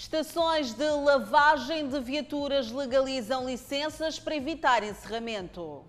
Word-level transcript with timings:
Estações 0.00 0.72
de 0.72 0.90
lavagem 0.92 1.86
de 1.86 2.00
viaturas 2.00 2.72
legalizam 2.72 3.44
licenças 3.44 4.18
para 4.18 4.34
evitar 4.34 4.82
encerramento. 4.82 5.84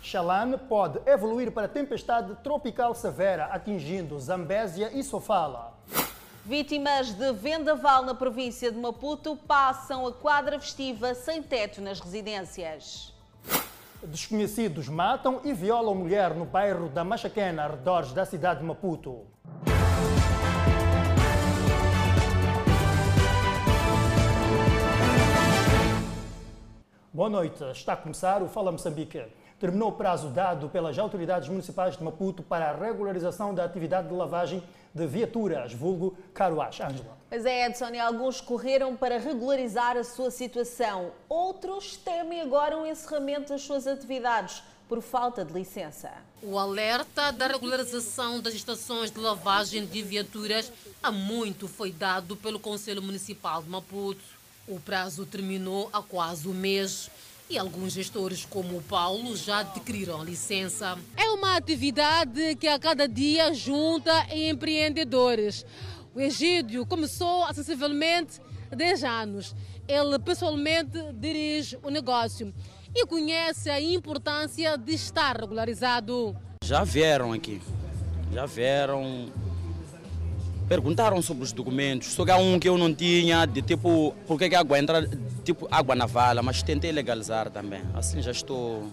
Xalane 0.00 0.56
pode 0.56 0.98
evoluir 1.04 1.52
para 1.52 1.68
tempestade 1.68 2.34
tropical 2.36 2.94
severa, 2.94 3.44
atingindo 3.52 4.18
Zambésia 4.18 4.90
e 4.94 5.04
Sofala. 5.04 5.74
Vítimas 6.46 7.12
de 7.12 7.30
vendaval 7.34 8.02
na 8.06 8.14
província 8.14 8.72
de 8.72 8.78
Maputo 8.78 9.36
passam 9.36 10.06
a 10.06 10.12
quadra 10.12 10.58
festiva 10.58 11.14
sem 11.14 11.42
teto 11.42 11.82
nas 11.82 12.00
residências. 12.00 13.12
Desconhecidos 14.02 14.88
matam 14.88 15.42
e 15.44 15.52
violam 15.52 15.94
mulher 15.94 16.34
no 16.34 16.46
bairro 16.46 16.88
da 16.88 17.04
Machaquena, 17.04 17.64
arredores 17.64 18.14
da 18.14 18.24
cidade 18.24 18.60
de 18.60 18.66
Maputo. 18.66 19.26
Boa 27.14 27.28
noite, 27.28 27.62
está 27.72 27.92
a 27.92 27.96
começar 27.96 28.42
o 28.42 28.48
Fala 28.48 28.72
Moçambique. 28.72 29.22
Terminou 29.60 29.90
o 29.90 29.92
prazo 29.92 30.30
dado 30.30 30.70
pelas 30.70 30.98
autoridades 30.98 31.46
municipais 31.46 31.94
de 31.94 32.02
Maputo 32.02 32.42
para 32.42 32.70
a 32.70 32.74
regularização 32.74 33.54
da 33.54 33.66
atividade 33.66 34.08
de 34.08 34.14
lavagem 34.14 34.62
de 34.94 35.06
viaturas, 35.06 35.74
vulgo 35.74 36.16
Caruás. 36.32 36.80
Ângela. 36.80 37.18
Pois 37.28 37.44
é, 37.44 37.66
Edson, 37.66 37.90
e 37.90 38.00
alguns 38.00 38.40
correram 38.40 38.96
para 38.96 39.18
regularizar 39.18 39.94
a 39.98 40.04
sua 40.04 40.30
situação. 40.30 41.12
Outros 41.28 41.98
temem 41.98 42.40
agora 42.40 42.78
o 42.78 42.86
encerramento 42.86 43.52
das 43.52 43.60
suas 43.60 43.86
atividades 43.86 44.62
por 44.88 45.02
falta 45.02 45.44
de 45.44 45.52
licença. 45.52 46.10
O 46.42 46.58
alerta 46.58 47.30
da 47.30 47.46
regularização 47.46 48.40
das 48.40 48.54
estações 48.54 49.10
de 49.10 49.20
lavagem 49.20 49.84
de 49.84 50.02
viaturas 50.02 50.72
há 51.02 51.12
muito 51.12 51.68
foi 51.68 51.92
dado 51.92 52.36
pelo 52.36 52.58
Conselho 52.58 53.02
Municipal 53.02 53.62
de 53.62 53.68
Maputo. 53.68 54.41
O 54.66 54.78
prazo 54.78 55.26
terminou 55.26 55.90
há 55.92 56.00
quase 56.00 56.46
um 56.46 56.54
mês 56.54 57.10
e 57.50 57.58
alguns 57.58 57.92
gestores, 57.92 58.44
como 58.44 58.78
o 58.78 58.82
Paulo, 58.82 59.36
já 59.36 59.58
adquiriram 59.58 60.22
licença. 60.22 60.96
É 61.16 61.28
uma 61.30 61.56
atividade 61.56 62.54
que 62.56 62.68
a 62.68 62.78
cada 62.78 63.08
dia 63.08 63.52
junta 63.52 64.12
empreendedores. 64.32 65.66
O 66.14 66.20
Egídio 66.20 66.86
começou 66.86 67.42
há 67.42 67.52
sensivelmente 67.52 68.40
10 68.70 69.04
anos. 69.04 69.54
Ele 69.88 70.18
pessoalmente 70.20 70.98
dirige 71.14 71.76
o 71.82 71.90
negócio 71.90 72.54
e 72.94 73.04
conhece 73.04 73.68
a 73.68 73.80
importância 73.80 74.78
de 74.78 74.94
estar 74.94 75.40
regularizado. 75.40 76.36
Já 76.64 76.84
vieram 76.84 77.32
aqui, 77.32 77.60
já 78.32 78.46
vieram 78.46 79.28
perguntaram 80.72 81.20
sobre 81.20 81.44
os 81.44 81.52
documentos, 81.52 82.14
só 82.14 82.24
que 82.24 82.30
há 82.30 82.38
um 82.38 82.58
que 82.58 82.66
eu 82.66 82.78
não 82.78 82.94
tinha, 82.94 83.44
de 83.44 83.60
tipo, 83.60 84.14
por 84.26 84.38
que, 84.38 84.54
a 84.54 84.60
água 84.60 84.78
entra, 84.78 85.06
tipo, 85.44 85.68
água 85.70 85.94
na 85.94 86.06
vala, 86.06 86.42
mas 86.42 86.62
tentei 86.62 86.90
legalizar 86.90 87.50
também. 87.50 87.82
Assim 87.92 88.22
já 88.22 88.30
estou, 88.30 88.90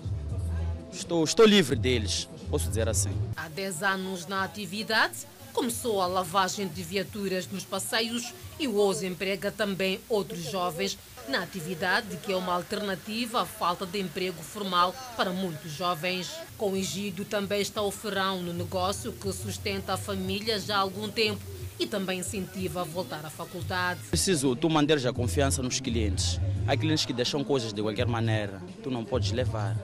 estou, 0.91 1.23
estou 1.23 1.45
livre 1.45 1.77
deles, 1.77 2.27
posso 2.51 2.67
dizer 2.67 2.89
assim. 2.89 3.11
Há 3.33 3.47
10 3.47 3.81
anos 3.81 4.27
na 4.27 4.43
atividade, 4.43 5.19
começou 5.53 6.01
a 6.01 6.07
lavagem 6.07 6.67
de 6.67 6.83
viaturas 6.83 7.47
nos 7.49 7.63
passeios 7.63 8.33
e 8.59 8.67
o 8.67 8.77
OSE 8.77 9.07
emprega 9.07 9.49
também 9.49 10.01
outros 10.09 10.51
jovens 10.51 10.97
na 11.29 11.43
atividade, 11.43 12.17
que 12.17 12.33
é 12.33 12.35
uma 12.35 12.55
alternativa 12.55 13.43
à 13.43 13.45
falta 13.45 13.85
de 13.85 14.01
emprego 14.01 14.43
formal 14.43 14.93
para 15.15 15.31
muitos 15.31 15.71
jovens. 15.71 16.29
Com 16.57 16.73
o 16.73 16.75
Egídio 16.75 17.23
também 17.23 17.61
está 17.61 17.81
o 17.81 17.89
ferrão 17.89 18.41
no 18.41 18.51
negócio 18.51 19.13
que 19.13 19.31
sustenta 19.31 19.93
a 19.93 19.97
família 19.97 20.59
já 20.59 20.75
há 20.75 20.79
algum 20.79 21.07
tempo 21.07 21.39
e 21.79 21.87
também 21.87 22.19
incentiva 22.19 22.81
a 22.81 22.83
voltar 22.83 23.25
à 23.25 23.29
faculdade. 23.29 24.01
Preciso 24.09 24.55
tu 24.55 24.69
manteres 24.69 25.05
a 25.05 25.13
confiança 25.13 25.63
nos 25.63 25.79
clientes. 25.79 26.39
Há 26.67 26.75
clientes 26.75 27.05
que 27.05 27.13
deixam 27.13 27.43
coisas 27.43 27.71
de 27.71 27.81
qualquer 27.81 28.05
maneira, 28.05 28.61
tu 28.83 28.91
não 28.91 29.05
podes 29.05 29.31
levar. 29.31 29.77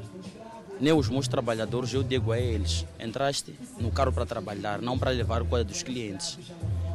Nem 0.79 0.91
os 0.91 1.07
meus 1.07 1.28
trabalhadores, 1.28 1.94
eu 1.94 2.03
digo 2.03 2.31
a 2.31 2.39
eles: 2.39 2.85
entraste 3.00 3.55
no 3.79 3.89
carro 3.91 4.11
para 4.11 4.25
trabalhar, 4.25 4.81
não 4.81 5.00
para 5.00 5.11
levar 5.11 5.44
coisa 5.45 5.63
dos 5.63 5.81
clientes. 5.81 6.38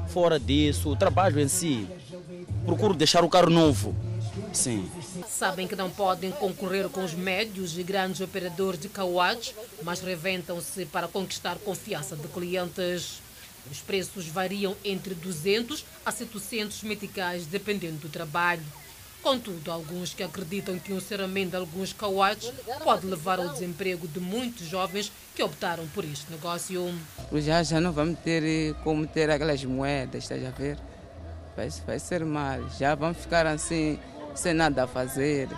Fora 0.08 0.38
disso, 0.38 0.90
o 0.90 0.96
trabalho 0.96 1.40
em 1.40 1.48
si, 1.48 1.86
procuro 2.66 2.94
deixar 2.94 3.24
o 3.24 3.28
carro 3.28 3.48
novo. 3.48 3.94
Sim. 4.52 4.88
Sabem 5.28 5.66
que 5.66 5.76
não 5.76 5.88
podem 5.88 6.30
concorrer 6.32 6.88
com 6.88 7.04
os 7.04 7.14
médios 7.14 7.78
e 7.78 7.82
grandes 7.82 8.20
operadores 8.20 8.80
de 8.80 8.88
cauates, 8.88 9.54
mas 9.82 10.00
reventam-se 10.00 10.84
para 10.86 11.08
conquistar 11.08 11.56
confiança 11.58 12.16
de 12.16 12.28
clientes. 12.28 13.22
Os 13.70 13.80
preços 13.80 14.26
variam 14.26 14.76
entre 14.84 15.14
200 15.14 15.84
a 16.04 16.12
700 16.12 16.82
meticais, 16.82 17.46
dependendo 17.46 17.98
do 17.98 18.08
trabalho. 18.08 18.62
Contudo, 19.22 19.70
alguns 19.70 20.14
que 20.14 20.22
acreditam 20.22 20.78
que 20.78 20.92
o 20.92 20.96
encerramento 20.96 21.50
de 21.50 21.56
alguns 21.56 21.92
cauates 21.92 22.50
pode 22.82 23.06
levar 23.06 23.38
ao 23.38 23.50
desemprego 23.50 24.08
de 24.08 24.18
muitos 24.18 24.66
jovens 24.66 25.12
que 25.34 25.42
optaram 25.42 25.86
por 25.88 26.04
este 26.04 26.30
negócio. 26.30 26.94
Já, 27.34 27.62
já 27.62 27.80
não 27.80 27.92
vamos 27.92 28.18
ter 28.20 28.42
eh, 28.42 28.74
como 28.82 29.06
ter 29.06 29.28
aquelas 29.28 29.62
moedas, 29.64 30.22
estás 30.22 30.42
a 30.44 30.50
ver? 30.50 30.78
Vai, 31.54 31.68
vai 31.86 31.98
ser 31.98 32.24
mal. 32.24 32.66
Já 32.78 32.94
vamos 32.94 33.18
ficar 33.18 33.46
assim, 33.46 33.98
sem 34.34 34.54
nada 34.54 34.84
a 34.84 34.86
fazer. 34.86 35.48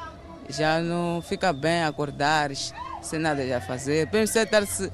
Já 0.48 0.80
não 0.80 1.22
fica 1.22 1.52
bem 1.52 1.84
acordar, 1.84 2.50
sem 3.00 3.18
nada 3.20 3.56
a 3.56 3.60
fazer. 3.60 4.08
Pensar 4.08 4.42
estar-se 4.42 4.90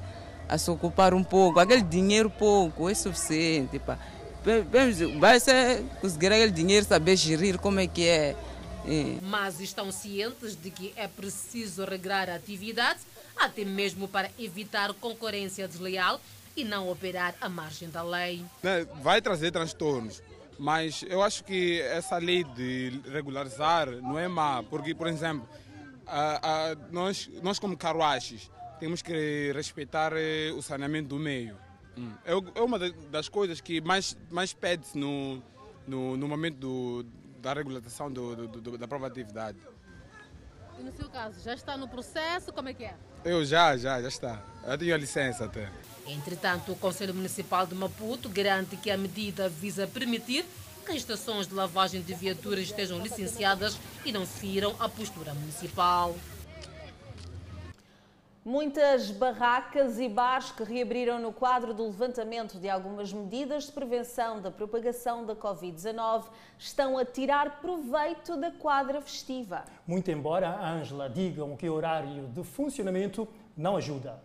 a 0.49 0.57
se 0.57 0.69
ocupar 0.71 1.13
um 1.13 1.23
pouco, 1.23 1.59
aquele 1.59 1.83
dinheiro 1.83 2.29
pouco 2.29 2.89
é 2.89 2.93
suficiente. 2.95 3.77
Pá. 3.77 3.99
Vai 5.19 5.39
ser 5.39 5.83
conseguir 6.01 6.33
aquele 6.33 6.51
dinheiro, 6.51 6.85
saber 6.85 7.15
gerir 7.15 7.59
como 7.59 7.79
é 7.79 7.87
que 7.87 8.07
é. 8.07 8.35
é. 8.85 9.17
Mas 9.21 9.59
estão 9.59 9.91
cientes 9.91 10.55
de 10.55 10.71
que 10.71 10.91
é 10.95 11.07
preciso 11.07 11.85
regrar 11.85 12.29
a 12.29 12.35
atividade, 12.35 12.99
até 13.37 13.63
mesmo 13.63 14.07
para 14.07 14.31
evitar 14.39 14.91
concorrência 14.95 15.67
desleal 15.67 16.19
e 16.57 16.63
não 16.63 16.89
operar 16.89 17.35
à 17.39 17.47
margem 17.47 17.89
da 17.89 18.01
lei. 18.01 18.43
Né, 18.63 18.87
vai 19.03 19.21
trazer 19.21 19.51
transtornos, 19.51 20.21
mas 20.57 21.05
eu 21.07 21.21
acho 21.21 21.43
que 21.43 21.79
essa 21.81 22.17
lei 22.17 22.43
de 22.43 22.99
regularizar 23.11 23.87
não 24.01 24.17
é 24.17 24.27
má, 24.27 24.63
porque, 24.63 24.95
por 24.95 25.07
exemplo, 25.07 25.47
a, 26.07 26.71
a, 26.71 26.75
nós, 26.91 27.29
nós 27.43 27.59
como 27.59 27.77
carruaches, 27.77 28.49
temos 28.79 29.01
que 29.01 29.51
respeitar 29.53 30.13
eh, 30.15 30.51
o 30.51 30.61
saneamento 30.61 31.09
do 31.09 31.19
meio. 31.19 31.57
Hum. 31.97 32.13
É, 32.25 32.31
é 32.31 32.61
uma 32.61 32.79
das 32.79 33.27
coisas 33.27 33.59
que 33.59 33.81
mais, 33.81 34.17
mais 34.29 34.53
pede-se 34.53 34.97
no, 34.97 35.43
no, 35.85 36.15
no, 36.15 36.27
momento 36.27 36.57
do, 36.57 37.05
da 37.41 37.53
regulamentação 37.53 38.11
do, 38.11 38.47
do, 38.47 38.77
da 38.77 38.87
própria 38.87 39.09
atividade. 39.09 39.57
E 40.79 40.83
no 40.83 40.91
seu 40.93 41.09
caso, 41.09 41.41
já 41.43 41.53
está 41.53 41.75
no 41.75 41.89
processo? 41.89 42.53
Como 42.53 42.69
é 42.69 42.73
que 42.73 42.85
é? 42.85 42.95
Eu 43.25 43.43
já, 43.43 43.75
já, 43.75 44.01
já 44.01 44.07
está. 44.07 44.41
Eu 44.65 44.77
tenho 44.77 44.95
a 44.95 44.97
licença 44.97 45.45
até. 45.45 45.69
Entretanto, 46.07 46.71
o 46.71 46.75
Conselho 46.75 47.13
Municipal 47.13 47.67
de 47.67 47.75
Maputo 47.75 48.29
garante 48.29 48.77
que 48.77 48.89
a 48.89 48.97
medida 48.97 49.49
visa 49.49 49.85
permitir 49.85 50.45
que 50.85 50.91
as 50.91 50.97
estações 50.97 51.47
de 51.47 51.53
lavagem 51.53 52.01
de 52.01 52.13
viaturas 52.13 52.61
estejam 52.61 52.99
licenciadas 52.99 53.77
e 54.05 54.11
não 54.11 54.25
firam 54.25 54.75
a 54.79 54.87
postura 54.87 55.33
municipal. 55.33 56.15
Muitas 58.49 59.11
barracas 59.11 59.99
e 59.99 60.09
bares 60.09 60.49
que 60.49 60.63
reabriram 60.63 61.19
no 61.19 61.31
quadro 61.31 61.71
do 61.71 61.85
levantamento 61.85 62.57
de 62.57 62.67
algumas 62.67 63.13
medidas 63.13 63.65
de 63.65 63.71
prevenção 63.71 64.41
da 64.41 64.49
propagação 64.49 65.23
da 65.23 65.35
Covid-19 65.35 66.23
estão 66.57 66.97
a 66.97 67.05
tirar 67.05 67.61
proveito 67.61 68.35
da 68.37 68.49
quadra 68.49 69.01
festiva. 69.01 69.65
Muito 69.85 70.09
embora 70.09 70.49
a 70.49 70.67
Ângela 70.67 71.07
digam 71.07 71.55
que 71.55 71.69
o 71.69 71.73
horário 71.75 72.25
de 72.29 72.43
funcionamento 72.43 73.27
não 73.55 73.77
ajuda. 73.77 74.19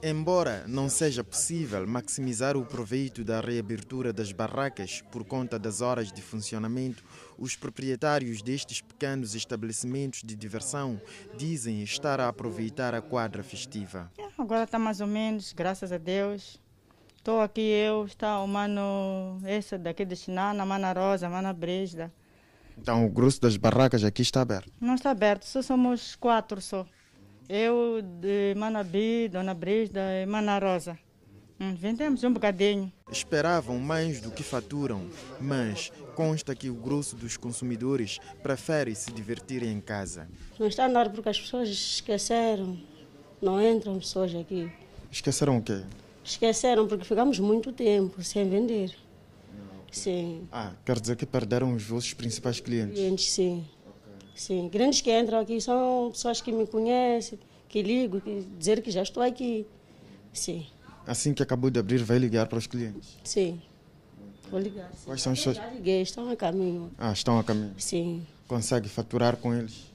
Embora 0.00 0.64
não 0.68 0.88
seja 0.88 1.24
possível 1.24 1.84
maximizar 1.84 2.56
o 2.56 2.64
proveito 2.64 3.24
da 3.24 3.40
reabertura 3.40 4.12
das 4.12 4.30
barracas 4.30 5.02
por 5.10 5.24
conta 5.24 5.58
das 5.58 5.80
horas 5.80 6.12
de 6.12 6.22
funcionamento, 6.22 7.02
os 7.36 7.56
proprietários 7.56 8.40
destes 8.40 8.80
pequenos 8.80 9.34
estabelecimentos 9.34 10.22
de 10.22 10.36
diversão 10.36 11.00
dizem 11.36 11.82
estar 11.82 12.20
a 12.20 12.28
aproveitar 12.28 12.94
a 12.94 13.02
quadra 13.02 13.42
festiva. 13.42 14.08
Agora 14.38 14.62
está 14.62 14.78
mais 14.78 15.00
ou 15.00 15.08
menos, 15.08 15.52
graças 15.52 15.90
a 15.90 15.98
Deus. 15.98 16.60
Estou 17.16 17.40
aqui 17.40 17.60
eu, 17.60 18.04
está 18.04 18.40
o 18.40 18.46
mano, 18.46 19.40
esse 19.44 19.76
daqui 19.76 20.04
de 20.04 20.14
Chinana, 20.14 20.62
a 20.62 20.66
mana 20.66 20.92
Rosa, 20.92 21.26
a 21.26 21.30
mana 21.30 21.52
Bresda. 21.52 22.12
Então 22.80 23.04
o 23.04 23.10
grosso 23.10 23.40
das 23.40 23.56
barracas 23.56 24.04
aqui 24.04 24.22
está 24.22 24.42
aberto? 24.42 24.72
Não 24.80 24.94
está 24.94 25.10
aberto, 25.10 25.44
só 25.44 25.60
somos 25.60 26.14
quatro 26.14 26.60
só. 26.60 26.86
Eu, 27.48 28.02
de 28.02 28.54
Manabi, 28.58 29.26
Dona 29.28 29.54
Brisda 29.54 30.00
e 30.22 30.26
Mana 30.26 30.58
Rosa. 30.58 30.98
Hum, 31.58 31.74
vendemos 31.74 32.22
um 32.22 32.32
bocadinho. 32.32 32.92
Esperavam 33.10 33.78
mais 33.78 34.20
do 34.20 34.30
que 34.30 34.42
faturam, 34.42 35.08
mas 35.40 35.90
consta 36.14 36.54
que 36.54 36.68
o 36.68 36.74
grosso 36.74 37.16
dos 37.16 37.38
consumidores 37.38 38.18
prefere 38.42 38.94
se 38.94 39.10
divertir 39.12 39.62
em 39.62 39.80
casa. 39.80 40.28
Não 40.58 40.66
está 40.66 40.86
na 40.86 41.00
hora 41.00 41.10
porque 41.10 41.30
as 41.30 41.40
pessoas 41.40 41.70
esqueceram. 41.70 42.78
Não 43.40 43.60
entram 43.60 43.98
pessoas 43.98 44.34
aqui. 44.34 44.70
Esqueceram 45.10 45.56
o 45.56 45.62
quê? 45.62 45.82
Esqueceram 46.22 46.86
porque 46.86 47.04
ficamos 47.04 47.38
muito 47.40 47.72
tempo 47.72 48.22
sem 48.22 48.48
vender. 48.48 48.94
Sim. 49.90 50.46
Ah, 50.52 50.74
quer 50.84 51.00
dizer 51.00 51.16
que 51.16 51.24
perderam 51.24 51.74
os 51.74 51.82
vossos 51.82 52.12
principais 52.12 52.60
clientes? 52.60 52.98
Clientes, 52.98 53.30
sim. 53.30 53.64
Sim. 54.38 54.68
Grandes 54.68 55.00
que 55.00 55.10
entram 55.10 55.40
aqui 55.40 55.60
são 55.60 56.10
pessoas 56.12 56.40
que 56.40 56.52
me 56.52 56.64
conhecem, 56.64 57.38
que 57.68 57.82
ligo, 57.82 58.20
que 58.20 58.46
dizer 58.56 58.80
que 58.80 58.90
já 58.90 59.02
estou 59.02 59.20
aqui. 59.20 59.66
Sim. 60.32 60.64
Assim 61.04 61.34
que 61.34 61.42
acabou 61.42 61.70
de 61.70 61.80
abrir, 61.80 61.98
vai 62.04 62.18
ligar 62.18 62.46
para 62.46 62.56
os 62.56 62.66
clientes? 62.66 63.18
Sim. 63.24 63.60
Vou 64.48 64.60
ligar. 64.60 64.90
Sim. 64.92 65.06
Quais 65.06 65.22
são 65.22 65.32
os 65.32 65.42
seus... 65.42 65.56
Já 65.56 65.68
liguei, 65.70 66.02
estão 66.02 66.30
a 66.30 66.36
caminho. 66.36 66.88
Ah, 66.96 67.12
estão 67.12 67.36
a 67.36 67.42
caminho. 67.42 67.74
Sim. 67.78 68.24
Consegue 68.46 68.88
faturar 68.88 69.36
com 69.36 69.52
eles? 69.52 69.92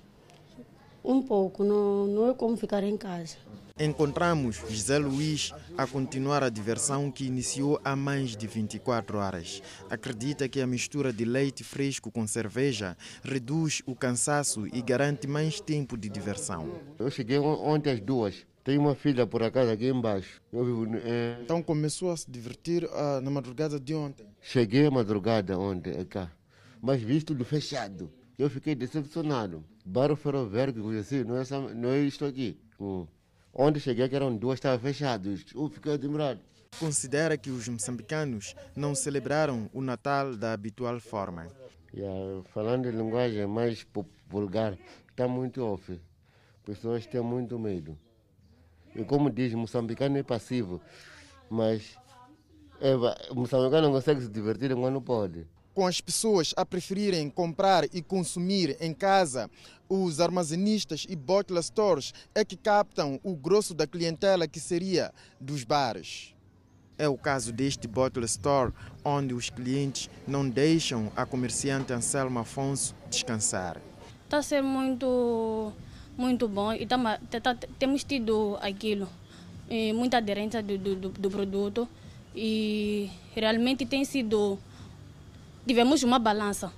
Um 1.03 1.21
pouco, 1.21 1.63
não, 1.63 2.07
não 2.07 2.29
é 2.29 2.33
como 2.33 2.55
ficar 2.55 2.83
em 2.83 2.95
casa. 2.95 3.35
Encontramos 3.79 4.61
José 4.69 4.99
Luiz 4.99 5.51
a 5.75 5.87
continuar 5.87 6.43
a 6.43 6.49
diversão 6.49 7.11
que 7.11 7.25
iniciou 7.25 7.81
há 7.83 7.95
mais 7.95 8.37
de 8.37 8.45
24 8.45 9.17
horas. 9.17 9.63
Acredita 9.89 10.47
que 10.47 10.61
a 10.61 10.67
mistura 10.67 11.11
de 11.11 11.25
leite 11.25 11.63
fresco 11.63 12.11
com 12.11 12.27
cerveja 12.27 12.95
reduz 13.23 13.81
o 13.87 13.95
cansaço 13.95 14.67
e 14.67 14.79
garante 14.79 15.25
mais 15.27 15.59
tempo 15.59 15.97
de 15.97 16.07
diversão. 16.07 16.69
Eu 16.99 17.09
cheguei 17.09 17.39
ontem 17.39 17.91
às 17.91 17.99
duas. 17.99 18.45
Tenho 18.63 18.79
uma 18.79 18.95
filha 18.95 19.25
por 19.25 19.41
acaso 19.41 19.71
aqui 19.71 19.89
embaixo. 19.89 20.39
Eu 20.53 20.63
vivo, 20.63 20.95
é... 21.03 21.39
Então 21.41 21.61
começou 21.61 22.11
a 22.11 22.17
se 22.17 22.29
divertir 22.29 22.85
uh, 22.85 23.19
na 23.21 23.31
madrugada 23.31 23.79
de 23.79 23.95
ontem? 23.95 24.25
Cheguei 24.39 24.85
à 24.85 24.91
madrugada 24.91 25.57
ontem 25.57 26.05
cá, 26.05 26.31
mas 26.79 27.01
visto 27.01 27.27
tudo 27.27 27.43
fechado. 27.43 28.09
Eu 28.37 28.49
fiquei 28.49 28.75
decepcionado. 28.75 29.65
Bar 29.85 30.15
ferroviário 30.15 30.73
que 30.73 30.81
conheci, 30.81 31.23
não 31.23 31.37
é, 31.37 31.43
não 31.73 31.89
é 31.89 31.99
isto 31.99 32.25
aqui. 32.25 32.57
Onde 33.53 33.79
cheguei 33.79 34.07
que 34.07 34.15
eram 34.15 34.35
duas, 34.35 34.55
estava 34.55 34.79
fechado. 34.79 35.35
Eu 35.53 35.69
fiquei 35.69 35.93
admirado. 35.93 36.39
Considera 36.79 37.37
que 37.37 37.49
os 37.49 37.67
moçambicanos 37.67 38.55
não 38.75 38.95
celebraram 38.95 39.69
o 39.73 39.81
Natal 39.81 40.35
da 40.35 40.53
habitual 40.53 40.99
forma. 40.99 41.47
Yeah, 41.93 42.43
falando 42.53 42.87
em 42.87 42.91
linguagem 42.91 43.45
mais 43.45 43.85
vulgar, 44.27 44.75
está 45.09 45.27
muito 45.27 45.63
off. 45.63 45.99
Pessoas 46.65 47.05
têm 47.05 47.21
muito 47.21 47.59
medo. 47.59 47.97
E 48.95 49.03
como 49.03 49.29
diz, 49.29 49.53
moçambicano 49.53 50.17
é 50.17 50.23
passivo, 50.23 50.81
mas 51.49 51.95
é, 52.81 52.95
moçambicano 53.33 53.87
não 53.87 53.91
consegue 53.91 54.21
se 54.21 54.29
divertir 54.29 54.71
enquanto 54.71 55.01
pode 55.01 55.45
com 55.73 55.87
as 55.87 55.99
pessoas 55.99 56.53
a 56.55 56.65
preferirem 56.65 57.29
comprar 57.29 57.85
e 57.93 58.01
consumir 58.01 58.77
em 58.79 58.93
casa, 58.93 59.49
os 59.89 60.19
armazenistas 60.19 61.05
e 61.09 61.15
bottle 61.15 61.61
stores 61.61 62.13
é 62.33 62.45
que 62.45 62.55
captam 62.55 63.19
o 63.23 63.35
grosso 63.35 63.73
da 63.73 63.85
clientela 63.85 64.47
que 64.47 64.59
seria 64.59 65.11
dos 65.39 65.63
bares. 65.63 66.33
É 66.97 67.07
o 67.07 67.17
caso 67.17 67.51
deste 67.51 67.87
bottle 67.87 68.25
store, 68.25 68.71
onde 69.03 69.33
os 69.33 69.49
clientes 69.49 70.09
não 70.27 70.47
deixam 70.47 71.11
a 71.15 71.25
comerciante 71.25 71.91
Anselmo 71.91 72.39
Afonso 72.39 72.95
descansar. 73.09 73.81
Está 74.25 74.37
a 74.37 74.43
ser 74.43 74.61
muito, 74.61 75.73
muito 76.17 76.47
bom 76.47 76.71
e 76.71 76.85
tá, 76.85 77.19
tá, 77.41 77.55
temos 77.79 78.03
tido 78.03 78.57
aquilo, 78.61 79.07
muita 79.95 80.17
aderência 80.17 80.61
do, 80.61 80.77
do, 80.77 81.09
do 81.09 81.31
produto 81.31 81.87
e 82.35 83.09
realmente 83.35 83.85
tem 83.85 84.05
sido 84.05 84.59
tivemos 85.65 86.03
uma 86.03 86.19
balança 86.19 86.71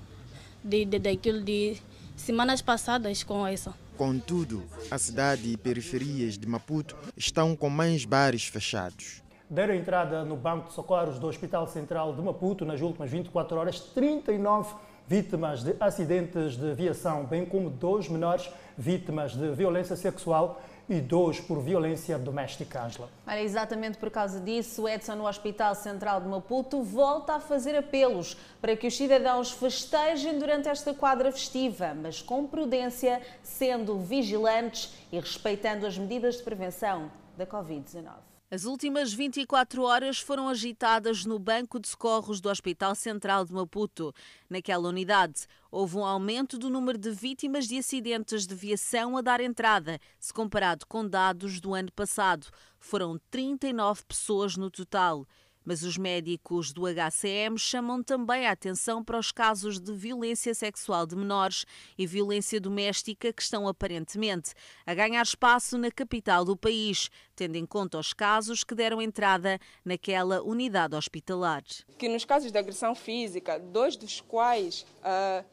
de, 0.63 0.85
de, 0.85 0.99
daquilo 0.99 1.41
de 1.41 1.77
semanas 2.15 2.61
passadas 2.61 3.23
com 3.23 3.45
essa. 3.45 3.73
Contudo, 3.97 4.63
a 4.91 4.97
cidade 4.97 5.51
e 5.51 5.57
periferias 5.57 6.37
de 6.37 6.47
Maputo 6.47 6.95
estão 7.15 7.55
com 7.55 7.69
mais 7.69 8.03
bares 8.03 8.45
fechados. 8.45 9.23
Deram 9.49 9.75
entrada 9.75 10.25
no 10.25 10.35
Banco 10.35 10.67
de 10.67 10.73
Socorros 10.73 11.19
do 11.19 11.27
Hospital 11.27 11.67
Central 11.67 12.15
de 12.15 12.21
Maputo 12.21 12.65
nas 12.65 12.81
últimas 12.81 13.09
24 13.11 13.57
horas 13.57 13.79
39 13.79 14.75
vítimas 15.07 15.63
de 15.63 15.75
acidentes 15.79 16.57
de 16.57 16.71
aviação, 16.71 17.25
bem 17.25 17.45
como 17.45 17.69
dois 17.69 18.09
menores 18.09 18.49
vítimas 18.75 19.33
de 19.33 19.51
violência 19.51 19.95
sexual 19.95 20.61
e 20.89 21.01
dois 21.01 21.39
por 21.39 21.59
violência 21.61 22.17
doméstica, 22.17 22.83
Angela. 22.83 23.09
Olha, 23.25 23.41
exatamente 23.41 23.97
por 23.97 24.11
causa 24.11 24.39
disso, 24.39 24.83
o 24.83 24.89
Edson, 24.89 25.15
no 25.15 25.27
Hospital 25.27 25.73
Central 25.75 26.21
de 26.21 26.27
Maputo, 26.27 26.81
volta 26.83 27.35
a 27.35 27.39
fazer 27.39 27.75
apelos 27.75 28.37
para 28.61 28.75
que 28.75 28.87
os 28.87 28.95
cidadãos 28.95 29.51
festejem 29.51 30.37
durante 30.37 30.69
esta 30.69 30.93
quadra 30.93 31.31
festiva, 31.31 31.93
mas 31.93 32.21
com 32.21 32.45
prudência, 32.45 33.21
sendo 33.41 33.97
vigilantes 33.99 34.93
e 35.11 35.19
respeitando 35.19 35.85
as 35.85 35.97
medidas 35.97 36.37
de 36.37 36.43
prevenção 36.43 37.11
da 37.37 37.45
Covid-19. 37.45 38.34
As 38.51 38.63
últimas 38.65 39.11
24 39.11 39.81
horas 39.81 40.19
foram 40.19 40.47
agitadas 40.47 41.25
no 41.25 41.39
banco 41.39 41.79
de 41.79 41.87
socorros 41.87 42.39
do 42.39 42.47
Hospital 42.47 42.93
Central 42.93 43.43
de 43.43 43.51
Maputo. 43.51 44.13
Naquela 44.47 44.87
unidade, 44.87 45.47
houve 45.71 45.97
um 45.97 46.05
aumento 46.05 46.55
do 46.55 46.69
número 46.69 46.95
de 46.95 47.09
vítimas 47.09 47.67
de 47.67 47.79
acidentes 47.79 48.45
de 48.45 48.53
viação 48.53 49.17
a 49.17 49.21
dar 49.21 49.41
entrada, 49.41 49.99
se 50.19 50.31
comparado 50.31 50.85
com 50.85 51.07
dados 51.07 51.59
do 51.59 51.73
ano 51.73 51.91
passado. 51.91 52.45
Foram 52.79 53.19
39 53.31 54.03
pessoas 54.07 54.55
no 54.55 54.69
total. 54.69 55.25
Mas 55.65 55.81
os 55.81 55.97
médicos 55.97 56.71
do 56.71 56.83
HCM 56.85 57.57
chamam 57.57 58.03
também 58.03 58.45
a 58.45 58.51
atenção 58.51 59.03
para 59.03 59.17
os 59.17 59.31
casos 59.31 59.79
de 59.79 59.91
violência 59.91 60.53
sexual 60.53 61.07
de 61.07 61.15
menores 61.15 61.65
e 61.97 62.05
violência 62.05 62.61
doméstica 62.61 63.33
que 63.33 63.41
estão 63.41 63.67
aparentemente 63.67 64.53
a 64.85 64.93
ganhar 64.93 65.23
espaço 65.23 65.77
na 65.77 65.89
capital 65.89 66.45
do 66.45 66.55
país, 66.55 67.09
tendo 67.35 67.55
em 67.55 67.65
conta 67.65 67.97
os 67.97 68.13
casos 68.13 68.63
que 68.63 68.75
deram 68.75 69.01
entrada 69.01 69.59
naquela 69.83 70.41
unidade 70.43 70.95
hospitalar. 70.95 71.63
Que 71.97 72.07
nos 72.07 72.23
casos 72.23 72.51
de 72.51 72.57
agressão 72.57 72.93
física, 72.93 73.57
dois 73.57 73.97
dos 73.97 74.21
quais 74.21 74.85
uh, 75.01 75.43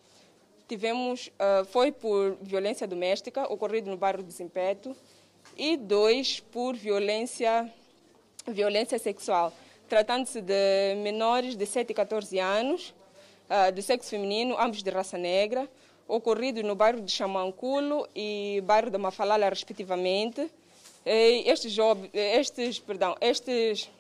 tivemos 0.69 1.29
uh, 1.29 1.65
foi 1.67 1.91
por 1.91 2.37
violência 2.43 2.87
doméstica 2.87 3.51
ocorrido 3.51 3.91
no 3.91 3.97
bairro 3.97 4.23
do 4.23 4.31
Zimpeto 4.31 4.95
e 5.57 5.77
dois 5.77 6.41
por 6.41 6.75
violência 6.75 7.73
violência 8.47 8.99
sexual 8.99 9.53
tratando-se 9.93 10.41
de 10.41 10.95
menores 11.03 11.55
de 11.55 11.67
7 11.67 11.91
e 11.91 11.95
14 11.95 12.39
anos, 12.39 12.95
uh, 13.51 13.71
do 13.71 13.83
sexo 13.83 14.09
feminino, 14.09 14.57
ambos 14.59 14.83
de 14.83 14.89
raça 14.89 15.19
negra, 15.19 15.69
ocorrido 16.09 16.63
no 16.63 16.75
bairro 16.75 17.03
de 17.03 17.13
Chamanculo 17.13 18.09
e 18.17 18.63
bairro 18.65 18.91
da 18.91 18.97
Mafalala, 18.97 19.51
respectivamente. 19.51 20.51
Estes, 21.05 21.77
estes, 22.15 22.79
perdão, 22.79 23.15
estes, 23.21 23.91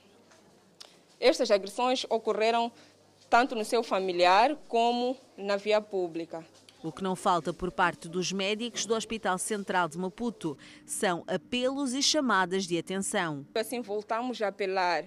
estas 1.21 1.51
agressões 1.51 2.07
ocorreram 2.09 2.73
tanto 3.29 3.55
no 3.55 3.63
seu 3.63 3.83
familiar 3.83 4.57
como 4.69 5.15
na 5.37 5.57
via 5.57 5.83
pública. 5.83 6.43
O 6.83 6.91
que 6.91 7.03
não 7.03 7.15
falta 7.15 7.53
por 7.53 7.71
parte 7.71 8.09
dos 8.09 8.33
médicos 8.33 8.87
do 8.87 8.95
Hospital 8.95 9.37
Central 9.37 9.91
de 9.91 9.99
Maputo 9.99 10.57
são 10.87 11.23
apelos 11.27 11.93
e 11.93 12.03
chamadas 12.03 12.67
de 12.67 12.79
atenção. 12.79 13.47
Assim, 13.55 13.83
voltamos 13.83 14.41
a 14.41 14.49
apelar 14.49 15.05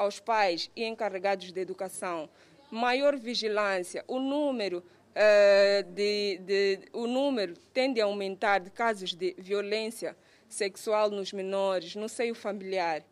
aos 0.00 0.18
pais 0.18 0.70
e 0.74 0.84
encarregados 0.84 1.52
de 1.52 1.60
educação 1.60 2.28
maior 2.70 3.16
vigilância. 3.16 4.04
O 4.06 4.18
número, 4.18 4.78
uh, 4.78 5.82
de, 5.92 6.38
de, 6.38 6.78
o 6.92 7.06
número 7.06 7.54
tende 7.74 8.00
a 8.00 8.04
aumentar 8.04 8.60
de 8.60 8.70
casos 8.70 9.12
de 9.12 9.34
violência 9.36 10.16
sexual 10.48 11.10
nos 11.10 11.32
menores, 11.32 11.96
no 11.96 12.08
seio 12.08 12.34
familiar. 12.34 13.02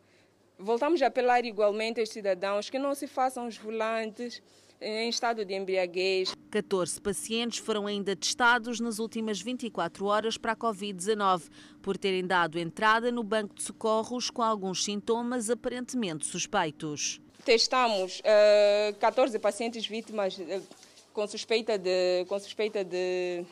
Voltamos 0.59 1.03
a 1.03 1.07
apelar 1.07 1.45
igualmente 1.45 2.01
aos 2.01 2.09
cidadãos 2.09 2.71
que 2.71 2.79
não 2.79 2.95
se 2.95 3.07
façam 3.07 3.47
os 3.47 3.57
volantes 3.57 4.43
em 4.81 5.09
estado 5.09 5.45
de 5.45 5.55
embriaguez. 5.55 6.35
14 6.51 7.01
pacientes 7.01 7.59
foram 7.59 7.87
ainda 7.87 8.15
testados 8.17 8.81
nas 8.81 8.99
últimas 8.99 9.41
24 9.41 10.07
horas 10.07 10.37
para 10.39 10.53
a 10.53 10.57
Covid-19, 10.57 11.49
por 11.83 11.97
terem 11.97 12.27
dado 12.27 12.59
entrada 12.59 13.11
no 13.11 13.23
banco 13.23 13.55
de 13.55 13.63
socorros 13.63 14.31
com 14.31 14.43
alguns 14.43 14.85
sintomas 14.85 15.51
aparentemente 15.51 16.27
suspeitos. 16.27 17.21
Testamos 17.45 18.21
uh, 18.21 18.95
14 18.99 19.39
pacientes 19.39 19.87
vítimas 19.87 20.39
uh, 20.39 20.63
com, 21.13 21.27
suspeita 21.27 21.79
de, 21.79 22.25
com 22.29 22.39
suspeita 22.39 22.85
de 22.85 23.45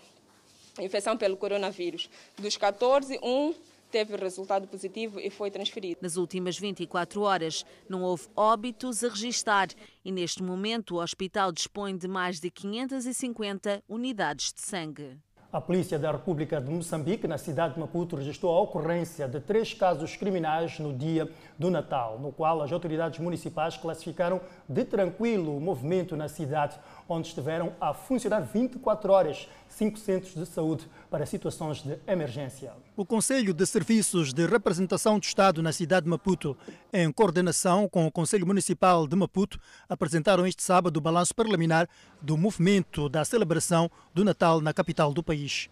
infecção 0.78 1.16
pelo 1.16 1.37
coronavírus. 1.37 2.11
Dos 2.37 2.56
14, 2.56 3.18
um 3.23 3.54
teve 3.90 4.16
resultado 4.16 4.66
positivo 4.66 5.19
e 5.21 5.31
foi 5.31 5.50
transferido. 5.50 5.99
Nas 6.02 6.16
últimas 6.16 6.59
24 6.59 7.23
horas 7.23 7.64
não 7.88 8.02
houve 8.02 8.26
óbitos 8.37 9.02
a 9.02 9.09
registar 9.09 9.69
e 10.05 10.12
neste 10.12 10.43
momento 10.43 10.97
o 10.97 11.02
hospital 11.02 11.52
dispõe 11.52 11.97
de 11.97 12.09
mais 12.09 12.40
de 12.40 12.50
550 12.50 13.83
unidades 13.88 14.52
de 14.52 14.61
sangue. 14.61 15.19
A 15.52 15.61
Polícia 15.61 15.99
da 15.99 16.12
República 16.12 16.61
de 16.61 16.71
Moçambique, 16.71 17.26
na 17.26 17.38
cidade 17.38 17.75
de 17.75 17.81
Maputo, 17.81 18.16
registrou 18.16 18.55
a 18.55 18.61
ocorrência 18.61 19.26
de 19.26 19.40
três 19.40 19.73
casos 19.73 20.14
criminais 20.14 20.78
no 20.78 20.93
dia 20.93 21.31
do 21.59 21.71
Natal, 21.71 22.19
no 22.19 22.33
qual 22.33 22.63
as 22.63 22.73
autoridades 22.73 23.19
municipais 23.19 23.77
classificaram 23.77 24.41
de 24.69 24.85
tranquilo 24.85 25.57
o 25.57 25.61
movimento 25.61 26.17
na 26.17 26.29
cidade, 26.29 26.79
onde 27.09 27.29
estiveram 27.29 27.73
a 27.81 27.95
funcionar 27.95 28.41
24 28.41 29.13
horas 29.13 29.49
cinco 29.69 29.99
centros 29.99 30.35
de 30.35 30.47
saúde 30.47 30.89
para 31.11 31.27
situações 31.27 31.83
de 31.83 31.99
emergência. 32.07 32.73
O 32.97 33.05
Conselho 33.05 33.53
de 33.53 33.67
Serviços 33.67 34.33
de 34.33 34.47
Representação 34.47 35.19
do 35.19 35.25
Estado 35.25 35.63
na 35.63 35.73
cidade 35.73 36.05
de 36.05 36.11
Maputo, 36.11 36.57
em 36.93 37.11
coordenação 37.13 37.89
com 37.89 38.07
o 38.07 38.11
Conselho 38.11 38.47
Municipal 38.47 39.07
de 39.07 39.17
Maputo, 39.17 39.59
apresentaram 39.89 40.47
este 40.47 40.63
sábado 40.63 40.97
o 40.97 41.01
balanço 41.01 41.35
parlamentar 41.35 41.89
do 42.21 42.37
movimento 42.37 43.09
da 43.09 43.25
celebração 43.25 43.91
do 44.15 44.25
Natal 44.25 44.61
na 44.61 44.73
capital 44.73 45.13
do 45.13 45.23
país. 45.23 45.69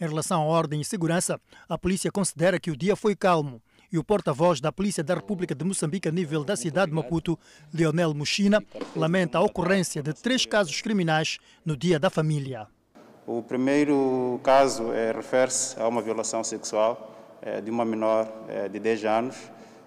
Em 0.00 0.08
relação 0.08 0.42
à 0.42 0.44
ordem 0.46 0.80
e 0.80 0.84
segurança, 0.84 1.38
a 1.68 1.76
polícia 1.76 2.10
considera 2.10 2.58
que 2.58 2.70
o 2.70 2.76
dia 2.76 2.96
foi 2.96 3.14
calmo 3.14 3.60
e 3.92 3.98
o 3.98 4.04
porta-voz 4.04 4.60
da 4.60 4.70
Polícia 4.70 5.02
da 5.02 5.14
República 5.14 5.54
de 5.54 5.64
Moçambique 5.64 6.08
a 6.08 6.12
nível 6.12 6.44
da 6.44 6.54
cidade 6.54 6.90
de 6.90 6.94
Maputo, 6.96 7.38
Leonel 7.74 8.14
Muxina, 8.14 8.62
lamenta 8.94 9.38
a 9.38 9.40
ocorrência 9.40 10.02
de 10.02 10.12
três 10.12 10.46
casos 10.46 10.80
criminais 10.80 11.38
no 11.64 11.76
Dia 11.76 11.98
da 11.98 12.08
Família. 12.08 12.68
O 13.26 13.42
primeiro 13.42 14.40
caso 14.42 14.92
é, 14.92 15.12
refere-se 15.12 15.78
a 15.80 15.88
uma 15.88 16.00
violação 16.00 16.42
sexual 16.44 17.38
é, 17.42 17.60
de 17.60 17.70
uma 17.70 17.84
menor 17.84 18.28
é, 18.48 18.68
de 18.68 18.78
10 18.78 19.04
anos. 19.04 19.36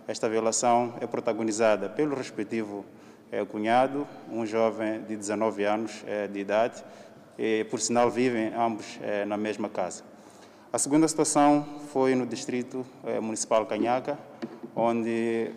Esta 0.07 0.27
violação 0.27 0.95
é 0.99 1.07
protagonizada 1.07 1.89
pelo 1.89 2.15
respectivo 2.15 2.85
cunhado, 3.49 4.05
um 4.29 4.45
jovem 4.45 5.01
de 5.05 5.15
19 5.15 5.63
anos 5.63 6.03
de 6.31 6.39
idade, 6.39 6.83
e 7.39 7.63
por 7.63 7.79
sinal 7.79 8.11
vivem 8.11 8.53
ambos 8.53 8.99
na 9.25 9.37
mesma 9.37 9.67
casa. 9.67 10.03
A 10.73 10.79
segunda 10.79 11.07
situação 11.07 11.63
foi 11.91 12.15
no 12.15 12.25
distrito 12.25 12.83
municipal 13.21 13.63
Canhaca, 13.63 14.17
onde 14.75 15.51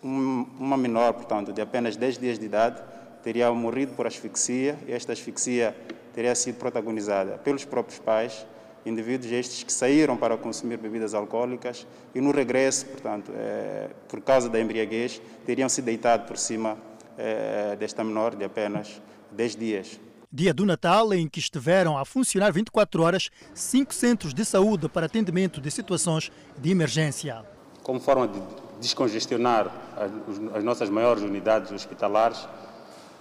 um, 0.00 0.46
uma 0.60 0.76
menor, 0.76 1.12
portanto, 1.14 1.52
de 1.52 1.60
apenas 1.60 1.96
10 1.96 2.18
dias 2.18 2.38
de 2.38 2.46
idade, 2.46 2.80
teria 3.20 3.50
morrido 3.52 3.94
por 3.94 4.06
asfixia. 4.06 4.78
Esta 4.86 5.12
asfixia 5.12 5.76
teria 6.14 6.32
sido 6.36 6.56
protagonizada 6.56 7.36
pelos 7.38 7.64
próprios 7.64 7.98
pais, 7.98 8.46
indivíduos 8.86 9.32
estes 9.32 9.64
que 9.64 9.72
saíram 9.72 10.16
para 10.16 10.36
consumir 10.36 10.76
bebidas 10.76 11.14
alcoólicas 11.14 11.84
e 12.14 12.20
no 12.20 12.30
regresso, 12.30 12.86
portanto, 12.86 13.32
é, 13.34 13.88
por 14.06 14.20
causa 14.20 14.48
da 14.48 14.60
embriaguez, 14.60 15.20
teriam 15.44 15.68
se 15.68 15.82
deitado 15.82 16.28
por 16.28 16.38
cima 16.38 16.78
é, 17.18 17.74
desta 17.74 18.04
menor 18.04 18.36
de 18.36 18.44
apenas 18.44 19.02
10 19.32 19.56
dias. 19.56 20.00
Dia 20.36 20.52
do 20.52 20.66
Natal, 20.66 21.14
em 21.14 21.28
que 21.28 21.38
estiveram 21.38 21.96
a 21.96 22.04
funcionar 22.04 22.52
24 22.52 23.00
horas 23.04 23.30
cinco 23.54 23.94
centros 23.94 24.34
de 24.34 24.44
saúde 24.44 24.88
para 24.88 25.06
atendimento 25.06 25.60
de 25.60 25.70
situações 25.70 26.32
de 26.58 26.72
emergência. 26.72 27.44
Como 27.84 28.00
forma 28.00 28.26
de 28.26 28.42
descongestionar 28.80 29.70
as 30.52 30.64
nossas 30.64 30.90
maiores 30.90 31.22
unidades 31.22 31.70
hospitalares, 31.70 32.48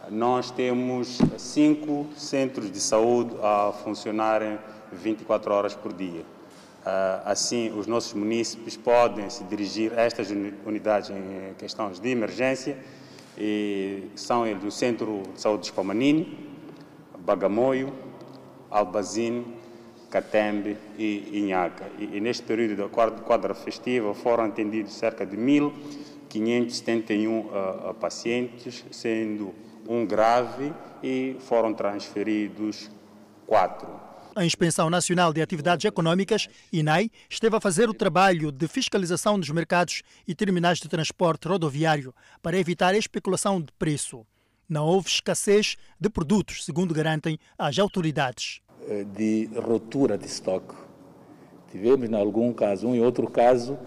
nós 0.09 0.49
temos 0.49 1.19
cinco 1.37 2.07
centros 2.17 2.71
de 2.71 2.79
saúde 2.79 3.35
a 3.43 3.71
funcionarem 3.83 4.57
24 4.91 5.53
horas 5.53 5.75
por 5.75 5.93
dia. 5.93 6.25
Ah, 6.83 7.21
assim, 7.25 7.71
os 7.77 7.85
nossos 7.85 8.13
munícipes 8.13 8.75
podem 8.75 9.29
se 9.29 9.43
dirigir 9.43 9.93
a 9.93 10.01
estas 10.01 10.31
unidades 10.65 11.11
em 11.11 11.53
questões 11.59 11.99
de 11.99 12.09
emergência, 12.09 12.75
e 13.37 14.05
são 14.15 14.47
eles 14.47 14.63
o 14.63 14.71
Centro 14.71 15.21
de 15.35 15.39
Saúde 15.39 15.61
de 15.61 15.67
Espamanini, 15.67 16.52
Bagamoio, 17.25 17.93
Albazine, 18.69 19.45
Catembe 20.09 20.77
e 20.97 21.39
Inhaca. 21.39 21.85
E, 21.97 22.17
e, 22.17 22.19
neste 22.19 22.43
período 22.43 22.75
da 22.75 22.89
quadra 22.89 23.53
festiva 23.55 24.13
foram 24.13 24.45
atendidos 24.45 24.93
cerca 24.93 25.25
de 25.25 25.35
1.571 25.35 27.27
uh, 27.27 27.89
uh, 27.89 27.93
pacientes, 27.95 28.85
sendo 28.91 29.53
um 29.87 30.05
grave 30.05 30.71
e 31.01 31.35
foram 31.39 31.73
transferidos 31.73 32.91
quatro. 33.47 33.87
A 34.35 34.43
Inspeção 34.43 34.89
Nacional 34.89 35.31
de 35.31 35.41
Atividades 35.41 35.85
Econômicas, 35.85 36.47
INAI, 36.71 37.11
esteve 37.29 37.55
a 37.55 37.61
fazer 37.61 37.87
o 37.87 37.93
trabalho 37.93 38.51
de 38.51 38.67
fiscalização 38.67 39.39
dos 39.39 39.49
mercados 39.49 40.01
e 40.27 40.33
terminais 40.33 40.79
de 40.79 40.89
transporte 40.89 41.47
rodoviário 41.47 42.13
para 42.41 42.57
evitar 42.57 42.95
a 42.95 42.97
especulação 42.97 43.61
de 43.61 43.71
preço. 43.77 44.25
Não 44.73 44.87
houve 44.87 45.07
escassez 45.07 45.77
de 45.99 46.09
produtos, 46.09 46.65
segundo 46.65 46.95
garantem 46.95 47.37
as 47.55 47.77
autoridades. 47.77 48.59
Eh, 48.89 49.03
de 49.03 49.47
rotura 49.55 50.17
de 50.17 50.25
estoque. 50.25 50.73
Tivemos, 51.71 52.09
em 52.09 52.15
algum 52.15 52.51
caso, 52.51 52.87
um 52.87 52.95
e 52.95 52.99
outro 52.99 53.29
caso, 53.29 53.77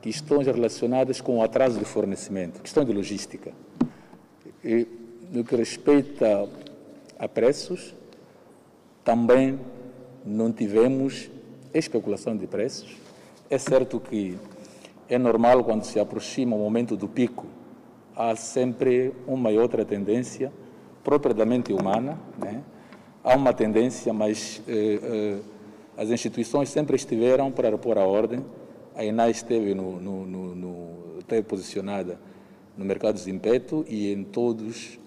questões 0.00 0.46
relacionadas 0.46 1.20
com 1.20 1.36
o 1.36 1.42
atraso 1.42 1.78
de 1.78 1.84
fornecimento, 1.84 2.62
questão 2.62 2.82
de 2.82 2.94
logística. 2.94 3.52
E 4.64 4.88
no 5.30 5.44
que 5.44 5.54
respeita 5.54 6.48
a 7.18 7.28
preços, 7.28 7.94
também 9.04 9.60
não 10.24 10.50
tivemos 10.50 11.30
especulação 11.74 12.34
de 12.34 12.46
preços. 12.46 12.96
É 13.50 13.58
certo 13.58 14.00
que 14.00 14.38
é 15.10 15.18
normal 15.18 15.62
quando 15.62 15.84
se 15.84 16.00
aproxima 16.00 16.56
o 16.56 16.58
momento 16.58 16.96
do 16.96 17.06
pico, 17.06 17.46
há 18.16 18.34
sempre 18.34 19.12
uma 19.26 19.52
e 19.52 19.58
outra 19.58 19.84
tendência 19.84 20.50
propriamente 21.04 21.72
humana, 21.72 22.18
né? 22.38 22.64
há 23.22 23.36
uma 23.36 23.52
tendência, 23.52 24.12
mas 24.12 24.62
eh, 24.66 24.98
eh, 25.02 25.38
as 25.96 26.10
instituições 26.10 26.68
sempre 26.68 26.96
estiveram 26.96 27.52
para 27.52 27.76
pôr 27.76 27.98
a 27.98 28.04
ordem. 28.04 28.44
A 28.94 29.04
INAI 29.04 29.30
esteve 29.30 29.74
no, 29.74 30.00
no, 30.00 30.26
no, 30.26 30.54
no, 30.54 31.18
esteve 31.18 31.42
posicionada 31.42 32.18
no 32.76 32.84
mercado 32.84 33.22
de 33.22 33.30
impeto 33.30 33.84
e 33.88 34.12
em 34.12 34.24
todos 34.24 34.98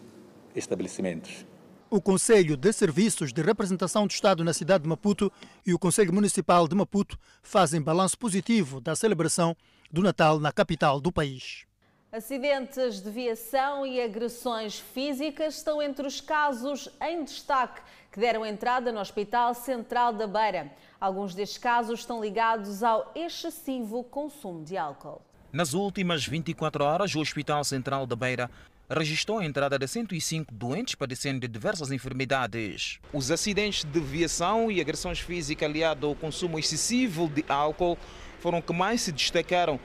estabelecimentos. 0.55 1.45
O 1.89 1.99
Conselho 1.99 2.55
de 2.55 2.71
Serviços 2.71 3.33
de 3.33 3.41
Representação 3.41 4.05
do 4.05 4.11
Estado 4.11 4.43
na 4.43 4.53
cidade 4.53 4.83
de 4.83 4.89
Maputo 4.89 5.31
e 5.65 5.73
o 5.73 5.79
Conselho 5.79 6.13
Municipal 6.13 6.67
de 6.67 6.75
Maputo 6.75 7.17
fazem 7.41 7.81
balanço 7.81 8.17
positivo 8.17 8.79
da 8.79 8.95
celebração 8.95 9.55
do 9.91 10.03
Natal 10.03 10.39
na 10.39 10.51
capital 10.51 11.01
do 11.01 11.11
país. 11.11 11.68
Acidentes 12.11 13.01
de 13.01 13.11
viação 13.11 13.85
e 13.85 14.01
agressões 14.01 14.79
físicas 14.79 15.57
estão 15.57 15.79
entre 15.79 16.07
os 16.07 16.19
casos 16.19 16.89
em 16.99 17.23
destaque 17.23 17.81
que 18.11 18.19
deram 18.19 18.43
entrada 18.43 18.91
no 18.91 18.99
Hospital 18.99 19.53
Central 19.53 20.11
da 20.11 20.25
Beira. 20.25 20.71
Alguns 20.99 21.35
destes 21.35 21.59
casos 21.59 21.99
estão 21.99 22.19
ligados 22.19 22.81
ao 22.81 23.11
excessivo 23.15 24.03
consumo 24.03 24.63
de 24.63 24.75
álcool. 24.75 25.21
Nas 25.53 25.75
últimas 25.75 26.25
24 26.25 26.83
horas, 26.83 27.13
o 27.13 27.19
Hospital 27.19 27.63
Central 27.63 28.07
da 28.07 28.15
Beira 28.15 28.49
registrou 28.89 29.37
a 29.37 29.45
entrada 29.45 29.77
de 29.77 29.87
105 29.87 30.51
doentes 30.51 30.95
padecendo 30.95 31.41
de 31.41 31.47
diversas 31.47 31.91
enfermidades. 31.91 32.99
Os 33.13 33.29
acidentes 33.29 33.83
de 33.83 33.99
viação 33.99 34.71
e 34.71 34.81
agressões 34.81 35.19
físicas 35.19 35.69
aliados 35.69 36.09
ao 36.09 36.15
consumo 36.15 36.57
excessivo 36.57 37.29
de 37.29 37.45
álcool 37.47 37.99
foram 38.39 38.63
que 38.63 38.73
mais 38.73 39.01
se 39.01 39.11
destacaram 39.11 39.79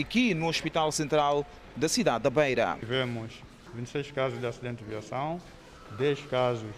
aqui 0.00 0.34
no 0.34 0.48
Hospital 0.48 0.92
Central 0.92 1.44
da 1.74 1.88
cidade 1.88 2.24
da 2.24 2.30
Beira. 2.30 2.76
Tivemos 2.78 3.32
26 3.74 4.10
casos 4.12 4.40
de 4.40 4.46
acidente 4.46 4.82
de 4.82 4.90
viação, 4.90 5.40
10 5.98 6.20
casos 6.26 6.74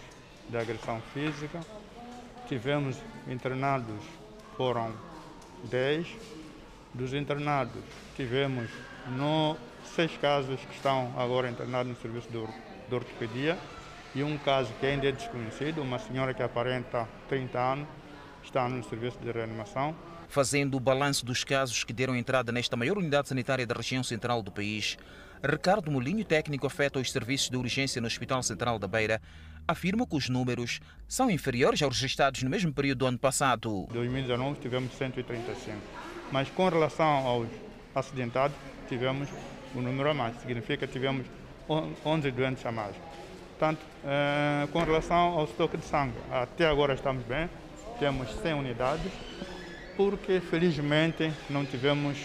de 0.49 0.57
agressão 0.57 1.01
física, 1.13 1.59
tivemos 2.47 2.97
internados, 3.27 4.03
foram 4.57 4.91
10. 5.65 6.07
Dos 6.93 7.13
internados, 7.13 7.81
tivemos 8.17 8.69
no 9.15 9.55
seis 9.95 10.11
casos 10.17 10.59
que 10.59 10.75
estão 10.75 11.13
agora 11.17 11.49
internados 11.49 11.95
no 11.95 12.01
serviço 12.01 12.27
de, 12.29 12.45
de 12.89 12.93
ortopedia 12.93 13.57
e 14.13 14.21
um 14.23 14.37
caso 14.37 14.73
que 14.77 14.85
ainda 14.85 15.07
é 15.07 15.11
desconhecido, 15.13 15.81
uma 15.81 15.99
senhora 15.99 16.33
que 16.33 16.43
aparenta 16.43 17.07
30 17.29 17.59
anos, 17.59 17.87
está 18.43 18.67
no 18.67 18.83
serviço 18.83 19.17
de 19.19 19.31
reanimação. 19.31 19.95
Fazendo 20.31 20.77
o 20.77 20.79
balanço 20.79 21.25
dos 21.25 21.43
casos 21.43 21.83
que 21.83 21.91
deram 21.91 22.15
entrada 22.15 22.53
nesta 22.53 22.77
maior 22.77 22.97
unidade 22.97 23.27
sanitária 23.27 23.67
da 23.67 23.75
região 23.75 24.01
central 24.01 24.41
do 24.41 24.49
país, 24.49 24.97
Ricardo 25.43 25.91
Molinho, 25.91 26.23
técnico 26.23 26.65
afeto 26.65 26.99
aos 26.99 27.11
serviços 27.11 27.49
de 27.49 27.57
urgência 27.57 27.99
no 27.99 28.07
Hospital 28.07 28.41
Central 28.41 28.79
da 28.79 28.87
Beira, 28.87 29.21
afirma 29.67 30.07
que 30.07 30.15
os 30.15 30.29
números 30.29 30.79
são 31.05 31.29
inferiores 31.29 31.81
aos 31.81 31.99
registrados 31.99 32.43
no 32.43 32.49
mesmo 32.49 32.71
período 32.71 32.99
do 32.99 33.07
ano 33.07 33.19
passado. 33.19 33.87
Em 33.89 33.93
2019 33.93 34.61
tivemos 34.61 34.93
135, 34.93 35.77
mas 36.31 36.49
com 36.49 36.69
relação 36.69 37.27
aos 37.27 37.49
acidentados, 37.93 38.55
tivemos 38.87 39.27
o 39.75 39.81
número 39.81 40.11
a 40.11 40.13
mais, 40.13 40.39
significa 40.39 40.87
que 40.87 40.93
tivemos 40.93 41.27
11 42.05 42.31
doentes 42.31 42.65
a 42.65 42.71
mais. 42.71 42.95
Portanto, 43.59 43.81
eh, 44.05 44.65
com 44.71 44.79
relação 44.81 45.37
ao 45.37 45.43
estoque 45.43 45.75
de 45.75 45.83
sangue, 45.83 46.15
até 46.31 46.69
agora 46.69 46.93
estamos 46.93 47.21
bem, 47.25 47.49
temos 47.99 48.31
100 48.41 48.53
unidades, 48.53 49.11
porque 50.09 50.39
felizmente 50.39 51.31
não 51.49 51.63
tivemos 51.63 52.17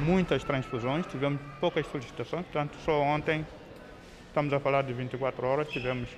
muitas 0.00 0.44
transfusões, 0.44 1.06
tivemos 1.06 1.40
poucas 1.58 1.86
solicitações, 1.86 2.44
portanto, 2.44 2.76
só 2.84 3.00
ontem 3.00 3.44
Estamos 4.36 4.52
a 4.52 4.60
falar 4.60 4.82
de 4.82 4.92
24 4.92 5.46
horas, 5.46 5.66
tivemos 5.68 6.10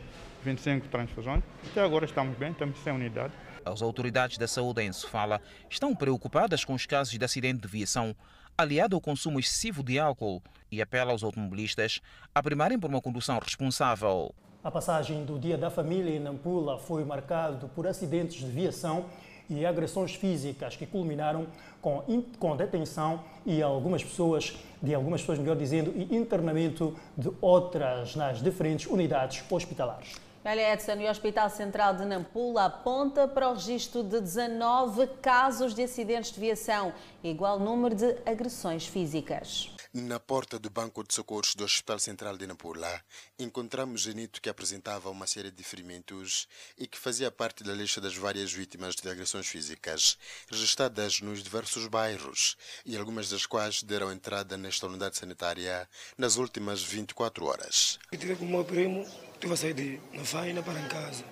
25 0.42 0.88
transfusões. 0.88 1.40
Até 1.70 1.80
agora 1.80 2.04
estamos 2.04 2.36
bem, 2.36 2.50
estamos 2.50 2.76
sem 2.80 2.92
unidade. 2.92 3.32
As 3.64 3.80
autoridades 3.80 4.36
da 4.36 4.48
saúde 4.48 4.82
em 4.82 4.92
Sofala 4.92 5.40
estão 5.70 5.94
preocupadas 5.94 6.64
com 6.64 6.74
os 6.74 6.84
casos 6.84 7.16
de 7.16 7.24
acidente 7.24 7.60
de 7.60 7.68
viação 7.68 8.16
aliado 8.56 8.96
ao 8.96 9.00
consumo 9.00 9.38
excessivo 9.38 9.84
de 9.84 10.00
álcool 10.00 10.42
e 10.68 10.82
apela 10.82 11.12
aos 11.12 11.22
automobilistas 11.22 12.00
a 12.34 12.42
primarem 12.42 12.76
por 12.76 12.90
uma 12.90 13.00
condução 13.00 13.38
responsável. 13.38 14.34
A 14.64 14.70
passagem 14.72 15.24
do 15.24 15.38
Dia 15.38 15.56
da 15.56 15.70
Família 15.70 16.16
em 16.16 16.18
Nampula 16.18 16.76
foi 16.76 17.04
marcado 17.04 17.68
por 17.68 17.86
acidentes 17.86 18.40
de 18.40 18.50
viação 18.50 19.06
e 19.48 19.64
agressões 19.64 20.14
físicas 20.14 20.76
que 20.76 20.86
culminaram 20.86 21.46
com, 21.80 22.02
com 22.38 22.56
detenção 22.56 23.20
e 23.46 23.62
algumas 23.62 24.04
pessoas, 24.04 24.56
de 24.82 24.94
algumas 24.94 25.20
pessoas, 25.20 25.38
melhor 25.38 25.56
dizendo, 25.56 25.92
e 25.96 26.16
internamento 26.16 26.94
de 27.16 27.30
outras 27.40 28.14
nas 28.14 28.42
diferentes 28.42 28.86
unidades 28.86 29.42
hospitalares. 29.50 30.16
Olha, 30.44 30.72
Edson, 30.72 30.92
e 30.92 31.06
o 31.06 31.10
Hospital 31.10 31.50
Central 31.50 31.94
de 31.94 32.04
Nampula 32.04 32.66
aponta 32.66 33.26
para 33.26 33.50
o 33.50 33.54
registro 33.54 34.02
de 34.02 34.20
19 34.20 35.06
casos 35.20 35.74
de 35.74 35.82
acidentes 35.82 36.32
de 36.32 36.40
viação, 36.40 36.92
igual 37.22 37.58
número 37.58 37.94
de 37.94 38.16
agressões 38.24 38.86
físicas. 38.86 39.77
Na 40.00 40.20
porta 40.20 40.60
do 40.60 40.70
Banco 40.70 41.02
de 41.02 41.12
Socorros 41.12 41.56
do 41.56 41.64
Hospital 41.64 41.98
Central 41.98 42.36
de 42.36 42.46
Nampula, 42.46 43.02
encontramos 43.36 44.02
Genito 44.02 44.40
que 44.40 44.48
apresentava 44.48 45.10
uma 45.10 45.26
série 45.26 45.50
de 45.50 45.64
ferimentos 45.64 46.46
e 46.78 46.86
que 46.86 46.96
fazia 46.96 47.32
parte 47.32 47.64
da 47.64 47.72
lista 47.72 48.00
das 48.00 48.14
várias 48.14 48.52
vítimas 48.52 48.94
de 48.94 49.08
agressões 49.08 49.48
físicas 49.48 50.16
registradas 50.48 51.20
nos 51.20 51.42
diversos 51.42 51.88
bairros 51.88 52.56
e 52.86 52.96
algumas 52.96 53.28
das 53.28 53.44
quais 53.44 53.82
deram 53.82 54.12
entrada 54.12 54.56
nesta 54.56 54.86
unidade 54.86 55.16
sanitária 55.16 55.88
nas 56.16 56.36
últimas 56.36 56.80
24 56.80 57.44
horas. 57.44 57.98
Eu 58.12 58.18
tive 58.18 58.36
com 58.36 58.44
o 58.44 58.48
meu 58.48 58.64
primo, 58.64 59.04
estive 59.32 59.52
a 59.52 59.56
sair 59.56 59.74
de 59.74 60.00
na 60.12 60.24
faina 60.24 60.62
para 60.62 60.78
em 60.78 60.88
casa. 60.88 61.24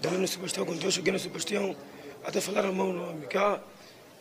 Dali 0.00 0.18
no 0.18 0.28
Sebastião, 0.28 0.64
quando 0.64 0.80
eu 0.84 0.90
cheguei 0.92 1.12
no 1.12 1.18
Sebastião, 1.18 1.76
até 2.22 2.40
falaram 2.40 2.70
o 2.70 2.76
meu 2.76 2.92
nome, 2.92 3.26
que 3.26 3.36
ah, 3.36 3.60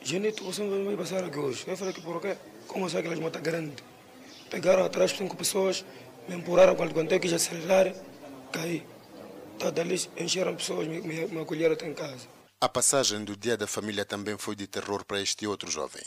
Genito, 0.01 0.43
você 0.43 0.63
não 0.63 0.84
vai 0.84 0.98
passar 0.98 1.24
aqui 1.24 1.38
hoje. 1.38 1.63
Eu 1.67 1.77
falei 1.77 1.93
que 1.93 2.01
por 2.01 2.19
quê? 2.19 2.38
Como 2.67 2.89
sei 2.89 3.00
aquelas 3.00 3.19
motas 3.19 3.41
grandes? 3.41 3.83
Pegaram 4.50 4.83
atrás 4.86 5.12
cinco 5.12 5.36
pessoas, 5.36 5.83
me 6.27 6.36
empurraram 6.36 6.75
quando 6.75 7.12
eu 7.12 7.19
quis 7.19 7.33
acelerar, 7.33 7.93
caí. 8.51 8.86
Tá, 9.59 9.71
dali 9.71 10.00
encheram 10.17 10.55
pessoas, 10.55 10.88
me, 10.88 11.01
me, 11.01 11.27
me 11.27 11.41
acolheram 11.41 11.74
até 11.74 11.88
em 11.88 11.93
casa. 11.93 12.27
A 12.59 12.69
passagem 12.69 13.24
do 13.24 13.36
Dia 13.36 13.57
da 13.57 13.67
Família 13.67 14.05
também 14.05 14.38
foi 14.38 14.55
de 14.55 14.67
terror 14.67 15.03
para 15.05 15.21
este 15.21 15.45
outro 15.45 15.69
jovem. 15.69 16.03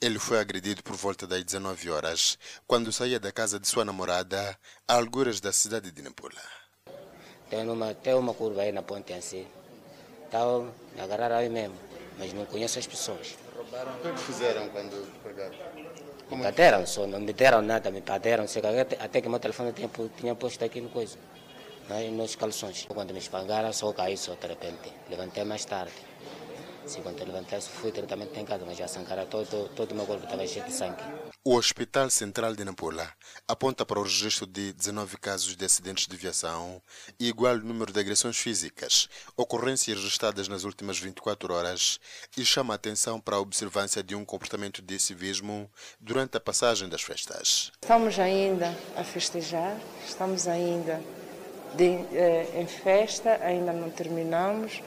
Ele 0.00 0.18
foi 0.18 0.38
agredido 0.38 0.82
por 0.82 0.96
volta 0.96 1.26
das 1.26 1.42
19 1.44 1.90
horas, 1.90 2.38
quando 2.66 2.92
saía 2.92 3.20
da 3.20 3.32
casa 3.32 3.58
de 3.58 3.66
sua 3.68 3.84
namorada, 3.84 4.58
a 4.88 4.94
alguras 4.94 5.40
da 5.40 5.52
cidade 5.52 5.90
de 5.90 6.02
Nampula. 6.02 6.42
Tem 7.48 7.68
uma, 7.68 7.94
tem 7.94 8.14
uma 8.14 8.34
curva 8.34 8.62
aí 8.62 8.72
na 8.72 8.82
ponte 8.82 9.12
assim. 9.12 9.46
Então, 10.28 10.72
me 10.94 11.00
agarraram 11.00 11.36
aí 11.36 11.48
mesmo, 11.48 11.76
mas 12.18 12.32
não 12.32 12.44
conheço 12.46 12.78
as 12.78 12.86
pessoas. 12.86 13.36
Roubaram? 13.56 13.92
O 13.92 14.14
que 14.14 14.20
fizeram 14.20 14.68
quando 14.70 15.10
pegaram? 15.22 15.54
Me 16.30 16.42
bateram 16.42 16.86
só, 16.86 17.06
não 17.06 17.20
me 17.20 17.32
deram 17.32 17.62
nada, 17.62 17.90
me 17.90 18.00
bateram. 18.00 18.44
Até, 18.44 18.96
até 19.04 19.20
que 19.20 19.28
meu 19.28 19.38
telefone 19.38 19.72
tinha, 19.72 19.90
tinha 20.16 20.34
posto 20.34 20.64
aqui 20.64 20.80
no 20.80 20.88
coisa, 20.88 21.18
né, 21.88 22.08
nos 22.10 22.34
calções. 22.34 22.86
Quando 22.88 23.12
me 23.12 23.18
espangaram, 23.18 23.72
só 23.72 23.92
caí 23.92 24.16
só 24.16 24.34
de 24.34 24.46
repente. 24.46 24.92
Levantei 25.10 25.44
mais 25.44 25.64
tarde. 25.64 25.92
Se 26.86 27.00
quando 27.00 27.20
eu 27.20 27.26
levantei, 27.26 27.60
fui 27.60 27.92
tratamento 27.92 28.38
em 28.38 28.44
casa, 28.44 28.64
mas 28.66 28.76
já 28.76 28.88
sangrava 28.88 29.26
todo, 29.26 29.68
todo 29.74 29.92
o 29.92 29.94
meu 29.94 30.06
corpo 30.06 30.24
estava 30.24 30.46
cheio 30.46 30.64
de 30.64 30.72
sangue. 30.72 31.02
O 31.46 31.56
Hospital 31.56 32.08
Central 32.08 32.54
de 32.54 32.64
Nampula 32.64 33.06
aponta 33.46 33.84
para 33.84 34.00
o 34.00 34.02
registro 34.02 34.46
de 34.46 34.72
19 34.72 35.18
casos 35.18 35.54
de 35.54 35.62
acidentes 35.62 36.06
de 36.06 36.16
viação 36.16 36.80
e 37.20 37.28
igual 37.28 37.58
número 37.58 37.92
de 37.92 38.00
agressões 38.00 38.38
físicas, 38.38 39.10
ocorrências 39.36 39.98
registradas 39.98 40.48
nas 40.48 40.64
últimas 40.64 40.98
24 40.98 41.52
horas 41.52 42.00
e 42.34 42.46
chama 42.46 42.72
a 42.72 42.76
atenção 42.76 43.20
para 43.20 43.36
a 43.36 43.40
observância 43.40 44.02
de 44.02 44.14
um 44.14 44.24
comportamento 44.24 44.80
de 44.80 44.98
civismo 44.98 45.70
durante 46.00 46.34
a 46.38 46.40
passagem 46.40 46.88
das 46.88 47.02
festas. 47.02 47.70
Estamos 47.82 48.18
ainda 48.18 48.74
a 48.96 49.04
festejar, 49.04 49.78
estamos 50.08 50.48
ainda 50.48 50.98
de, 51.74 51.90
eh, 52.16 52.54
em 52.58 52.66
festa, 52.66 53.38
ainda 53.42 53.70
não 53.70 53.90
terminamos. 53.90 54.80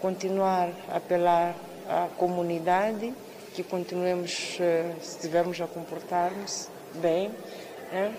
Continuar 0.00 0.70
a 0.88 0.96
apelar 0.96 1.54
à 1.88 2.08
comunidade 2.16 3.14
que 3.54 3.62
continuemos, 3.62 4.56
se 4.56 5.16
estivermos 5.16 5.60
a 5.60 5.66
comportar-nos 5.66 6.68
bem, 6.94 7.30
né? 7.92 8.14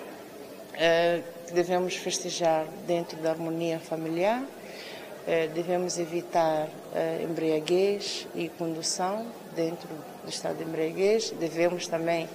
devemos 1.53 1.95
festejar 1.95 2.65
dentro 2.87 3.17
da 3.17 3.31
harmonia 3.31 3.79
familiar, 3.79 4.43
devemos 5.53 5.97
evitar 5.99 6.67
embriaguez 7.23 8.27
e 8.35 8.49
condução 8.49 9.25
dentro 9.55 9.89
do 10.23 10.29
estado 10.29 10.57
de 10.57 10.63
embriaguez, 10.63 11.31
devemos 11.31 11.87
também 11.87 12.27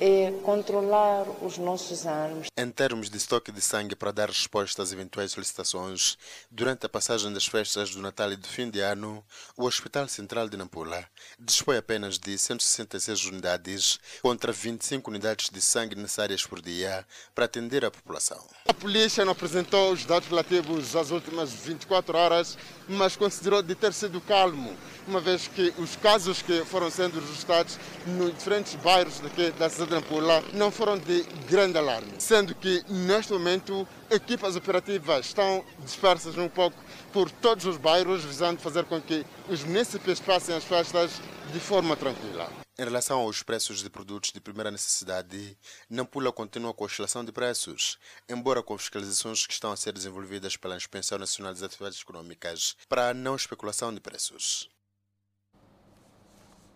é 0.00 0.32
controlar 0.42 1.26
os 1.44 1.58
nossos 1.58 2.06
armas. 2.06 2.46
Em 2.56 2.70
termos 2.70 3.10
de 3.10 3.18
estoque 3.18 3.52
de 3.52 3.60
sangue 3.60 3.94
para 3.94 4.10
dar 4.10 4.30
resposta 4.30 4.82
às 4.82 4.92
eventuais 4.92 5.32
solicitações, 5.32 6.16
durante 6.50 6.86
a 6.86 6.88
passagem 6.88 7.30
das 7.30 7.44
festas 7.44 7.90
do 7.90 8.00
Natal 8.00 8.32
e 8.32 8.36
do 8.36 8.48
fim 8.48 8.70
de 8.70 8.80
ano, 8.80 9.22
o 9.58 9.66
Hospital 9.66 10.08
Central 10.08 10.48
de 10.48 10.56
Nampula 10.56 11.04
dispõe 11.38 11.76
apenas 11.76 12.18
de 12.18 12.38
166 12.38 13.26
unidades 13.26 14.00
contra 14.22 14.50
25 14.52 15.10
unidades 15.10 15.50
de 15.50 15.60
sangue 15.60 15.94
necessárias 15.94 16.46
por 16.46 16.62
dia 16.62 17.06
para 17.34 17.44
atender 17.44 17.84
a 17.84 17.90
população. 17.90 18.42
A 18.66 18.72
polícia 18.72 19.22
não 19.22 19.32
apresentou 19.32 19.92
os 19.92 20.06
dados 20.06 20.28
relativos 20.28 20.96
às 20.96 21.10
últimas 21.10 21.52
24 21.52 22.16
horas, 22.16 22.56
mas 22.88 23.16
considerou 23.16 23.62
de 23.62 23.74
ter 23.74 23.92
sido 23.92 24.18
calmo, 24.22 24.74
uma 25.06 25.20
vez 25.20 25.46
que 25.46 25.74
os 25.76 25.94
casos 25.96 26.40
que 26.40 26.64
foram 26.64 26.90
sendo 26.90 27.20
registrados 27.20 27.78
nos 28.06 28.32
diferentes 28.32 28.74
bairros 28.76 29.20
daqui 29.20 29.50
da 29.52 29.68
cidade 29.68 29.89
de 29.90 29.96
Nampula 29.96 30.40
não 30.52 30.70
foram 30.70 30.96
de 30.96 31.24
grande 31.48 31.76
alarme, 31.76 32.12
sendo 32.18 32.54
que 32.54 32.84
neste 32.88 33.32
momento 33.32 33.86
equipas 34.08 34.54
operativas 34.54 35.26
estão 35.26 35.64
dispersas 35.80 36.38
um 36.38 36.48
pouco 36.48 36.76
por 37.12 37.28
todos 37.28 37.64
os 37.66 37.76
bairros, 37.76 38.24
visando 38.24 38.60
fazer 38.60 38.84
com 38.84 39.00
que 39.00 39.26
os 39.48 39.64
municípios 39.64 40.20
passem 40.20 40.54
as 40.54 40.62
festas 40.62 41.20
de 41.52 41.58
forma 41.58 41.96
tranquila. 41.96 42.48
Em 42.78 42.84
relação 42.84 43.18
aos 43.18 43.42
preços 43.42 43.82
de 43.82 43.90
produtos 43.90 44.30
de 44.32 44.40
primeira 44.40 44.70
necessidade, 44.70 45.58
Nampula 45.90 46.32
continua 46.32 46.72
com 46.72 46.84
a 46.84 46.86
oscilação 46.86 47.24
de 47.24 47.32
preços, 47.32 47.98
embora 48.28 48.62
com 48.62 48.78
fiscalizações 48.78 49.44
que 49.44 49.52
estão 49.52 49.72
a 49.72 49.76
ser 49.76 49.92
desenvolvidas 49.92 50.56
pela 50.56 50.76
Inspeção 50.76 51.18
Nacional 51.18 51.52
das 51.52 51.64
Atividades 51.64 52.00
Econômicas 52.00 52.76
para 52.88 53.10
a 53.10 53.14
não 53.14 53.34
especulação 53.34 53.92
de 53.92 54.00
preços. 54.00 54.70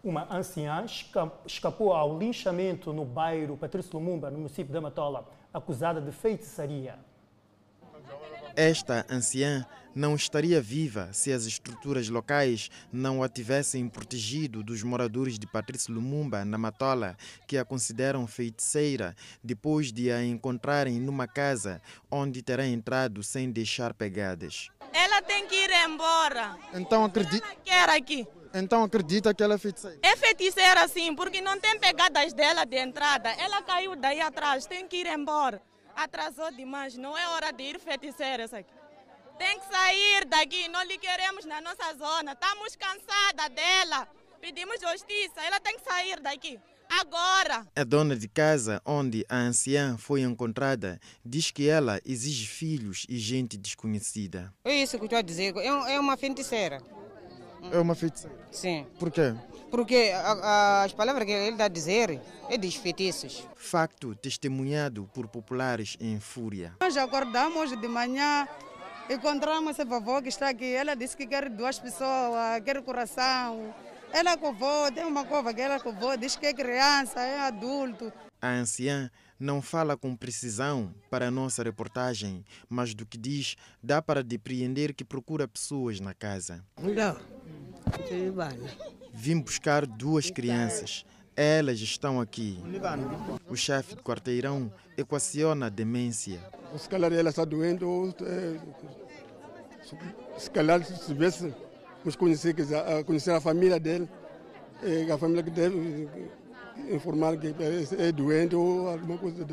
Uma 0.05 0.31
anciã 0.31 0.85
escapou 1.47 1.95
ao 1.95 2.19
linchamento 2.19 2.93
no 2.93 3.07
bairro 3.07 3.57
Patrício 3.57 3.99
Lumumba, 3.99 4.31
no 4.31 4.37
município 4.37 4.71
de 4.71 4.79
Matola, 4.79 5.27
acusada 5.53 5.99
de 5.99 6.13
feitiçaria. 6.13 6.99
Esta 8.55 9.07
anciã 9.09 9.67
não 9.95 10.15
estaria 10.15 10.61
viva 10.61 11.09
se 11.11 11.33
as 11.33 11.47
estruturas 11.47 12.11
locais 12.11 12.71
não 12.93 13.23
a 13.23 13.31
tivessem 13.31 13.89
protegido 13.89 14.63
dos 14.63 14.83
moradores 14.83 15.39
de 15.39 15.47
Patrício 15.47 15.95
Lumumba, 15.95 16.45
na 16.45 16.59
Matola, 16.59 17.17
que 17.47 17.57
a 17.57 17.65
consideram 17.65 18.27
feiticeira 18.27 19.17
depois 19.43 19.91
de 19.91 20.11
a 20.11 20.23
encontrarem 20.23 21.01
numa 21.01 21.27
casa 21.27 21.81
onde 22.11 22.43
terá 22.43 22.67
entrado 22.67 23.23
sem 23.23 23.51
deixar 23.51 23.95
pegadas. 23.95 24.69
Ela 24.93 25.23
tem 25.23 25.47
que 25.47 25.55
ir 25.55 25.71
embora. 25.89 26.59
Então 26.75 27.07
acredita. 27.07 27.47
Ela 27.47 27.57
quer 27.65 27.89
aqui. 27.89 28.29
Então 28.55 28.85
acredita 28.85 29.35
que 29.35 29.43
ela 29.43 29.55
é 29.55 29.59
feiticeira? 29.59 29.99
É 30.01 30.17
feiticeira 30.17 30.87
sim, 30.87 31.13
porque 31.17 31.41
não 31.41 31.59
tem 31.59 31.77
pegadas 31.79 32.33
dela 32.33 32.65
de 32.65 32.77
entrada. 32.77 33.31
Ela 33.31 33.61
caiu 33.63 33.97
daí 33.97 34.21
atrás, 34.21 34.65
tem 34.65 34.87
que 34.87 34.99
ir 34.99 35.07
embora. 35.09 35.61
Atrasou 35.97 36.53
demais, 36.53 36.97
não 36.97 37.19
é 37.19 37.29
hora 37.31 37.53
de 37.53 37.65
ir 37.65 37.81
feiticeira 37.81 38.45
essa 38.45 38.59
aqui. 38.59 38.73
Tem 39.37 39.59
que 39.59 39.67
sair 39.67 40.25
daqui, 40.27 40.69
não 40.69 40.85
lhe 40.85 40.97
queremos 40.97 41.45
na 41.45 41.61
nossa 41.61 41.93
zona. 41.95 42.33
Estamos 42.33 42.77
cansadas 42.77 43.49
dela. 43.53 44.07
Pedimos 44.41 44.81
justiça, 44.81 45.41
ela 45.43 45.59
tem 45.59 45.77
que 45.77 45.85
sair 45.85 46.21
daqui. 46.21 46.61
Agora! 46.89 47.67
A 47.75 47.83
dona 47.83 48.15
de 48.15 48.29
casa 48.29 48.81
onde 48.85 49.25
a 49.29 49.37
anciã 49.37 49.97
foi 49.99 50.21
encontrada 50.21 51.01
diz 51.25 51.51
que 51.51 51.69
ela 51.69 52.01
exige 52.05 52.47
filhos 52.47 53.05
e 53.09 53.19
gente 53.19 53.57
desconhecida. 53.57 54.53
É 54.65 54.75
isso 54.75 54.97
que 54.97 55.03
eu 55.03 55.07
estou 55.07 55.19
a 55.19 55.23
dizer, 55.23 55.55
é 55.57 55.99
uma 55.99 56.17
feiticeira. 56.17 56.81
É 57.73 57.79
uma 57.79 57.95
feiticeira? 57.95 58.37
Sim. 58.51 58.87
Por 58.99 59.11
quê? 59.11 59.35
Porque 59.71 60.13
a, 60.15 60.33
a, 60.33 60.85
as 60.85 60.93
palavras 60.93 61.25
que 61.25 61.33
ele 61.33 61.51
está 61.51 61.65
a 61.65 61.69
dizer 61.69 62.21
é 62.49 62.57
de 62.57 62.71
feitiços. 62.79 63.47
Facto 63.57 64.15
testemunhado 64.15 65.11
por 65.13 65.27
populares 65.27 65.97
em 66.01 66.21
fúria. 66.21 66.75
Nós 66.81 66.97
acordamos 66.97 67.77
de 67.77 67.89
manhã, 67.89 68.47
encontramos 69.11 69.71
essa 69.71 69.85
vovó 69.85 70.23
que 70.23 70.29
está 70.29 70.49
aqui. 70.49 70.73
Ela 70.73 70.95
disse 70.95 71.17
que 71.17 71.27
quer 71.27 71.51
duas 71.51 71.79
pessoas, 71.79 72.63
quer 72.65 72.81
coração. 72.83 73.75
Ela 74.13 74.37
covou, 74.37 74.93
tem 74.93 75.05
uma 75.05 75.25
cova 75.25 75.53
que 75.53 75.61
ela 75.61 75.81
covou, 75.81 76.17
diz 76.17 76.37
que 76.37 76.47
é 76.47 76.55
criança, 76.55 77.21
é 77.21 77.41
adulto. 77.41 78.13
A 78.41 78.51
anciã 78.51 79.11
não 79.41 79.61
fala 79.61 79.97
com 79.97 80.15
precisão 80.15 80.95
para 81.11 81.27
a 81.27 81.31
nossa 81.31 81.65
reportagem, 81.65 82.45
mas 82.69 82.95
do 82.95 83.05
que 83.05 83.19
diz 83.19 83.57
dá 83.83 84.01
para 84.01 84.23
depreender 84.23 84.95
que 84.95 85.05
procura 85.05 85.49
pessoas 85.49 85.99
na 85.99 86.15
casa. 86.15 86.65
Não. 86.79 87.34
Vim 89.13 89.41
buscar 89.41 89.87
duas 89.87 90.31
crianças. 90.31 91.05
Elas 91.37 91.81
estão 91.81 92.21
aqui. 92.21 92.59
O 93.49 93.57
chefe 93.57 93.97
de 93.97 94.03
quarteirão 94.03 94.73
equaciona 94.97 95.67
a 95.67 95.69
demência. 95.69 96.41
Se 96.79 96.89
calhar 96.89 97.13
ela 97.13 97.31
está 97.31 97.45
doente 97.45 97.85
ou 97.85 98.09
é, 98.23 98.59
se 100.39 100.51
calhar 100.51 100.85
se 100.85 101.15
nos 102.05 102.17
conhecer, 102.17 102.55
conhecer 103.05 103.31
a 103.33 103.41
família 103.41 103.79
dele, 103.79 104.09
é, 104.83 105.11
a 105.11 105.19
família 105.19 105.43
que 105.43 105.51
deve 105.51 106.09
informar 106.91 107.37
que 107.37 107.55
é 107.99 108.13
doente 108.13 108.55
ou 108.55 108.89
alguma 108.89 109.19
coisa 109.19 109.45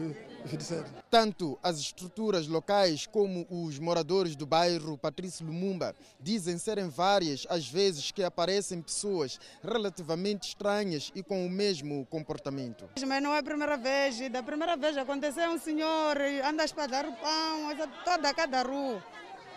tanto 1.09 1.57
as 1.61 1.79
estruturas 1.79 2.47
locais 2.47 3.05
como 3.05 3.45
os 3.49 3.79
moradores 3.79 4.35
do 4.35 4.45
bairro 4.45 4.97
Patrício 4.97 5.45
Lumumba 5.45 5.95
dizem 6.19 6.57
serem 6.57 6.89
várias 6.89 7.45
as 7.49 7.67
vezes 7.67 8.11
que 8.11 8.23
aparecem 8.23 8.81
pessoas 8.81 9.39
relativamente 9.63 10.49
estranhas 10.49 11.11
e 11.15 11.21
com 11.21 11.45
o 11.45 11.49
mesmo 11.49 12.05
comportamento. 12.07 12.89
Mas 13.05 13.23
não 13.23 13.33
é 13.33 13.39
a 13.39 13.43
primeira 13.43 13.77
vez. 13.77 14.19
Da 14.29 14.43
primeira 14.43 14.77
vez 14.77 14.97
aconteceu 14.97 15.49
um 15.51 15.59
senhor 15.59 16.17
anda 16.45 16.63
a 16.63 16.65
espalhar 16.65 17.05
o 17.05 17.13
pão, 17.13 17.89
toda 18.03 18.33
cada 18.33 18.63
rua. 18.63 19.03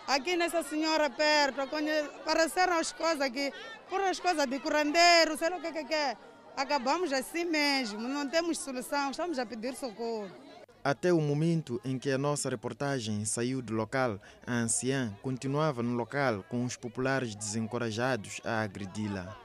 Aqui 0.07 0.35
nessa 0.35 0.61
senhora 0.61 1.09
perto, 1.09 1.61
apareceram 1.61 2.77
as 2.77 2.91
coisas 2.91 3.21
aqui, 3.21 3.51
por 3.89 3.99
as 4.01 4.19
coisas 4.19 4.45
de 4.45 4.59
curandeiro, 4.59 5.35
sei 5.35 5.49
lá 5.49 5.57
o 5.57 5.61
que, 5.61 5.83
que 5.83 5.93
é. 5.93 6.15
Acabamos 6.55 7.11
assim 7.11 7.43
mesmo, 7.43 8.07
não 8.07 8.29
temos 8.29 8.59
solução, 8.59 9.11
estamos 9.11 9.39
a 9.39 9.45
pedir 9.45 9.75
socorro. 9.75 10.44
Até 10.85 11.11
o 11.11 11.19
momento 11.19 11.81
em 11.83 11.97
que 11.97 12.11
a 12.11 12.17
nossa 12.17 12.47
reportagem 12.47 13.25
saiu 13.25 13.59
do 13.59 13.73
local, 13.73 14.19
a 14.45 14.53
anciã 14.53 15.11
continuava 15.23 15.81
no 15.81 15.95
local 15.95 16.43
com 16.47 16.63
os 16.63 16.77
populares 16.77 17.33
desencorajados 17.33 18.39
a 18.45 18.61
agredi-la. 18.61 19.35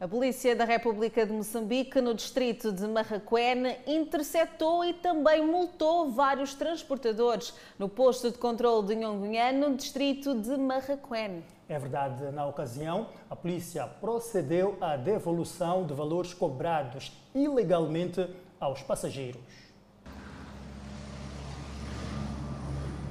A 0.00 0.06
Polícia 0.06 0.54
da 0.54 0.64
República 0.64 1.26
de 1.26 1.32
Moçambique, 1.32 2.00
no 2.00 2.14
distrito 2.14 2.70
de 2.70 2.86
Marraquene, 2.86 3.78
interceptou 3.84 4.84
e 4.84 4.94
também 4.94 5.44
multou 5.44 6.12
vários 6.12 6.54
transportadores 6.54 7.52
no 7.80 7.88
posto 7.88 8.30
de 8.30 8.38
controle 8.38 8.86
de 8.86 8.94
Nhongunhan, 8.94 9.54
no 9.54 9.74
distrito 9.74 10.40
de 10.40 10.56
Marraquene. 10.56 11.42
É 11.68 11.76
verdade, 11.80 12.30
na 12.30 12.46
ocasião, 12.46 13.08
a 13.28 13.34
polícia 13.34 13.88
procedeu 14.00 14.78
à 14.80 14.96
devolução 14.96 15.84
de 15.84 15.92
valores 15.94 16.32
cobrados 16.32 17.10
ilegalmente 17.34 18.24
aos 18.60 18.82
passageiros. 18.82 19.40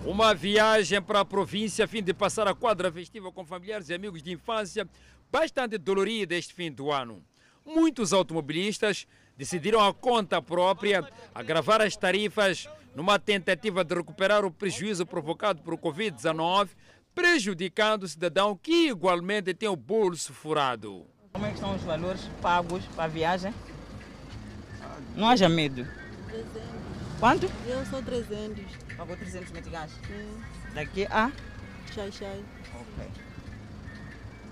Uma 0.06 0.34
viagem 0.34 1.02
para 1.02 1.20
a 1.20 1.26
província 1.26 1.86
a 1.86 1.88
fim 1.88 2.02
de 2.02 2.14
passar 2.14 2.48
a 2.48 2.56
quadra 2.56 2.92
festiva 2.92 3.32
com 3.32 3.44
familiares 3.44 3.90
e 3.90 3.94
amigos 3.94 4.24
de 4.24 4.32
infância 4.32 4.88
bastante 5.30 5.78
dolorida 5.78 6.36
este 6.36 6.54
fim 6.54 6.72
do 6.72 6.92
ano. 6.92 7.22
Muitos 7.66 8.14
automobilistas 8.14 9.06
decidiram 9.36 9.86
a 9.86 9.94
conta 9.94 10.42
própria 10.42 11.06
agravar 11.36 11.82
as 11.82 11.98
tarifas 11.98 12.70
numa 12.96 13.20
tentativa 13.20 13.84
de 13.84 13.94
recuperar 13.94 14.46
o 14.46 14.52
prejuízo 14.52 15.06
provocado 15.06 15.62
por 15.62 15.78
Covid-19, 15.78 16.70
prejudicando 17.14 18.04
o 18.04 18.08
cidadão 18.08 18.56
que 18.56 18.88
igualmente 18.88 19.54
tem 19.54 19.68
o 19.68 19.76
bolso 19.76 20.34
furado. 20.34 21.06
Como 21.34 21.46
é 21.46 21.50
que 21.50 21.56
estão 21.56 21.76
os 21.76 21.82
valores 21.84 22.22
pagos 22.42 22.84
para 22.96 23.04
a 23.04 23.08
viagem? 23.08 23.54
Não 25.18 25.28
haja 25.28 25.50
medo. 25.50 25.84
300. 26.28 26.62
Quanto? 27.20 27.52
Eu 27.66 27.84
sou 27.88 28.04
300. 28.04 28.64
Pagou 28.96 29.18
300 29.18 29.52
meticais? 29.52 29.92
Sim. 30.06 30.44
Daqui 30.76 31.08
a? 31.10 31.32
Chai, 31.92 32.12
chai. 32.12 32.44
Ok. 32.76 33.08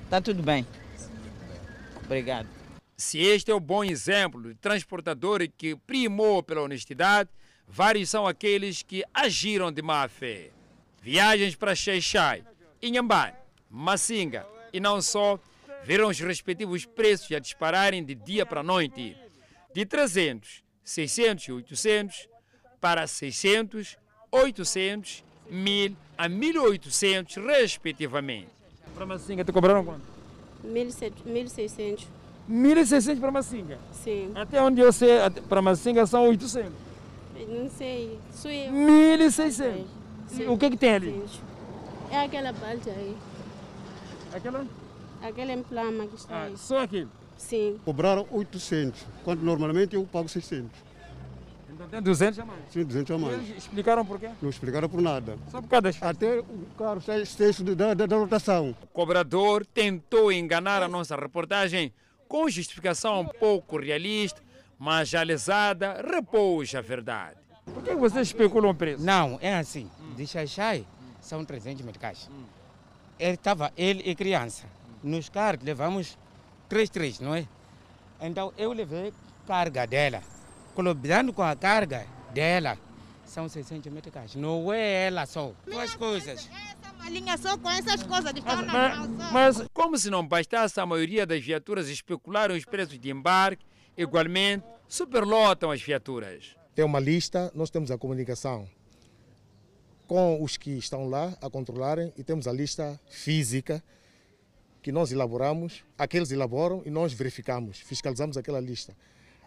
Está 0.05 0.19
tudo 0.19 0.41
bem. 0.41 0.65
Obrigado. 2.03 2.47
Se 2.97 3.19
este 3.19 3.51
é 3.51 3.53
o 3.53 3.59
bom 3.59 3.83
exemplo 3.83 4.41
de 4.41 4.55
transportador 4.55 5.47
que 5.55 5.75
primou 5.75 6.41
pela 6.41 6.61
honestidade, 6.61 7.29
vários 7.67 8.09
são 8.09 8.25
aqueles 8.25 8.81
que 8.81 9.03
agiram 9.13 9.71
de 9.71 9.83
má 9.83 10.07
fé. 10.07 10.49
Viagens 10.99 11.55
para 11.55 11.75
Xaixai, 11.75 12.43
Inhambane, 12.81 13.35
Massinga 13.69 14.47
e 14.73 14.79
não 14.79 14.99
só, 14.99 15.39
viram 15.83 16.07
os 16.07 16.19
respectivos 16.19 16.85
preços 16.85 17.31
a 17.31 17.39
dispararem 17.39 18.03
de 18.03 18.15
dia 18.15 18.45
para 18.47 18.63
noite. 18.63 19.15
De 19.75 19.85
300, 19.85 20.63
600 20.85 21.43
e 21.49 21.51
800 21.51 22.29
para 22.79 23.05
600, 23.05 23.97
800, 24.31 25.21
1000 25.49 25.97
a 26.17 26.29
1800, 26.29 27.35
respectivamente. 27.35 28.47
Para 28.93 29.05
Massinga, 29.05 29.43
te 29.43 29.51
cobraram 29.51 29.83
quanto? 29.83 30.05
1.600. 30.65 32.07
1.600 32.49 33.19
para 33.19 33.31
Massinga? 33.31 33.77
Sim. 33.91 34.31
Até 34.33 34.61
onde 34.61 34.79
eu 34.79 34.93
sei, 34.93 35.09
para 35.49 35.61
Massinga 35.61 36.05
são 36.07 36.25
800. 36.29 36.71
Não 37.45 37.69
sei. 37.69 38.17
Sou 38.31 38.49
eu. 38.49 38.71
1.600? 38.71 39.83
O 40.47 40.57
que 40.57 40.69
que 40.69 40.77
tem 40.77 40.93
ali? 40.93 41.21
É 42.09 42.19
aquela 42.21 42.53
balde 42.53 42.89
aí. 42.89 43.17
Aquela? 44.33 44.65
Aquela 45.21 45.51
emplama 45.51 46.07
que 46.07 46.15
está 46.15 46.33
Ah, 46.33 46.43
aí. 46.45 46.57
só 46.57 46.79
aquilo? 46.79 47.11
Sim. 47.37 47.79
Cobraram 47.83 48.25
800, 48.31 49.05
quando 49.23 49.41
normalmente 49.41 49.95
eu 49.95 50.03
pago 50.05 50.27
600. 50.27 50.71
Então 51.75 51.89
tem 51.89 52.01
200 52.01 52.39
a 52.39 52.45
mais? 52.45 52.59
Sim, 52.69 52.85
200 52.85 53.15
a 53.15 53.17
mais. 53.17 53.33
Eles 53.33 53.57
explicaram 53.57 54.05
por 54.05 54.17
quê? 54.17 54.29
Não 54.41 54.49
explicaram 54.49 54.87
por 54.87 55.01
nada. 55.01 55.37
Só 55.51 55.61
por 55.61 55.67
causa 55.67 55.81
das 55.81 56.01
Até 56.01 56.39
o 56.39 56.45
carro 56.77 56.99
está 56.99 57.19
extenso 57.19 57.63
da, 57.63 57.93
da, 57.93 58.05
da 58.05 58.15
rotação. 58.15 58.73
O 58.81 58.87
cobrador 58.87 59.65
tentou 59.65 60.31
enganar 60.31 60.81
a 60.81 60.87
nossa 60.87 61.17
reportagem 61.17 61.93
com 62.29 62.49
justificação 62.49 63.21
um 63.21 63.25
pouco 63.25 63.77
realista, 63.77 64.41
mas 64.79 65.13
a 65.13 65.21
lesada 65.21 66.01
repôs 66.01 66.73
a 66.73 66.81
verdade. 66.81 67.35
Por 67.65 67.83
que 67.83 67.93
vocês 67.93 68.27
especulam 68.27 68.71
o 68.71 68.75
preço? 68.75 69.03
Não, 69.03 69.37
é 69.41 69.55
assim. 69.55 69.89
De 70.15 70.25
Xaixai 70.25 70.85
são 71.19 71.43
300 71.43 71.83
meticais. 71.83 72.29
Ele 73.19 73.33
estava, 73.33 73.71
ele 73.75 74.01
e 74.05 74.15
criança. 74.15 74.65
Nos 75.03 75.27
carros 75.29 75.63
levamos 75.63 76.17
3, 76.69 76.89
3, 76.89 77.19
não 77.19 77.35
é? 77.35 77.47
Então 78.21 78.53
eu 78.57 78.71
levei 78.71 79.13
carga 79.45 79.85
dela. 79.85 80.21
Colaborando 80.73 81.31
com 81.31 81.41
a 81.41 81.55
carga 81.55 82.05
dela, 82.33 82.77
são 83.25 83.47
600 83.47 83.91
meticais. 83.91 84.35
Não 84.35 84.71
é 84.73 85.07
ela 85.07 85.25
só. 85.25 85.53
Duas 85.65 85.95
coisas. 85.95 86.49
Uma 86.95 87.09
linha 87.09 87.37
só 87.37 87.57
com 87.57 87.69
essas 87.69 88.03
coisas 88.03 88.33
de 88.33 88.41
Mas, 88.41 88.95
só. 88.97 89.31
mas 89.31 89.67
como 89.73 89.97
se 89.97 90.09
não 90.09 90.25
bastasse 90.25 90.79
a 90.79 90.85
maioria 90.85 91.25
das 91.25 91.43
viaturas 91.43 91.87
especularem 91.87 92.57
os 92.57 92.65
preços 92.65 92.99
de 92.99 93.11
embarque, 93.11 93.65
igualmente 93.97 94.65
superlotam 94.87 95.71
as 95.71 95.81
viaturas. 95.81 96.55
Tem 96.73 96.83
uma 96.83 96.99
lista, 96.99 97.51
nós 97.55 97.69
temos 97.69 97.91
a 97.91 97.97
comunicação 97.97 98.67
com 100.07 100.41
os 100.43 100.55
que 100.57 100.71
estão 100.71 101.09
lá 101.09 101.35
a 101.41 101.49
controlarem 101.49 102.13
e 102.17 102.23
temos 102.23 102.47
a 102.47 102.51
lista 102.51 102.99
física 103.09 103.83
que 104.85 104.91
nós 104.91 105.11
elaboramos, 105.11 105.83
aqueles 105.97 106.29
elaboram 106.29 106.83
e 106.85 106.91
nós 106.91 107.11
verificamos, 107.11 107.79
fiscalizamos 107.79 108.37
aquela 108.37 108.59
lista. 108.59 108.95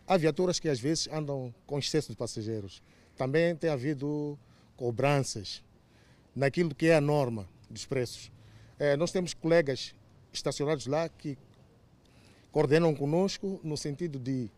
Há 0.05 0.17
viaturas 0.17 0.59
que 0.59 0.69
às 0.69 0.81
vezes 0.81 1.09
andam 1.13 1.55
com 1.65 1.79
excesso 1.79 2.11
de 2.11 2.17
passageiros. 2.17 2.83
Também 3.17 3.55
tem 3.55 3.71
havido 3.71 4.37
cobranças 4.77 5.63
naquilo 6.35 6.75
que 6.75 6.87
é 6.87 6.97
a 6.97 7.01
norma 7.01 7.49
dos 7.71 7.87
preços. 7.87 8.33
Eh, 8.81 8.97
nós 8.97 9.13
temos 9.13 9.33
colegas 9.33 9.95
estacionados 10.33 10.89
lá 10.89 11.09
que 11.09 11.39
coordenam 12.51 12.93
conosco 12.93 13.61
no 13.63 13.77
sentido 13.77 14.19
de 14.19 14.51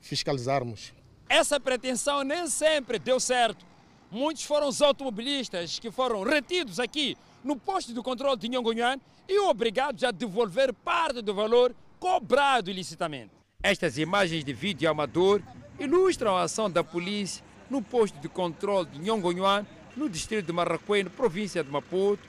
fiscalizarmos 0.00 0.94
Essa 1.28 1.60
pretensão 1.60 2.24
nem 2.24 2.48
sempre 2.48 2.98
deu 2.98 3.20
certo. 3.20 3.66
Muitos 4.10 4.44
foram 4.44 4.68
os 4.68 4.80
automobilistas 4.80 5.78
que 5.78 5.90
foram 5.90 6.22
retidos 6.22 6.80
aqui 6.80 7.14
no 7.44 7.56
posto 7.56 7.92
de 7.92 8.00
controle 8.00 8.38
de 8.38 8.48
Nhongonhan 8.48 8.98
e 9.28 9.38
obrigados 9.38 10.02
a 10.02 10.10
devolver 10.10 10.72
parte 10.72 11.20
do 11.20 11.34
valor 11.34 11.74
cobrado 12.00 12.70
ilicitamente. 12.70 13.30
Estas 13.62 13.98
imagens 13.98 14.44
de 14.44 14.52
vídeo 14.52 14.90
amador 14.90 15.42
ilustram 15.78 16.36
a 16.36 16.42
ação 16.42 16.70
da 16.70 16.82
polícia 16.82 17.44
no 17.68 17.82
posto 17.82 18.18
de 18.18 18.28
controle 18.28 18.88
de 18.88 18.98
Nhongonhan, 18.98 19.66
no 19.96 20.08
distrito 20.08 20.46
de 20.46 20.52
Marraquém, 20.52 21.04
província 21.04 21.62
de 21.62 21.70
Maputo, 21.70 22.22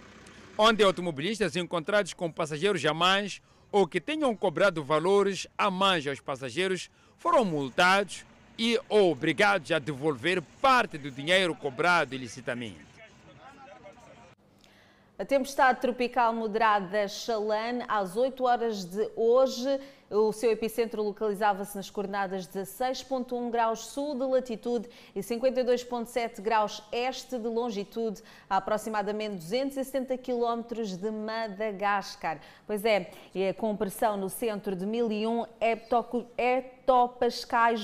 onde 0.58 0.84
automobilistas 0.84 1.56
encontrados 1.56 2.14
com 2.14 2.32
passageiros 2.32 2.86
a 2.86 2.94
mais 2.94 3.42
ou 3.72 3.88
que 3.88 4.00
tenham 4.00 4.36
cobrado 4.36 4.84
valores 4.84 5.48
a 5.58 5.70
mais 5.70 6.08
aos 6.08 6.20
passageiros 6.20 6.90
foram 7.18 7.44
multados 7.44 8.24
e 8.58 8.80
obrigados 8.88 9.72
a 9.72 9.80
devolver 9.80 10.42
parte 10.62 10.98
do 10.98 11.12
dinheiro 11.12 11.54
cobrado 11.54 12.16
ilicitamente. 12.16 12.95
A 15.18 15.24
tempestade 15.24 15.80
tropical 15.80 16.34
moderada 16.34 17.08
Xalane, 17.08 17.86
às 17.88 18.18
8 18.18 18.44
horas 18.44 18.84
de 18.84 19.10
hoje, 19.16 19.80
O 20.10 20.32
seu 20.32 20.52
epicentro 20.52 21.02
localizava-se 21.02 21.76
nas 21.76 21.90
coordenadas 21.90 22.48
16,1 22.48 23.50
graus 23.50 23.88
sul 23.88 24.14
de 24.14 24.24
latitude 24.24 24.88
e 25.16 25.20
52,7 25.20 26.42
graus 26.42 26.84
este 26.92 27.40
de 27.40 27.48
longitude, 27.48 28.22
a 28.48 28.58
aproximadamente 28.58 29.38
270 29.38 30.16
quilómetros 30.20 30.96
de 30.96 31.10
Madagascar. 31.10 32.40
Pois 32.68 32.86
é, 32.86 33.10
e 33.34 33.52
com 33.54 33.76
pressão 33.76 34.16
no 34.16 34.30
centro 34.30 34.76
de 34.76 34.86
1001 34.86 35.46
hectopascais, 35.60 36.75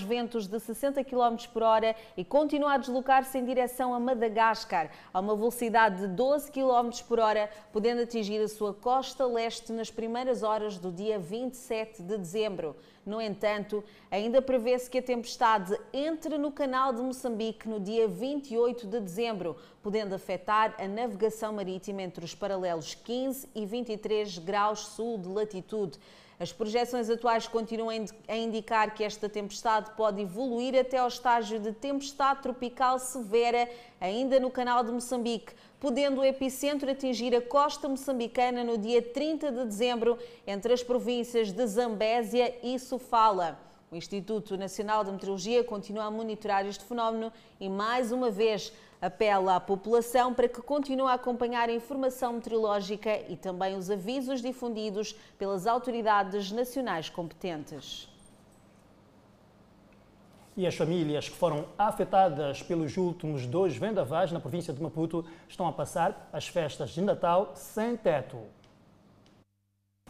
ventos 0.04 0.48
de 0.48 0.60
60 0.60 1.04
km 1.04 1.36
por 1.52 1.64
hora 1.64 1.96
e 2.16 2.24
continua 2.24 2.74
a 2.74 2.78
deslocar-se 2.78 3.38
em 3.38 3.46
direção 3.46 3.94
a 3.96 4.00
Madagascar, 4.00 4.92
a 5.12 5.20
uma 5.20 5.36
velocidade 5.36 6.02
de 6.02 6.08
12 6.08 6.52
km 6.52 6.92
por 7.08 7.20
hora, 7.20 7.50
podendo 7.74 8.04
atingir 8.04 8.40
a 8.40 8.48
sua 8.48 8.74
costa 8.74 9.26
leste 9.26 9.74
nas 9.74 9.90
primeiras 9.90 10.44
horas 10.44 10.78
do 10.78 10.92
dia 10.92 11.18
27 11.18 12.04
de 12.04 12.12
de 12.12 12.18
dezembro. 12.18 12.76
No 13.06 13.20
entanto, 13.20 13.84
ainda 14.12 14.42
prevê-se 14.42 14.90
que 14.90 15.00
a 15.00 15.02
tempestade 15.02 15.76
entre 15.92 16.38
no 16.38 16.52
canal 16.52 16.94
de 16.94 17.02
Moçambique 17.02 17.68
no 17.68 17.80
dia 17.80 18.08
28 18.08 18.86
de 18.86 19.00
dezembro, 19.00 19.56
podendo 19.82 20.14
afetar 20.14 20.76
a 20.78 20.88
navegação 20.88 21.54
marítima 21.54 22.04
entre 22.04 22.24
os 22.24 22.36
paralelos 22.36 22.94
15 22.94 23.50
e 23.56 23.66
23 23.66 24.38
graus 24.40 24.80
sul 24.88 25.18
de 25.18 25.28
latitude. 25.28 25.98
As 26.42 26.52
projeções 26.52 27.08
atuais 27.08 27.48
continuam 27.48 28.04
a 28.28 28.36
indicar 28.36 28.96
que 28.96 29.04
esta 29.04 29.30
tempestade 29.30 29.92
pode 29.92 30.24
evoluir 30.24 30.76
até 30.76 30.98
ao 30.98 31.08
estágio 31.08 31.60
de 31.60 31.72
tempestade 31.72 32.42
tropical 32.42 32.98
severa, 32.98 33.70
ainda 34.00 34.40
no 34.40 34.50
canal 34.50 34.84
de 34.84 34.92
Moçambique, 34.92 35.54
podendo 35.80 36.22
o 36.22 36.26
epicentro 36.26 36.90
atingir 36.90 37.36
a 37.36 37.42
costa 37.44 37.88
moçambicana 37.88 38.64
no 38.64 38.76
dia 38.76 39.04
30 39.04 39.52
de 39.52 39.66
dezembro, 39.66 40.18
entre 40.48 40.74
as 40.74 40.82
províncias 40.82 41.52
de 41.52 41.68
Zambésia 41.68 42.56
e 42.64 42.80
Sofala. 42.80 43.60
O 43.92 43.96
Instituto 43.96 44.58
Nacional 44.58 45.04
de 45.04 45.12
Meteorologia 45.12 45.64
continua 45.64 46.06
a 46.06 46.12
monitorar 46.12 46.66
este 46.66 46.84
fenómeno 46.86 47.32
e, 47.60 47.70
mais 47.70 48.12
uma 48.12 48.32
vez, 48.32 48.74
apela 49.02 49.56
à 49.56 49.60
população 49.60 50.34
para 50.34 50.48
que 50.48 50.62
continue 50.62 51.10
a 51.10 51.14
acompanhar 51.14 51.68
a 51.68 51.74
informação 51.74 52.34
meteorológica 52.34 53.20
e 53.28 53.36
também 53.36 53.76
os 53.76 53.90
avisos 53.90 54.42
difundidos 54.42 55.16
pelas 55.40 55.66
autoridades 55.66 56.52
nacionais 56.52 57.10
competentes. 57.10 58.08
E 60.56 60.68
as 60.68 60.76
famílias 60.76 61.30
que 61.30 61.36
foram 61.36 61.66
afetadas 61.78 62.62
pelos 62.62 62.96
últimos 62.98 63.48
dois 63.48 63.76
vendavais 63.76 64.32
na 64.32 64.40
província 64.40 64.74
de 64.74 64.82
Maputo 64.82 65.26
estão 65.48 65.66
a 65.66 65.72
passar 65.72 66.30
as 66.32 66.48
festas 66.48 66.92
de 66.92 67.02
Natal 67.02 67.54
sem 67.56 67.96
teto. 67.96 68.38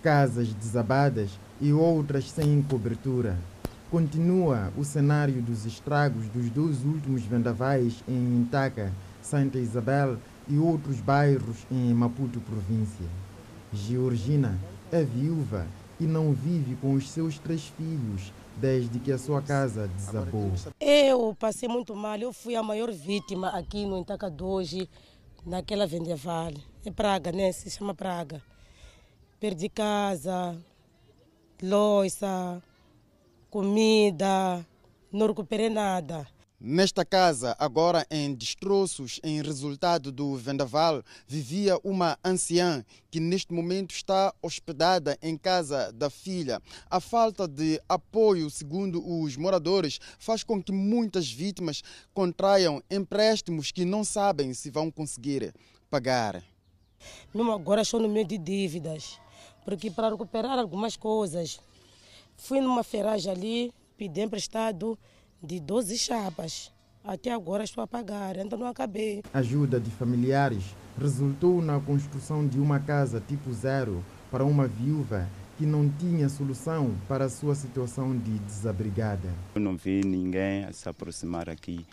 Casas 0.01 0.51
desabadas 0.51 1.30
e 1.62 1.71
outras 1.71 2.30
sem 2.32 2.62
cobertura. 2.63 3.38
Continua 3.91 4.71
o 4.77 4.86
cenário 4.86 5.41
dos 5.41 5.65
estragos 5.65 6.25
dos 6.30 6.49
dois 6.49 6.82
últimos 6.86 7.23
vendavais 7.23 8.01
em 8.08 8.38
Intaca, 8.38 8.89
Santa 9.21 9.58
Isabel 9.58 10.17
e 10.47 10.58
outros 10.58 11.01
bairros 11.01 11.58
em 11.69 11.93
Maputo 11.93 12.39
província. 12.39 13.06
Georgina 13.73 14.58
é 14.93 15.04
viúva 15.04 15.67
e 15.99 16.06
não 16.06 16.32
vive 16.32 16.77
com 16.77 16.93
os 16.93 17.10
seus 17.10 17.38
três 17.38 17.65
filhos 17.65 18.32
desde 18.56 18.97
que 18.97 19.12
a 19.12 19.17
sua 19.17 19.41
casa 19.41 19.89
desabou. 19.89 20.54
Eu 20.80 21.36
passei 21.38 21.67
muito 21.67 21.93
mal, 21.93 22.17
eu 22.17 22.32
fui 22.32 22.56
a 22.56 22.63
maior 22.63 22.93
vítima 22.93 23.49
aqui 23.49 23.86
no 23.86 23.97
Intaca 23.97 24.34
hoje, 24.41 24.89
naquela 25.45 25.86
vendaval. 25.86 26.54
É 26.86 26.91
praga, 26.91 27.34
né? 27.34 27.51
Se 27.51 27.69
chama 27.69 27.93
praga. 27.93 28.41
Perdi 29.38 29.67
casa, 29.67 30.56
louça, 31.62 32.63
comida, 33.51 34.65
não 35.11 35.27
recuperei 35.27 35.69
nada. 35.69 36.25
Nesta 36.57 37.03
casa, 37.03 37.53
agora 37.59 38.05
em 38.09 38.33
destroços 38.33 39.19
em 39.23 39.41
resultado 39.41 40.09
do 40.09 40.35
vendaval, 40.37 41.03
vivia 41.27 41.77
uma 41.83 42.17
anciã 42.23 42.85
que 43.09 43.19
neste 43.19 43.51
momento 43.51 43.91
está 43.91 44.33
hospedada 44.41 45.17
em 45.21 45.35
casa 45.35 45.91
da 45.91 46.09
filha. 46.09 46.61
A 46.89 47.01
falta 47.01 47.45
de 47.45 47.81
apoio, 47.89 48.49
segundo 48.49 49.03
os 49.05 49.35
moradores, 49.35 49.99
faz 50.17 50.43
com 50.43 50.63
que 50.63 50.71
muitas 50.71 51.29
vítimas 51.29 51.81
contraiam 52.13 52.81
empréstimos 52.89 53.71
que 53.71 53.83
não 53.83 54.05
sabem 54.05 54.53
se 54.53 54.69
vão 54.69 54.89
conseguir 54.89 55.53
pagar. 55.89 56.41
Mesmo 57.33 57.51
agora 57.51 57.81
estou 57.81 57.99
no 57.99 58.07
meio 58.07 58.25
de 58.25 58.37
dívidas, 58.37 59.19
porque 59.65 59.91
para 59.91 60.09
recuperar 60.09 60.57
algumas 60.57 60.95
coisas, 60.95 61.59
fui 62.41 62.60
numa 62.60 62.84
ferragem 62.84 63.32
ali, 63.32 63.73
pedi 63.95 64.21
emprestado 64.21 64.97
de 65.41 65.60
12 65.60 65.97
chapas. 65.97 66.71
Até 67.04 67.32
agora 67.32 67.63
estou 67.63 67.84
a 67.84 67.88
pagar, 67.88 68.38
ainda 68.38 68.58
não 68.58 68.67
acabei. 68.67 69.23
Ajuda 69.34 69.80
de 69.80 69.89
familiares 69.91 70.63
resultou 70.99 71.62
na 71.62 71.80
construção 71.80 72.47
de 72.47 72.60
uma 72.60 72.80
casa 72.80 73.23
tipo 73.25 73.51
zero 73.54 74.04
para 74.30 74.43
uma 74.43 74.67
viúva 74.67 75.27
que 75.58 75.65
não 75.65 75.89
tinha 75.89 76.30
solução 76.30 76.95
para 77.08 77.25
a 77.25 77.30
sua 77.30 77.54
situação 77.54 78.17
de 78.17 78.39
desabrigada. 78.39 79.30
Eu 79.56 79.62
não 79.62 79.77
vi 79.77 80.01
ninguém 80.04 80.71
se 80.73 80.89
aproximar 80.89 81.49
aqui 81.49 81.86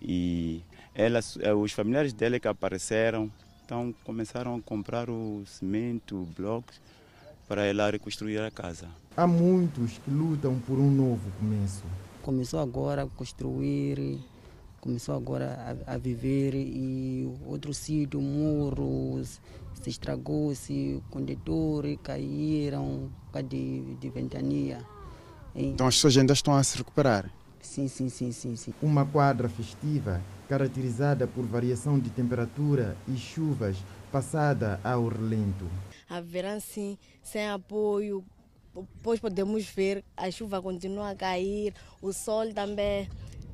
e 0.00 0.62
ela, 0.94 1.20
eh, 1.40 1.54
os 1.54 1.72
familiares 1.72 2.12
dela 2.12 2.38
que 2.38 2.46
apareceram, 2.46 3.30
então 3.64 3.94
começaram 4.04 4.56
a 4.56 4.60
comprar 4.60 5.08
o 5.08 5.42
cimento, 5.46 6.28
blocos 6.36 6.78
para 7.48 7.64
ela 7.64 7.90
reconstruir 7.90 8.38
a 8.40 8.50
casa. 8.50 8.88
Há 9.16 9.26
muitos 9.26 9.98
que 9.98 10.10
lutam 10.10 10.58
por 10.66 10.78
um 10.78 10.90
novo 10.90 11.30
começo 11.38 11.84
começou 12.24 12.58
agora 12.58 13.02
a 13.02 13.06
construir, 13.06 14.18
começou 14.80 15.14
agora 15.14 15.76
a, 15.86 15.94
a 15.94 15.98
viver 15.98 16.54
e 16.54 17.30
outro 17.46 17.74
sítio, 17.74 18.18
muros, 18.18 19.40
se 19.74 19.90
estragou-se, 19.90 21.02
condutores 21.10 21.98
caíram 22.02 23.10
por 23.26 23.32
causa 23.34 23.48
de, 23.48 23.94
de 23.96 24.08
ventania. 24.08 24.78
Então 25.54 25.86
as 25.86 25.96
pessoas 25.96 26.16
ainda 26.16 26.32
estão 26.32 26.54
a 26.54 26.64
se 26.64 26.78
recuperar? 26.78 27.30
Sim, 27.60 27.88
sim, 27.88 28.08
sim, 28.08 28.32
sim, 28.32 28.56
sim. 28.56 28.74
Uma 28.82 29.04
quadra 29.04 29.48
festiva 29.48 30.20
caracterizada 30.48 31.26
por 31.26 31.44
variação 31.44 31.98
de 31.98 32.08
temperatura 32.08 32.96
e 33.06 33.16
chuvas 33.16 33.76
passada 34.10 34.80
ao 34.82 35.08
relento. 35.08 35.66
Haverá 36.08 36.60
sim, 36.60 36.98
sem 37.22 37.48
apoio, 37.48 38.24
depois 38.74 39.20
podemos 39.20 39.64
ver 39.66 40.04
a 40.16 40.30
chuva 40.30 40.60
continua 40.60 41.10
a 41.10 41.14
cair, 41.14 41.74
o 42.02 42.12
sol 42.12 42.52
também 42.52 43.08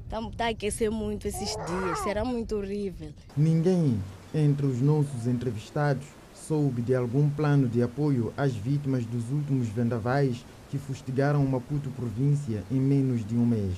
está 0.04 0.20
tá 0.36 0.46
a 0.46 0.48
aquecer 0.48 0.90
muito 0.90 1.28
esses 1.28 1.50
dias, 1.50 1.98
será 2.02 2.24
muito 2.24 2.56
horrível. 2.56 3.12
Ninguém 3.36 4.00
entre 4.34 4.66
os 4.66 4.80
nossos 4.80 5.26
entrevistados 5.26 6.06
soube 6.34 6.82
de 6.82 6.94
algum 6.94 7.28
plano 7.28 7.68
de 7.68 7.82
apoio 7.82 8.32
às 8.36 8.54
vítimas 8.54 9.04
dos 9.04 9.30
últimos 9.30 9.68
vendavais 9.68 10.44
que 10.70 10.78
fustigaram 10.78 11.44
Maputo 11.44 11.90
província 11.90 12.64
em 12.70 12.80
menos 12.80 13.24
de 13.26 13.36
um 13.36 13.44
mês. 13.44 13.76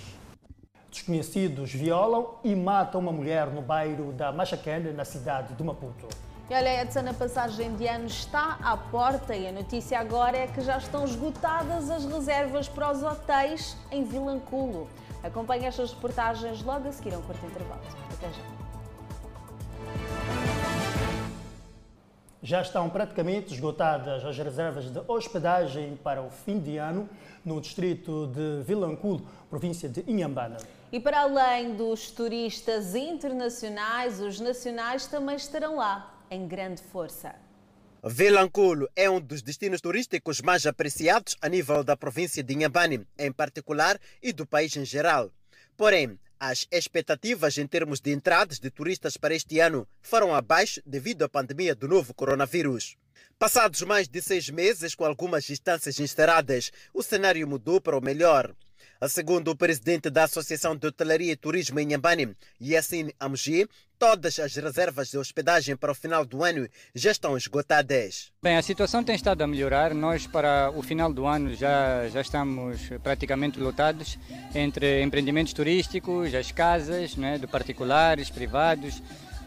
Desconhecidos 0.90 1.72
violam 1.72 2.34
e 2.44 2.54
matam 2.54 3.00
uma 3.00 3.12
mulher 3.12 3.46
no 3.48 3.62
bairro 3.62 4.12
da 4.12 4.30
Machacana, 4.30 4.92
na 4.92 5.04
cidade 5.04 5.54
de 5.54 5.62
Maputo. 5.62 6.06
E 6.50 6.54
olha, 6.54 6.82
Edson, 6.82 7.08
a 7.08 7.14
passagem 7.14 7.74
de 7.76 7.86
ano 7.86 8.06
está 8.06 8.58
à 8.62 8.76
porta 8.76 9.34
e 9.34 9.46
a 9.46 9.52
notícia 9.52 9.98
agora 9.98 10.36
é 10.36 10.46
que 10.48 10.60
já 10.60 10.76
estão 10.76 11.04
esgotadas 11.04 11.88
as 11.88 12.04
reservas 12.04 12.68
para 12.68 12.90
os 12.90 13.02
hotéis 13.02 13.76
em 13.90 14.04
Vilanculo. 14.04 14.88
Acompanhe 15.22 15.66
estas 15.66 15.92
reportagens 15.92 16.62
logo 16.62 16.88
a 16.88 16.92
seguir 16.92 17.14
a 17.14 17.18
um 17.18 17.22
curto 17.22 17.46
intervalo. 17.46 17.80
Até 18.12 18.28
já. 18.28 18.42
Já 22.42 22.60
estão 22.60 22.90
praticamente 22.90 23.54
esgotadas 23.54 24.24
as 24.24 24.36
reservas 24.36 24.90
de 24.90 25.00
hospedagem 25.06 25.96
para 26.02 26.20
o 26.20 26.28
fim 26.28 26.58
de 26.58 26.76
ano 26.76 27.08
no 27.44 27.60
distrito 27.60 28.26
de 28.26 28.64
Vilanculo, 28.64 29.24
província 29.48 29.88
de 29.88 30.04
Inhambana. 30.10 30.56
E 30.90 30.98
para 30.98 31.20
além 31.20 31.76
dos 31.76 32.10
turistas 32.10 32.96
internacionais, 32.96 34.20
os 34.20 34.40
nacionais 34.40 35.06
também 35.06 35.36
estarão 35.36 35.76
lá 35.76 36.11
em 36.32 36.48
grande 36.48 36.80
força. 36.80 37.34
Vilanculo 38.02 38.88
é 38.96 39.08
um 39.08 39.20
dos 39.20 39.42
destinos 39.42 39.82
turísticos 39.82 40.40
mais 40.40 40.66
apreciados 40.66 41.36
a 41.42 41.48
nível 41.48 41.84
da 41.84 41.94
província 41.94 42.42
de 42.42 42.54
Inhambane, 42.54 43.06
em 43.18 43.30
particular, 43.30 44.00
e 44.22 44.32
do 44.32 44.46
país 44.46 44.74
em 44.76 44.84
geral. 44.84 45.30
Porém, 45.76 46.18
as 46.40 46.66
expectativas 46.72 47.58
em 47.58 47.66
termos 47.66 48.00
de 48.00 48.12
entradas 48.12 48.58
de 48.58 48.70
turistas 48.70 49.16
para 49.18 49.34
este 49.34 49.60
ano 49.60 49.86
foram 50.00 50.34
abaixo 50.34 50.80
devido 50.86 51.22
à 51.22 51.28
pandemia 51.28 51.74
do 51.74 51.86
novo 51.86 52.14
coronavírus. 52.14 52.96
Passados 53.38 53.82
mais 53.82 54.08
de 54.08 54.22
seis 54.22 54.48
meses 54.48 54.94
com 54.94 55.04
algumas 55.04 55.44
distâncias 55.44 56.00
encerradas, 56.00 56.72
o 56.94 57.02
cenário 57.02 57.46
mudou 57.46 57.80
para 57.80 57.96
o 57.96 58.00
melhor. 58.00 58.54
Segundo 59.08 59.50
o 59.50 59.56
presidente 59.56 60.08
da 60.08 60.24
Associação 60.24 60.76
de 60.76 60.86
Hotelaria 60.86 61.32
e 61.32 61.36
Turismo 61.36 61.80
em 61.80 61.86
Nhambane, 61.86 62.36
Yassine 62.60 63.12
Amuji, 63.18 63.68
todas 63.98 64.38
as 64.38 64.54
reservas 64.54 65.10
de 65.10 65.18
hospedagem 65.18 65.76
para 65.76 65.90
o 65.90 65.94
final 65.94 66.24
do 66.24 66.44
ano 66.44 66.68
já 66.94 67.10
estão 67.10 67.36
esgotadas. 67.36 68.30
Bem, 68.40 68.56
a 68.56 68.62
situação 68.62 69.02
tem 69.02 69.16
estado 69.16 69.42
a 69.42 69.46
melhorar. 69.46 69.92
Nós, 69.92 70.28
para 70.28 70.70
o 70.70 70.82
final 70.82 71.12
do 71.12 71.26
ano, 71.26 71.52
já, 71.52 72.08
já 72.10 72.20
estamos 72.20 72.80
praticamente 73.02 73.58
lotados 73.58 74.16
entre 74.54 75.02
empreendimentos 75.02 75.52
turísticos, 75.52 76.32
as 76.32 76.52
casas 76.52 77.16
né, 77.16 77.38
de 77.38 77.48
particulares, 77.48 78.30
privados. 78.30 79.02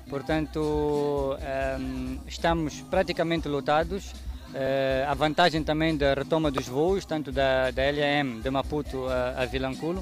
Portanto, 0.10 1.38
um, 1.80 2.20
estamos 2.28 2.82
praticamente 2.82 3.48
lotados. 3.48 4.14
Uh, 4.56 5.12
a 5.12 5.14
vantagem 5.14 5.62
também 5.62 5.98
da 5.98 6.14
retoma 6.14 6.50
dos 6.50 6.66
voos, 6.66 7.06
tanto 7.06 7.30
da, 7.30 7.72
da 7.72 7.84
LAM 7.92 8.40
de 8.40 8.50
Maputo 8.50 9.06
a, 9.06 9.42
a 9.42 9.46
Vilanculo, 9.46 10.02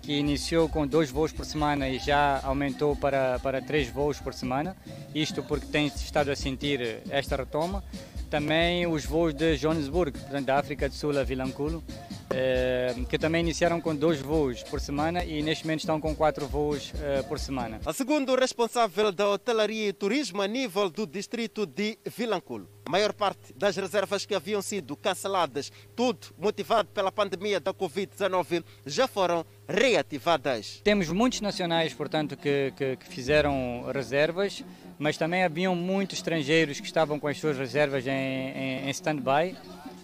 que 0.00 0.12
iniciou 0.12 0.68
com 0.68 0.86
dois 0.86 1.10
voos 1.10 1.32
por 1.32 1.44
semana 1.44 1.88
e 1.88 1.98
já 1.98 2.40
aumentou 2.44 2.94
para, 2.94 3.40
para 3.40 3.60
três 3.60 3.90
voos 3.90 4.20
por 4.20 4.32
semana. 4.32 4.76
Isto 5.12 5.42
porque 5.42 5.66
tem 5.66 5.88
estado 5.88 6.30
a 6.30 6.36
sentir 6.36 7.02
esta 7.10 7.34
retoma. 7.34 7.82
Também 8.30 8.86
os 8.86 9.04
voos 9.04 9.34
de 9.34 9.56
Johannesburg, 9.56 10.16
portanto, 10.16 10.46
da 10.46 10.58
África 10.58 10.88
do 10.88 10.94
Sul 10.94 11.18
a 11.18 11.24
Vilanculo, 11.24 11.82
eh, 12.30 12.94
que 13.08 13.18
também 13.18 13.40
iniciaram 13.40 13.80
com 13.80 13.96
dois 13.96 14.20
voos 14.20 14.62
por 14.62 14.80
semana 14.80 15.24
e 15.24 15.42
neste 15.42 15.64
momento 15.64 15.80
estão 15.80 15.98
com 15.98 16.14
quatro 16.14 16.46
voos 16.46 16.92
eh, 17.00 17.22
por 17.22 17.38
semana. 17.38 17.80
Segundo 17.94 18.32
o 18.32 18.36
responsável 18.36 19.10
da 19.10 19.28
hotelaria 19.30 19.88
e 19.88 19.92
turismo 19.94 20.42
a 20.42 20.46
nível 20.46 20.90
do 20.90 21.06
distrito 21.06 21.64
de 21.64 21.98
Vilanculo, 22.04 22.68
a 22.88 22.90
maior 22.90 23.12
parte 23.12 23.52
das 23.54 23.76
reservas 23.76 24.24
que 24.24 24.34
haviam 24.34 24.62
sido 24.62 24.96
canceladas, 24.96 25.70
tudo 25.94 26.28
motivado 26.38 26.88
pela 26.88 27.12
pandemia 27.12 27.60
da 27.60 27.74
Covid-19, 27.74 28.64
já 28.86 29.06
foram 29.06 29.44
reativadas. 29.68 30.80
Temos 30.82 31.10
muitos 31.10 31.42
nacionais, 31.42 31.92
portanto, 31.92 32.34
que, 32.34 32.72
que, 32.74 32.96
que 32.96 33.06
fizeram 33.06 33.84
reservas, 33.92 34.64
mas 34.98 35.18
também 35.18 35.44
haviam 35.44 35.76
muitos 35.76 36.16
estrangeiros 36.16 36.80
que 36.80 36.86
estavam 36.86 37.20
com 37.20 37.28
as 37.28 37.38
suas 37.38 37.58
reservas 37.58 38.06
em, 38.06 38.10
em, 38.10 38.86
em 38.86 38.90
stand-by, 38.90 39.54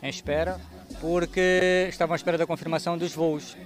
em 0.02 0.10
espera 0.10 0.60
porque 1.00 1.86
estavam 1.88 2.12
à 2.12 2.16
espera 2.16 2.36
da 2.36 2.46
confirmação 2.46 2.98
dos 2.98 3.14
voos. 3.14 3.56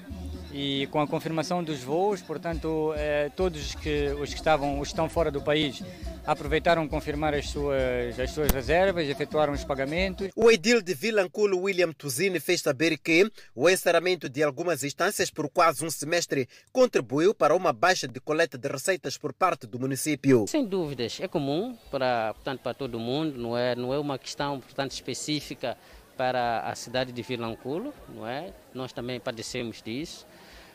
E 0.61 0.89
com 0.89 1.01
a 1.01 1.07
confirmação 1.07 1.63
dos 1.63 1.85
voos, 1.85 2.21
portanto, 2.21 2.93
eh, 2.97 3.31
todos 3.37 3.65
os 3.65 3.75
que, 3.77 4.09
os 4.21 4.31
que 4.31 4.35
estavam, 4.35 4.81
os 4.81 4.89
que 4.89 4.93
estão 4.93 5.09
fora 5.09 5.31
do 5.31 5.41
país 5.41 5.81
aproveitaram 6.27 6.89
confirmar 6.89 7.33
as 7.33 7.49
suas, 7.49 8.19
as 8.19 8.33
suas 8.33 8.51
reservas, 8.51 9.09
efetuaram 9.09 9.53
os 9.53 9.63
pagamentos. 9.63 10.31
O 10.35 10.51
edil 10.51 10.83
de 10.83 10.95
Vilanculo, 10.95 11.61
William 11.61 11.93
Tuzini, 11.93 12.41
fez 12.41 12.61
saber 12.61 12.99
que 12.99 13.31
o 13.55 13.71
encerramento 13.71 14.29
de 14.29 14.43
algumas 14.43 14.83
instâncias 14.83 15.31
por 15.31 15.49
quase 15.49 15.87
um 15.87 15.91
semestre 15.91 16.49
contribuiu 16.73 17.33
para 17.33 17.55
uma 17.55 17.73
baixa 17.73 18.09
de 18.09 18.19
coleta 18.19 18.59
de 18.59 18.67
receitas 18.67 19.17
por 19.17 19.33
parte 19.33 19.65
do 19.65 19.79
município. 19.79 20.45
Sem 20.49 20.67
dúvidas, 20.67 21.21
é 21.21 21.29
comum 21.29 21.79
para, 21.89 22.35
portanto, 22.35 22.63
para 22.63 22.75
todo 22.75 22.99
mundo, 22.99 23.39
não 23.39 23.57
é, 23.57 23.77
não 23.77 23.95
é 23.95 23.99
uma 23.99 24.19
questão 24.19 24.59
portanto, 24.59 24.91
específica 24.91 25.79
para 26.19 26.63
a 26.69 26.75
cidade 26.75 27.13
de 27.13 27.23
Vilanculo, 27.23 27.95
não 28.09 28.27
é? 28.27 28.53
Nós 28.75 28.93
também 28.93 29.21
padecemos 29.21 29.81
disso, 29.81 30.27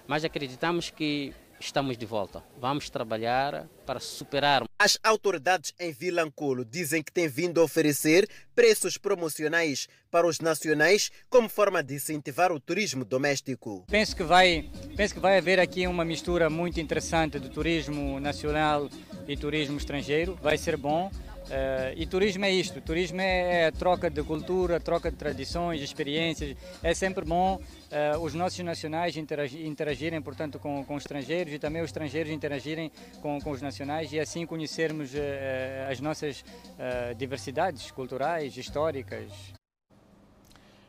mas 0.08 0.24
acreditamos 0.24 0.90
que 0.90 1.34
estamos 1.60 1.98
de 1.98 2.06
volta. 2.06 2.44
Vamos 2.60 2.90
trabalhar 2.90 3.68
para 3.86 4.00
superar. 4.00 4.64
As 4.78 4.98
autoridades 5.04 5.74
em 5.80 5.92
Vilanculo 5.92 6.66
dizem 6.66 7.02
que 7.02 7.12
têm 7.12 7.28
vindo 7.28 7.62
a 7.62 7.64
oferecer 7.64 8.28
preços 8.54 8.98
promocionais 8.98 9.88
para 10.12 10.28
os 10.28 10.40
nacionais 10.40 11.10
como 11.30 11.48
forma 11.48 11.82
de 11.82 11.96
incentivar 11.96 12.52
o 12.52 12.60
turismo 12.60 13.06
doméstico. 13.06 13.86
Penso 13.90 14.16
que 14.16 14.24
vai, 14.24 14.70
penso 14.96 15.14
que 15.14 15.20
vai 15.20 15.38
haver 15.38 15.60
aqui 15.60 15.88
uma 15.88 16.06
mistura 16.06 16.50
muito 16.50 16.80
interessante 16.80 17.40
do 17.40 17.50
turismo 17.50 18.20
nacional 18.20 18.90
e 19.28 19.38
turismo 19.38 19.78
estrangeiro. 19.78 20.38
Vai 20.42 20.58
ser 20.58 20.78
bom. 20.78 21.10
Uh, 21.44 21.94
e 21.96 22.06
turismo 22.06 22.46
é 22.46 22.52
isto, 22.52 22.80
turismo 22.80 23.20
é, 23.20 23.64
é, 23.64 23.66
a 23.68 23.72
troca 23.72 24.10
de 24.10 24.24
cultura, 24.24 24.80
troca 24.80 25.12
de 25.12 25.18
tradições, 25.18 25.82
experiências. 25.82 26.56
É 26.82 26.94
sempre 26.94 27.26
bom 27.26 27.56
uh, 27.56 28.20
os 28.20 28.34
nossos 28.34 28.60
nacionais 28.60 29.18
interagirem, 29.18 29.68
interagirem 29.68 30.22
portanto, 30.22 30.58
com, 30.58 30.84
com 30.86 30.98
estrangeiros 30.98 31.54
e 31.54 31.60
também 31.60 31.82
os 31.82 31.90
estrangeiros 31.90 32.32
interagirem 32.32 32.92
com, 33.22 33.40
com 33.42 33.52
os 33.52 33.62
nacionais 33.62 34.12
e 34.14 34.20
assim 34.20 34.46
conhecermos 34.46 35.14
uh, 35.14 35.18
as 35.90 36.00
nossas 36.00 36.44
diversidades 37.18 37.92
culturais, 37.92 38.58
históricas. 38.58 39.63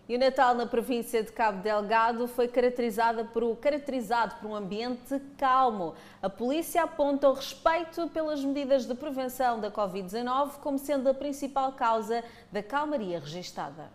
E 0.06 0.16
o 0.16 0.18
Natal 0.18 0.54
na 0.54 0.66
província 0.66 1.22
de 1.22 1.32
Cabo 1.32 1.62
Delgado 1.62 2.28
foi 2.28 2.46
caracterizado 2.46 3.24
por, 3.26 3.56
caracterizado 3.56 4.34
por 4.34 4.50
um 4.50 4.54
ambiente 4.54 5.18
calmo. 5.38 5.94
A 6.20 6.28
polícia 6.28 6.82
aponta 6.82 7.30
o 7.30 7.32
respeito 7.32 8.06
pelas 8.08 8.44
medidas 8.44 8.84
de 8.84 8.94
prevenção 8.94 9.58
da 9.58 9.70
Covid-19 9.70 10.58
como 10.60 10.78
sendo 10.78 11.08
a 11.08 11.14
principal 11.14 11.72
causa 11.72 12.22
da 12.52 12.62
calmaria 12.62 13.18
registada. 13.18 13.88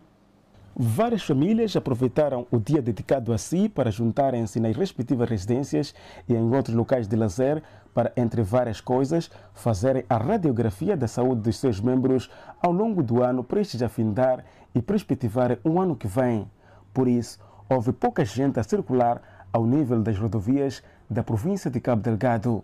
Várias 0.81 1.23
famílias 1.23 1.75
aproveitaram 1.75 2.47
o 2.49 2.57
dia 2.57 2.81
dedicado 2.81 3.33
a 3.33 3.37
si 3.37 3.67
para 3.67 3.91
juntarem-se 3.91 4.59
nas 4.59 4.75
respectivas 4.75 5.29
residências 5.29 5.93
e 6.27 6.33
em 6.33 6.55
outros 6.55 6.75
locais 6.75 7.07
de 7.07 7.15
lazer 7.15 7.61
para, 7.93 8.13
entre 8.15 8.41
várias 8.41 8.79
coisas, 8.79 9.29
fazerem 9.53 10.05
a 10.07 10.17
radiografia 10.17 10.95
da 10.95 11.07
saúde 11.07 11.41
dos 11.41 11.57
seus 11.57 11.81
membros 11.81 12.31
ao 12.61 12.71
longo 12.71 13.03
do 13.03 13.21
ano 13.21 13.43
prestes 13.43 13.81
a 13.81 13.89
findar 13.89 14.45
e 14.73 14.81
perspectivar 14.81 15.57
um 15.63 15.81
ano 15.81 15.95
que 15.95 16.07
vem. 16.07 16.49
Por 16.93 17.07
isso, 17.07 17.39
houve 17.69 17.91
pouca 17.91 18.23
gente 18.25 18.59
a 18.59 18.63
circular 18.63 19.21
ao 19.51 19.65
nível 19.65 20.01
das 20.01 20.17
rodovias 20.17 20.83
da 21.09 21.23
província 21.23 21.69
de 21.71 21.79
Cabo 21.79 22.01
Delgado. 22.01 22.63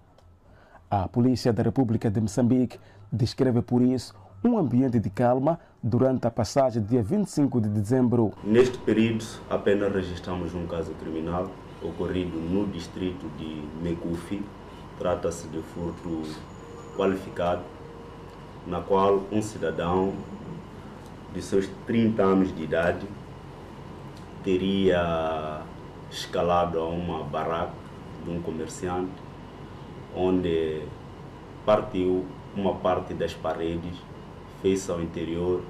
A 0.90 1.08
Polícia 1.08 1.52
da 1.52 1.64
República 1.64 2.10
de 2.10 2.22
Moçambique 2.22 2.80
descreve 3.12 3.62
por 3.62 3.82
isso 3.82 4.14
um 4.44 4.58
ambiente 4.58 5.00
de 5.00 5.10
calma 5.10 5.60
durante 5.82 6.28
a 6.28 6.32
passagem 6.32 6.84
dia 6.84 7.02
25 7.02 7.60
de 7.62 7.70
dezembro. 7.70 8.34
Neste 8.44 8.78
período, 8.78 9.26
apenas 9.50 9.92
registramos 9.94 10.54
um 10.54 10.68
caso 10.68 10.92
criminal 10.94 11.50
ocorrido 11.82 12.38
no 12.38 12.68
distrito 12.68 13.28
de 13.38 13.64
Mecufi. 13.82 14.44
Trata-se 15.00 15.48
de 15.48 15.62
furto 15.62 16.22
qualificado, 16.96 17.64
na 18.66 18.82
qual 18.82 19.24
um 19.32 19.42
cidadão 19.42 20.14
de 21.36 21.42
seus 21.42 21.68
30 21.86 22.24
anos 22.24 22.56
de 22.56 22.64
idade, 22.64 23.06
teria 24.44 25.62
escalado 26.10 26.80
a 26.80 26.88
uma 26.88 27.24
barraca 27.24 27.74
de 28.24 28.32
um 28.32 28.42
comerciante, 28.42 29.12
onde 30.16 30.82
partiu 31.66 32.26
uma 32.56 32.76
parte 32.76 33.14
das 33.14 33.34
paredes, 33.34 33.98
fez 34.62 34.90
ao 34.90 35.02
interior 35.02 35.62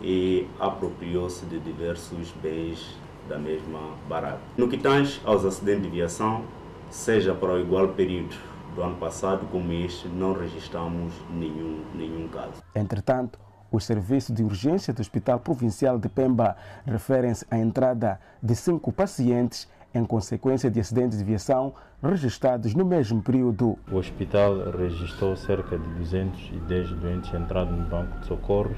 e 0.00 0.46
apropriou-se 0.58 1.44
de 1.44 1.58
diversos 1.60 2.32
bens 2.42 2.96
da 3.28 3.38
mesma 3.38 3.80
barraca. 4.08 4.40
No 4.56 4.68
que 4.68 4.78
tange 4.78 5.20
aos 5.24 5.44
acidentes 5.44 5.82
de 5.82 5.90
viação, 5.90 6.44
seja 6.88 7.34
para 7.34 7.52
o 7.52 7.60
igual 7.60 7.88
período 7.88 8.34
do 8.74 8.82
ano 8.82 8.96
passado 8.96 9.46
como 9.50 9.70
este, 9.72 10.08
não 10.08 10.32
registramos 10.32 11.12
nenhum, 11.30 11.80
nenhum 11.94 12.26
caso. 12.28 12.62
Entretanto, 12.74 13.38
os 13.70 13.84
serviços 13.84 14.34
de 14.34 14.42
urgência 14.42 14.92
do 14.92 15.00
Hospital 15.00 15.40
Provincial 15.40 15.98
de 15.98 16.08
Pemba 16.08 16.56
referem-se 16.86 17.46
à 17.50 17.58
entrada 17.58 18.20
de 18.42 18.54
cinco 18.54 18.92
pacientes 18.92 19.68
em 19.94 20.04
consequência 20.04 20.70
de 20.70 20.80
acidentes 20.80 21.18
de 21.18 21.24
viação 21.24 21.74
registrados 22.02 22.74
no 22.74 22.84
mesmo 22.84 23.22
período. 23.22 23.78
O 23.90 23.96
hospital 23.96 24.70
registrou 24.70 25.36
cerca 25.36 25.78
de 25.78 25.88
210 25.94 26.90
doentes 26.92 27.34
entrados 27.34 27.76
no 27.76 27.84
banco 27.84 28.18
de 28.20 28.26
socorros, 28.26 28.76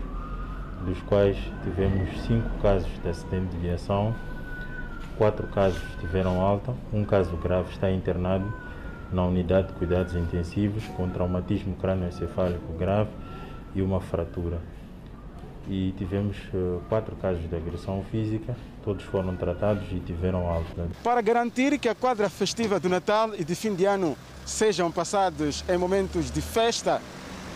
dos 0.84 1.00
quais 1.02 1.36
tivemos 1.62 2.20
cinco 2.22 2.48
casos 2.60 2.90
de 3.02 3.08
acidente 3.08 3.54
de 3.54 3.58
viação, 3.58 4.14
quatro 5.16 5.46
casos 5.48 5.82
tiveram 6.00 6.40
alta, 6.40 6.74
um 6.92 7.04
caso 7.04 7.36
grave 7.36 7.70
está 7.70 7.90
internado 7.90 8.52
na 9.12 9.24
unidade 9.24 9.68
de 9.68 9.74
cuidados 9.74 10.16
intensivos 10.16 10.84
com 10.96 11.08
traumatismo 11.08 11.76
crânioencefálico 11.76 12.72
grave 12.72 13.10
e 13.74 13.82
uma 13.82 14.00
fratura 14.00 14.58
e 15.68 15.94
tivemos 15.96 16.36
uh, 16.52 16.80
quatro 16.88 17.14
casos 17.16 17.48
de 17.48 17.54
agressão 17.54 18.04
física, 18.10 18.56
todos 18.84 19.04
foram 19.04 19.36
tratados 19.36 19.84
e 19.92 20.00
tiveram 20.00 20.48
alta. 20.48 20.88
Para 21.02 21.20
garantir 21.20 21.78
que 21.78 21.88
a 21.88 21.94
quadra 21.94 22.28
festiva 22.28 22.80
do 22.80 22.88
Natal 22.88 23.34
e 23.34 23.44
de 23.44 23.54
fim 23.54 23.74
de 23.74 23.84
ano 23.84 24.16
sejam 24.44 24.90
passados 24.90 25.64
em 25.68 25.76
momentos 25.76 26.30
de 26.30 26.40
festa 26.40 27.00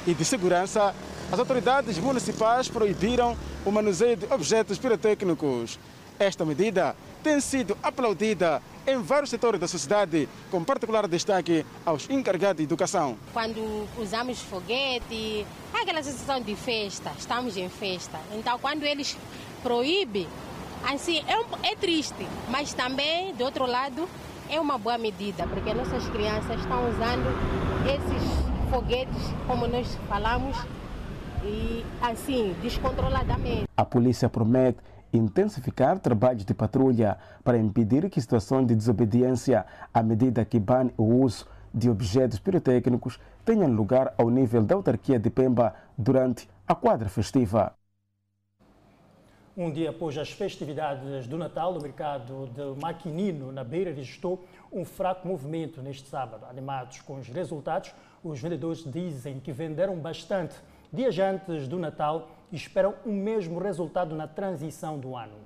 e 0.06 0.14
de 0.14 0.24
segurança, 0.24 0.94
as 1.30 1.38
autoridades 1.38 1.98
municipais 1.98 2.68
proibiram 2.68 3.36
o 3.64 3.72
manuseio 3.72 4.16
de 4.16 4.32
objetos 4.32 4.78
pirotécnicos. 4.78 5.78
Esta 6.18 6.46
medida 6.46 6.96
tem 7.22 7.40
sido 7.40 7.76
aplaudida 7.82 8.62
em 8.86 9.02
vários 9.02 9.28
setores 9.28 9.60
da 9.60 9.68
sociedade, 9.68 10.28
com 10.50 10.64
particular 10.64 11.06
destaque 11.06 11.66
aos 11.84 12.08
encarregados 12.08 12.58
de 12.58 12.62
educação. 12.62 13.18
Quando 13.32 13.86
usamos 13.98 14.40
foguete, 14.40 15.46
é 15.74 15.82
aquela 15.82 16.02
sensação 16.02 16.40
de 16.40 16.54
festa, 16.56 17.12
estamos 17.18 17.56
em 17.56 17.68
festa. 17.68 18.18
Então, 18.32 18.58
quando 18.58 18.84
eles 18.84 19.16
proíbem, 19.62 20.26
assim, 20.88 21.22
é, 21.26 21.38
um, 21.38 21.44
é 21.62 21.74
triste, 21.76 22.26
mas 22.48 22.72
também, 22.72 23.34
de 23.34 23.42
outro 23.42 23.66
lado, 23.66 24.08
é 24.48 24.58
uma 24.58 24.78
boa 24.78 24.96
medida, 24.96 25.46
porque 25.48 25.74
nossas 25.74 26.08
crianças 26.08 26.58
estão 26.60 26.88
usando 26.88 27.26
esses 27.84 28.70
foguetes, 28.70 29.22
como 29.46 29.66
nós 29.66 29.98
falamos, 30.08 30.56
e 31.44 31.84
assim, 32.00 32.54
descontroladamente. 32.62 33.64
A 33.76 33.84
polícia 33.84 34.28
promete 34.28 34.78
intensificar 35.12 35.98
trabalhos 35.98 36.44
de 36.44 36.54
patrulha 36.54 37.18
para 37.42 37.58
impedir 37.58 38.08
que 38.10 38.20
situações 38.20 38.66
de 38.66 38.74
desobediência 38.74 39.64
à 39.92 40.02
medida 40.02 40.44
que 40.44 40.58
bane 40.58 40.92
o 40.96 41.04
uso 41.04 41.46
de 41.72 41.90
objetos 41.90 42.38
pirotécnicos 42.38 43.20
tenham 43.44 43.70
lugar 43.72 44.14
ao 44.16 44.30
nível 44.30 44.62
da 44.62 44.74
autarquia 44.74 45.18
de 45.18 45.30
Pemba 45.30 45.74
durante 45.96 46.48
a 46.66 46.74
quadra 46.74 47.08
festiva. 47.08 47.74
Um 49.56 49.70
dia 49.70 49.88
após 49.88 50.18
as 50.18 50.30
festividades 50.30 51.26
do 51.26 51.38
Natal, 51.38 51.74
o 51.74 51.80
mercado 51.80 52.46
de 52.48 52.78
Maquinino, 52.78 53.50
na 53.50 53.64
Beira, 53.64 53.90
registrou 53.90 54.44
um 54.70 54.84
fraco 54.84 55.26
movimento 55.26 55.80
neste 55.80 56.08
sábado. 56.08 56.44
Animados 56.44 57.00
com 57.00 57.16
os 57.16 57.28
resultados, 57.28 57.94
os 58.22 58.38
vendedores 58.38 58.84
dizem 58.84 59.40
que 59.40 59.52
venderam 59.52 59.96
bastante 59.96 60.54
dias 60.92 61.18
antes 61.18 61.66
do 61.66 61.78
Natal 61.78 62.28
e 62.52 62.56
esperam 62.56 62.94
o 63.04 63.12
mesmo 63.12 63.58
resultado 63.58 64.14
na 64.14 64.26
transição 64.26 64.98
do 64.98 65.16
ano. 65.16 65.36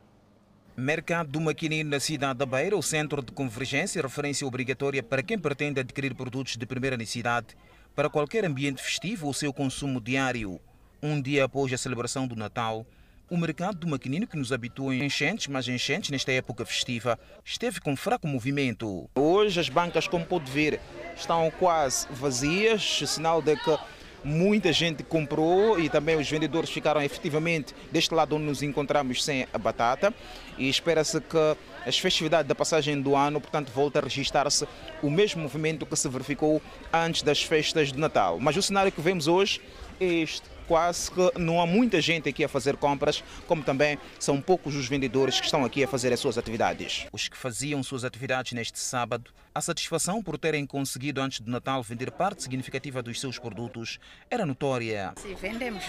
Mercado 0.77 1.31
do 1.31 1.41
Maquinino 1.41 1.91
na 1.91 2.01
cidade 2.01 2.39
da 2.39 2.47
Beira, 2.47 2.77
o 2.77 2.83
centro 2.83 3.23
de 3.23 3.33
convergência, 3.33 4.01
referência 4.01 4.47
obrigatória 4.47 5.03
para 5.03 5.23
quem 5.23 5.39
pretende 5.39 5.81
adquirir 5.81 6.15
produtos 6.15 6.57
de 6.57 6.65
primeira 6.65 6.97
necessidade 6.97 7.57
para 7.95 8.09
qualquer 8.09 8.45
ambiente 8.45 8.83
festivo 8.83 9.27
ou 9.27 9.35
seu 9.35 9.53
consumo 9.53 10.01
diário. 10.01 10.61
Um 11.03 11.21
dia 11.21 11.45
após 11.45 11.73
a 11.73 11.79
celebração 11.79 12.27
do 12.27 12.37
Natal, 12.37 12.87
o 13.31 13.37
mercado 13.37 13.79
do 13.79 13.87
maquinino, 13.87 14.27
que 14.27 14.37
nos 14.37 14.53
habitua 14.53 14.95
em 14.95 15.05
enchentes, 15.05 15.47
mas 15.47 15.69
enchentes 15.69 16.11
nesta 16.11 16.33
época 16.33 16.67
festiva, 16.67 17.17
esteve 17.45 17.81
com 17.81 17.95
fraco 17.95 18.27
movimento. 18.27 19.09
Hoje 19.15 19.61
as 19.61 19.69
bancas, 19.69 20.09
como 20.09 20.27
pode 20.27 20.51
ver, 20.51 20.81
estão 21.17 21.49
quase 21.53 22.09
vazias, 22.11 23.03
sinal 23.07 23.41
de 23.41 23.57
que 23.57 23.79
muita 24.25 24.73
gente 24.73 25.03
comprou 25.03 25.79
e 25.79 25.89
também 25.89 26.17
os 26.17 26.29
vendedores 26.29 26.71
ficaram 26.71 27.03
efetivamente 27.03 27.75
deste 27.91 28.15
lado 28.15 28.37
onde 28.37 28.45
nos 28.45 28.63
encontramos 28.63 29.25
sem 29.25 29.47
a 29.53 29.59
batata 29.59 30.13
e 30.59 30.69
espera-se 30.69 31.21
que 31.21 31.57
as 31.87 31.99
festividades 31.99 32.49
da 32.49 32.55
passagem 32.55 33.01
do 33.01 33.17
ano, 33.17 33.41
portanto, 33.41 33.71
volte 33.71 33.99
a 33.99 34.01
registrar-se 34.01 34.67
o 35.03 35.11
mesmo 35.11 35.43
movimento 35.43 35.87
que 35.87 35.97
se 35.97 36.09
verificou 36.09 36.61
antes 36.93 37.23
das 37.23 37.43
festas 37.43 37.93
de 37.93 37.99
Natal. 37.99 38.39
Mas 38.39 38.57
o 38.57 38.63
cenário 38.63 38.93
que 38.93 39.01
vemos 39.01 39.27
hoje 39.27 39.61
é 39.99 40.05
este 40.05 40.43
quase 40.71 41.11
que 41.11 41.37
não 41.37 41.61
há 41.61 41.67
muita 41.67 42.01
gente 42.01 42.29
aqui 42.29 42.45
a 42.45 42.49
fazer 42.49 42.77
compras, 42.77 43.25
como 43.49 43.61
também 43.61 43.99
são 44.21 44.41
poucos 44.41 44.77
os 44.77 44.87
vendedores 44.87 45.41
que 45.41 45.47
estão 45.47 45.65
aqui 45.65 45.83
a 45.83 45.89
fazer 45.89 46.13
as 46.13 46.21
suas 46.21 46.39
atividades. 46.39 47.09
Os 47.11 47.27
que 47.27 47.37
faziam 47.37 47.83
suas 47.83 48.05
atividades 48.05 48.53
neste 48.53 48.79
sábado, 48.79 49.33
a 49.53 49.61
satisfação 49.61 50.23
por 50.23 50.39
terem 50.39 50.65
conseguido 50.65 51.21
antes 51.21 51.41
do 51.41 51.51
Natal 51.51 51.83
vender 51.83 52.13
parte 52.13 52.45
significativa 52.45 53.03
dos 53.03 53.19
seus 53.19 53.37
produtos 53.37 53.99
era 54.31 54.47
notória. 54.47 55.13
Sim, 55.17 55.35
vendemos. 55.35 55.83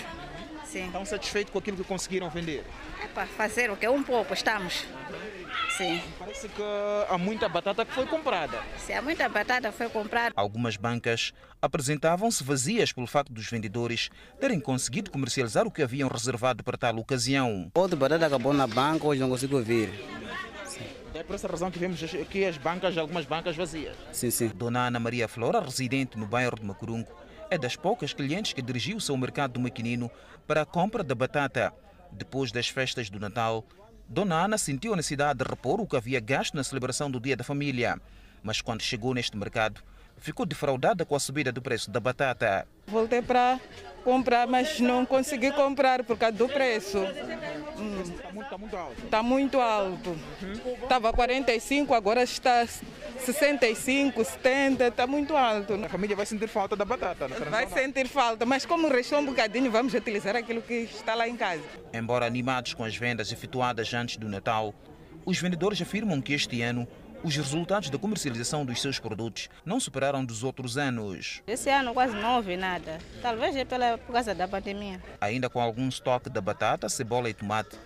Sim. 0.65 0.87
Estão 0.87 1.05
satisfeitos 1.05 1.53
com 1.53 1.59
aquilo 1.59 1.77
que 1.77 1.83
conseguiram 1.83 2.27
vender? 2.31 2.65
É 3.03 3.07
para 3.07 3.27
fazer 3.27 3.69
o 3.69 3.77
que? 3.77 3.87
Um 3.87 4.01
pouco 4.01 4.33
estamos. 4.33 4.83
Sim. 5.77 6.01
Parece 6.19 6.47
que 6.49 6.61
há 7.09 7.17
muita 7.17 7.47
batata 7.47 7.85
que 7.85 7.93
foi 7.93 8.05
comprada. 8.05 8.59
Se 8.77 8.93
há 8.93 9.01
muita 9.01 9.27
batata 9.29 9.71
foi 9.71 9.89
comprada. 9.89 10.33
Algumas 10.35 10.75
bancas 10.77 11.33
apresentavam-se 11.61 12.43
vazias 12.43 12.91
pelo 12.91 13.07
facto 13.07 13.31
dos 13.31 13.49
vendedores 13.49 14.09
terem 14.39 14.59
conseguido 14.59 15.09
comercializar 15.11 15.65
o 15.65 15.71
que 15.71 15.81
haviam 15.81 16.09
reservado 16.09 16.63
para 16.63 16.77
tal 16.77 16.97
ocasião. 16.97 17.71
Outra 17.73 17.95
batata 17.95 18.25
acabou 18.25 18.53
na 18.53 18.67
banca, 18.67 19.07
hoje 19.07 19.21
não 19.21 19.29
consigo 19.29 19.61
vir. 19.61 19.89
É 21.13 21.23
por 21.23 21.35
essa 21.35 21.47
razão 21.47 21.69
que 21.69 21.77
vemos 21.77 22.01
aqui 22.03 22.45
as 22.45 22.57
bancas, 22.57 22.97
algumas 22.97 23.25
bancas 23.25 23.55
vazias. 23.55 23.95
Sim, 24.11 24.31
sim. 24.31 24.47
Dona 24.47 24.87
Ana 24.87 24.99
Maria 24.99 25.27
Flora, 25.27 25.59
residente 25.59 26.17
no 26.17 26.25
bairro 26.25 26.55
de 26.55 26.65
Macurungo, 26.65 27.11
é 27.49 27.57
das 27.57 27.75
poucas 27.75 28.13
clientes 28.13 28.53
que 28.53 28.61
dirigiu-se 28.61 29.11
ao 29.11 29.17
mercado 29.17 29.53
do 29.53 29.59
Maquinino 29.59 30.09
para 30.47 30.61
a 30.61 30.65
compra 30.65 31.03
da 31.03 31.13
batata. 31.13 31.73
Depois 32.11 32.51
das 32.51 32.67
festas 32.69 33.09
do 33.09 33.19
Natal, 33.19 33.65
Dona 34.11 34.43
Ana 34.43 34.57
sentiu 34.57 34.91
a 34.91 34.97
necessidade 34.97 35.39
de 35.39 35.49
repor 35.49 35.79
o 35.79 35.87
que 35.87 35.95
havia 35.95 36.19
gasto 36.19 36.53
na 36.53 36.65
celebração 36.65 37.09
do 37.09 37.17
Dia 37.17 37.37
da 37.37 37.45
Família. 37.45 37.97
Mas 38.43 38.59
quando 38.59 38.81
chegou 38.81 39.13
neste 39.13 39.37
mercado, 39.37 39.81
ficou 40.17 40.45
defraudada 40.45 41.05
com 41.05 41.15
a 41.15 41.19
subida 41.19 41.49
do 41.49 41.61
preço 41.61 41.89
da 41.89 41.97
batata. 41.97 42.67
Voltei 42.87 43.21
para 43.21 43.57
comprar, 44.03 44.47
mas 44.47 44.81
não 44.81 45.05
consegui 45.05 45.49
comprar 45.53 46.03
por 46.03 46.17
causa 46.17 46.35
do 46.35 46.49
preço. 46.49 46.97
Hum. 47.81 48.01
Está, 48.01 48.31
muito, 48.31 48.43
está 48.43 48.57
muito 48.57 48.77
alto. 48.77 49.03
Está 49.03 49.23
muito 49.23 49.59
alto. 49.59 50.17
Estava 50.83 51.13
45, 51.13 51.93
agora 51.93 52.23
está 52.23 52.67
65, 53.19 54.23
70, 54.23 54.87
está 54.87 55.07
muito 55.07 55.35
alto. 55.35 55.73
A 55.73 55.89
família 55.89 56.15
vai 56.15 56.25
sentir 56.25 56.47
falta 56.47 56.75
da 56.75 56.85
batata. 56.85 57.27
Vai 57.27 57.67
sentir 57.67 58.07
falta, 58.07 58.45
mas 58.45 58.65
como 58.65 58.87
restou 58.87 59.19
um 59.19 59.25
bocadinho, 59.25 59.71
vamos 59.71 59.93
utilizar 59.93 60.35
aquilo 60.35 60.61
que 60.61 60.73
está 60.73 61.15
lá 61.15 61.27
em 61.27 61.35
casa. 61.35 61.63
Embora 61.93 62.25
animados 62.25 62.73
com 62.73 62.83
as 62.83 62.95
vendas 62.95 63.31
efetuadas 63.31 63.93
antes 63.93 64.17
do 64.17 64.29
Natal, 64.29 64.73
os 65.25 65.39
vendedores 65.39 65.81
afirmam 65.81 66.21
que 66.21 66.33
este 66.33 66.61
ano 66.61 66.87
os 67.23 67.35
resultados 67.35 67.89
da 67.89 67.97
comercialização 67.97 68.65
dos 68.65 68.81
seus 68.81 68.99
produtos 68.99 69.49
não 69.63 69.79
superaram 69.79 70.25
dos 70.25 70.43
outros 70.43 70.77
anos. 70.77 71.41
Esse 71.45 71.69
ano 71.69 71.93
quase 71.93 72.15
não 72.15 72.37
houve 72.37 72.57
nada. 72.57 72.97
Talvez 73.21 73.55
é 73.55 73.63
pela, 73.63 73.97
por 73.97 74.13
causa 74.13 74.33
da 74.33 74.47
pandemia. 74.47 75.01
Ainda 75.19 75.49
com 75.49 75.61
algum 75.61 75.87
estoque 75.87 76.29
da 76.29 76.41
batata, 76.41 76.89
cebola 76.89 77.29
e 77.29 77.33
tomate, 77.33 77.77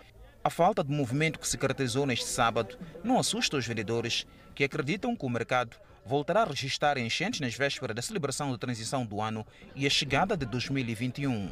a 0.44 0.50
falta 0.50 0.84
de 0.84 0.92
movimento 0.92 1.40
que 1.40 1.48
se 1.48 1.58
caracterizou 1.58 2.06
neste 2.06 2.26
sábado 2.26 2.78
não 3.04 3.20
assusta 3.20 3.58
os 3.58 3.68
vendedores, 3.68 4.26
que 4.54 4.64
acreditam 4.64 5.16
que 5.16 5.26
o 5.26 5.30
mercado 5.30 5.76
voltará 6.06 6.44
a 6.44 6.46
registrar 6.46 6.98
enchentes 6.98 7.40
nas 7.40 7.56
vésperas 7.56 7.96
da 7.96 8.02
celebração 8.02 8.52
da 8.52 8.58
transição 8.58 9.06
do 9.06 9.20
ano 9.20 9.46
e 9.76 9.88
a 9.88 9.90
chegada 9.90 10.38
de 10.38 10.46
2021. 10.46 11.52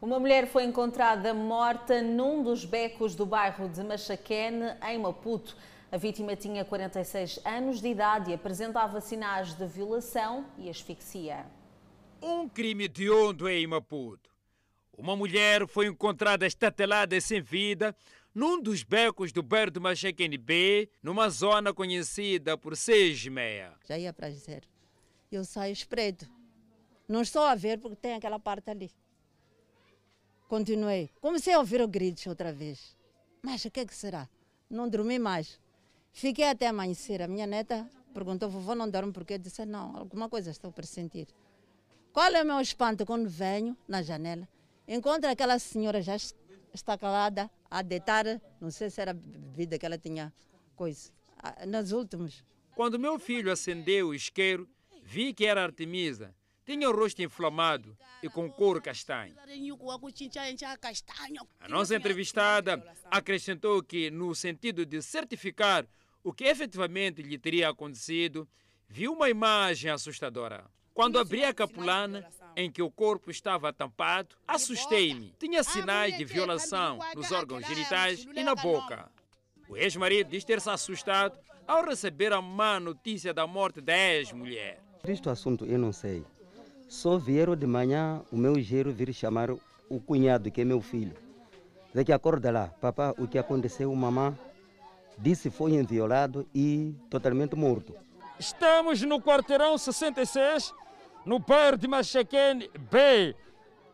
Uma 0.00 0.20
mulher 0.20 0.46
foi 0.46 0.62
encontrada 0.62 1.34
morta 1.34 2.00
num 2.00 2.40
dos 2.44 2.64
becos 2.64 3.16
do 3.16 3.26
bairro 3.26 3.68
de 3.68 3.82
Machaquene, 3.82 4.76
em 4.88 4.96
Maputo. 4.96 5.56
A 5.90 5.96
vítima 5.96 6.36
tinha 6.36 6.66
46 6.66 7.40
anos 7.46 7.80
de 7.80 7.88
idade 7.88 8.30
e 8.30 8.34
apresentava 8.34 9.00
sinais 9.00 9.54
de 9.54 9.66
violação 9.66 10.46
e 10.58 10.68
asfixia. 10.68 11.46
Um 12.20 12.46
crime 12.46 12.84
hediondo 12.84 13.48
em 13.48 13.66
Maputo. 13.66 14.28
Uma 14.98 15.16
mulher 15.16 15.66
foi 15.66 15.86
encontrada 15.86 16.46
estatelada 16.46 17.16
e 17.16 17.20
sem 17.20 17.40
vida 17.40 17.96
num 18.34 18.60
dos 18.60 18.82
becos 18.82 19.32
do 19.32 19.42
bairro 19.42 19.70
de 19.70 19.80
Machaquene 19.80 20.36
B, 20.36 20.90
numa 21.02 21.30
zona 21.30 21.72
conhecida 21.72 22.56
por 22.58 22.74
Meia. 23.30 23.72
Já 23.88 23.98
ia 23.98 24.12
para 24.12 24.28
dizer. 24.28 24.68
Eu 25.32 25.44
saio 25.44 25.72
espreito. 25.72 26.28
Não 27.08 27.22
estou 27.22 27.42
a 27.42 27.54
ver 27.54 27.78
porque 27.78 27.96
tem 27.96 28.14
aquela 28.14 28.38
parte 28.38 28.70
ali. 28.70 28.90
Continuei. 30.46 31.10
Comecei 31.20 31.54
a 31.54 31.58
ouvir 31.58 31.80
o 31.80 31.88
gritos 31.88 32.26
outra 32.26 32.52
vez. 32.52 32.94
Mas 33.42 33.64
o 33.64 33.70
que, 33.70 33.80
é 33.80 33.86
que 33.86 33.94
será? 33.94 34.28
Não 34.68 34.88
dormi 34.88 35.18
mais. 35.18 35.58
Fiquei 36.18 36.48
até 36.48 36.66
amanhecer. 36.66 37.22
A 37.22 37.28
minha 37.28 37.46
neta 37.46 37.88
perguntou, 38.12 38.50
vovô, 38.50 38.74
não 38.74 38.90
dorme 38.90 39.12
porque 39.12 39.34
eu 39.34 39.38
disse, 39.38 39.64
não, 39.64 39.96
alguma 39.96 40.28
coisa 40.28 40.50
estou 40.50 40.70
a 40.70 40.72
pressentir. 40.72 41.28
Qual 42.12 42.28
é 42.34 42.42
o 42.42 42.44
meu 42.44 42.60
espanto 42.60 43.06
quando 43.06 43.28
venho 43.28 43.76
na 43.86 44.02
janela? 44.02 44.48
Encontro 44.88 45.30
aquela 45.30 45.60
senhora 45.60 46.02
já 46.02 46.16
está 46.74 46.98
calada, 46.98 47.48
a 47.70 47.82
deitar, 47.82 48.24
não 48.60 48.68
sei 48.68 48.90
se 48.90 49.00
era 49.00 49.14
bebida 49.14 49.78
que 49.78 49.86
ela 49.86 49.96
tinha, 49.96 50.34
coisa, 50.74 51.12
nos 51.68 51.92
últimos. 51.92 52.44
Quando 52.74 52.98
meu 52.98 53.16
filho 53.20 53.52
acendeu 53.52 54.08
o 54.08 54.14
isqueiro, 54.14 54.68
vi 55.04 55.32
que 55.32 55.46
era 55.46 55.62
Artemisa. 55.62 56.34
Tinha 56.66 56.90
o 56.90 56.92
rosto 56.92 57.22
inflamado 57.22 57.96
e 58.24 58.28
com 58.28 58.50
cor 58.50 58.82
castanho. 58.82 59.36
A 61.60 61.68
nossa 61.68 61.94
entrevistada 61.94 62.84
acrescentou 63.08 63.80
que, 63.84 64.10
no 64.10 64.34
sentido 64.34 64.84
de 64.84 65.00
certificar 65.00 65.86
o 66.22 66.32
que 66.32 66.44
efetivamente 66.44 67.22
lhe 67.22 67.38
teria 67.38 67.68
acontecido, 67.68 68.48
viu 68.88 69.12
uma 69.12 69.30
imagem 69.30 69.90
assustadora. 69.90 70.64
Quando 70.92 71.18
abri 71.18 71.44
a 71.44 71.54
capulana, 71.54 72.26
em 72.56 72.70
que 72.70 72.82
o 72.82 72.90
corpo 72.90 73.30
estava 73.30 73.72
tampado, 73.72 74.34
assustei-me. 74.46 75.32
Tinha 75.38 75.62
sinais 75.62 76.16
de 76.16 76.24
violação 76.24 76.98
nos 77.14 77.30
órgãos 77.30 77.64
genitais 77.66 78.26
e 78.34 78.42
na 78.42 78.54
boca. 78.54 79.08
O 79.68 79.76
ex-marido 79.76 80.30
diz 80.30 80.44
ter 80.44 80.60
se 80.60 80.68
assustado 80.68 81.38
ao 81.66 81.84
receber 81.84 82.32
a 82.32 82.42
má 82.42 82.80
notícia 82.80 83.32
da 83.32 83.46
morte 83.46 83.80
da 83.80 83.96
ex-mulher. 83.96 84.82
Este 85.06 85.28
assunto 85.28 85.64
eu 85.66 85.78
não 85.78 85.92
sei. 85.92 86.24
Só 86.88 87.16
vieram 87.16 87.54
de 87.54 87.66
manhã 87.66 88.24
o 88.32 88.36
meu 88.36 88.58
gero 88.60 88.92
vir 88.92 89.12
chamar 89.12 89.50
o 89.50 90.00
cunhado, 90.00 90.50
que 90.50 90.62
é 90.62 90.64
meu 90.64 90.80
filho. 90.80 91.14
Dizer 91.90 92.04
que 92.04 92.12
acorda 92.12 92.50
lá, 92.50 92.66
papá, 92.66 93.14
o 93.18 93.28
que 93.28 93.38
aconteceu, 93.38 93.94
mamãe 93.94 94.34
disse 95.18 95.50
foi 95.50 95.72
inviolado 95.72 96.48
e 96.54 96.94
totalmente 97.10 97.56
morto. 97.56 97.94
Estamos 98.38 99.02
no 99.02 99.20
quarteirão 99.20 99.76
66, 99.76 100.72
no 101.26 101.38
bairro 101.38 101.76
de 101.76 101.88
Machaquene 101.88 102.70
B. 102.90 103.34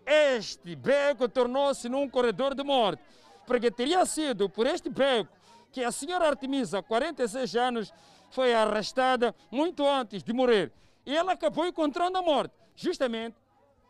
Este 0.07 0.77
beco 0.77 1.29
tornou-se 1.29 1.89
num 1.89 2.09
corredor 2.09 2.55
de 2.55 2.63
morte, 2.63 3.03
porque 3.47 3.71
teria 3.71 4.05
sido 4.05 4.51
por 4.51 4.67
este 4.67 4.91
beco 4.91 5.33
que 5.73 5.83
a 5.83 5.91
senhora 5.91 6.29
Artemisa, 6.29 6.83
46 6.83 7.57
anos, 7.57 7.93
foi 8.31 8.55
arrestada 8.55 9.35
muito 9.51 9.87
antes 9.89 10.23
de 10.23 10.33
morrer. 10.33 10.71
E 11.07 11.17
ela 11.17 11.33
acabou 11.33 11.67
encontrando 11.67 12.19
a 12.19 12.23
morte, 12.23 12.55
justamente 12.77 13.37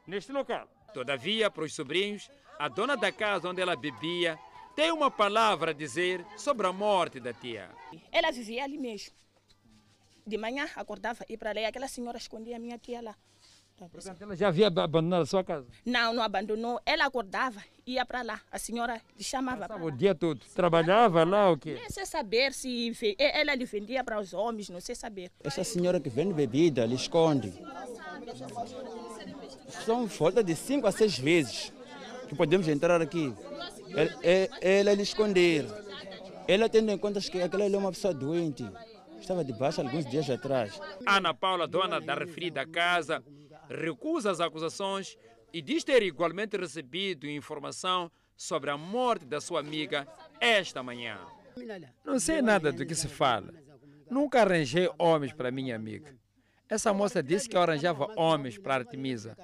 neste 0.06 0.32
local. 0.32 0.68
Todavia, 0.92 1.50
para 1.50 1.64
os 1.64 1.74
sobrinhos, 1.74 2.30
a 2.58 2.68
dona 2.68 2.96
da 2.96 3.10
casa 3.10 3.48
onde 3.48 3.60
ela 3.60 3.74
bebia 3.74 4.38
tem 4.74 4.90
uma 4.92 5.10
palavra 5.10 5.70
a 5.70 5.74
dizer 5.74 6.24
sobre 6.36 6.66
a 6.66 6.72
morte 6.72 7.20
da 7.20 7.32
tia. 7.32 7.68
Ela 8.10 8.30
vivia 8.30 8.64
ali 8.64 8.78
mesmo. 8.78 9.14
De 10.26 10.38
manhã 10.38 10.68
acordava 10.74 11.24
e 11.28 11.36
para 11.36 11.52
lá, 11.52 11.68
aquela 11.68 11.88
senhora 11.88 12.18
escondia 12.18 12.56
a 12.56 12.58
minha 12.58 12.78
tia 12.78 13.00
lá. 13.02 13.14
Portanto, 13.76 14.22
ela 14.22 14.36
já 14.36 14.48
havia 14.48 14.68
abandonado 14.68 15.22
a 15.22 15.26
sua 15.26 15.42
casa? 15.42 15.66
Não, 15.84 16.14
não 16.14 16.22
abandonou. 16.22 16.80
Ela 16.86 17.06
acordava, 17.06 17.60
ia 17.84 18.06
para 18.06 18.22
lá. 18.22 18.40
A 18.50 18.58
senhora 18.58 19.00
lhe 19.18 19.24
chamava 19.24 19.66
para 19.66 19.84
O 19.84 19.90
dia 19.90 20.14
todo. 20.14 20.40
Trabalhava 20.54 21.24
lá 21.24 21.50
o 21.50 21.58
quê? 21.58 21.80
Não 21.82 21.90
sei 21.90 22.06
saber 22.06 22.52
se 22.54 22.94
ela 23.18 23.54
lhe 23.54 23.64
vendia 23.64 24.04
para 24.04 24.20
os 24.20 24.32
homens, 24.32 24.70
não 24.70 24.80
sei 24.80 24.94
saber. 24.94 25.30
Essa 25.42 25.64
senhora 25.64 25.98
que 25.98 26.08
vende 26.08 26.32
bebida, 26.32 26.86
lhe 26.86 26.94
esconde. 26.94 27.52
São 29.84 30.06
volta 30.06 30.42
de 30.42 30.54
cinco 30.54 30.86
a 30.86 30.92
seis 30.92 31.18
vezes 31.18 31.72
que 32.28 32.34
podemos 32.36 32.68
entrar 32.68 33.02
aqui. 33.02 33.34
Ela, 33.96 34.18
é- 34.22 34.50
ela 34.60 34.92
lhe 34.94 35.02
esconder. 35.02 35.64
Ela 36.46 36.68
tendo 36.68 36.90
em 36.90 36.98
conta 36.98 37.20
que 37.20 37.40
aquela 37.40 37.64
é 37.64 37.76
uma 37.76 37.90
pessoa 37.92 38.12
doente. 38.12 38.64
Estava 39.20 39.44
de 39.44 39.52
baixa 39.52 39.80
alguns 39.82 40.04
dias 40.04 40.28
atrás. 40.28 40.78
Ana 41.06 41.32
Paula, 41.32 41.66
dona 41.66 42.00
da 42.00 42.14
referida 42.14 42.66
casa, 42.66 43.22
recusa 43.70 44.30
as 44.30 44.40
acusações 44.40 45.16
e 45.52 45.62
diz 45.62 45.82
ter 45.84 46.02
igualmente 46.02 46.56
recebido 46.56 47.26
informação 47.26 48.10
sobre 48.36 48.70
a 48.70 48.76
morte 48.76 49.24
da 49.24 49.40
sua 49.40 49.60
amiga 49.60 50.06
esta 50.40 50.82
manhã. 50.82 51.18
Não 52.04 52.18
sei 52.18 52.42
nada 52.42 52.72
do 52.72 52.84
que 52.84 52.94
se 52.94 53.08
fala. 53.08 53.54
Nunca 54.10 54.42
arranjei 54.42 54.90
homens 54.98 55.32
para 55.32 55.50
minha 55.50 55.74
amiga. 55.76 56.14
Essa 56.68 56.92
moça 56.92 57.22
disse 57.22 57.48
que 57.48 57.56
eu 57.56 57.62
arranjava 57.62 58.12
homens 58.16 58.58
para 58.58 58.74
Artemisa. 58.74 59.36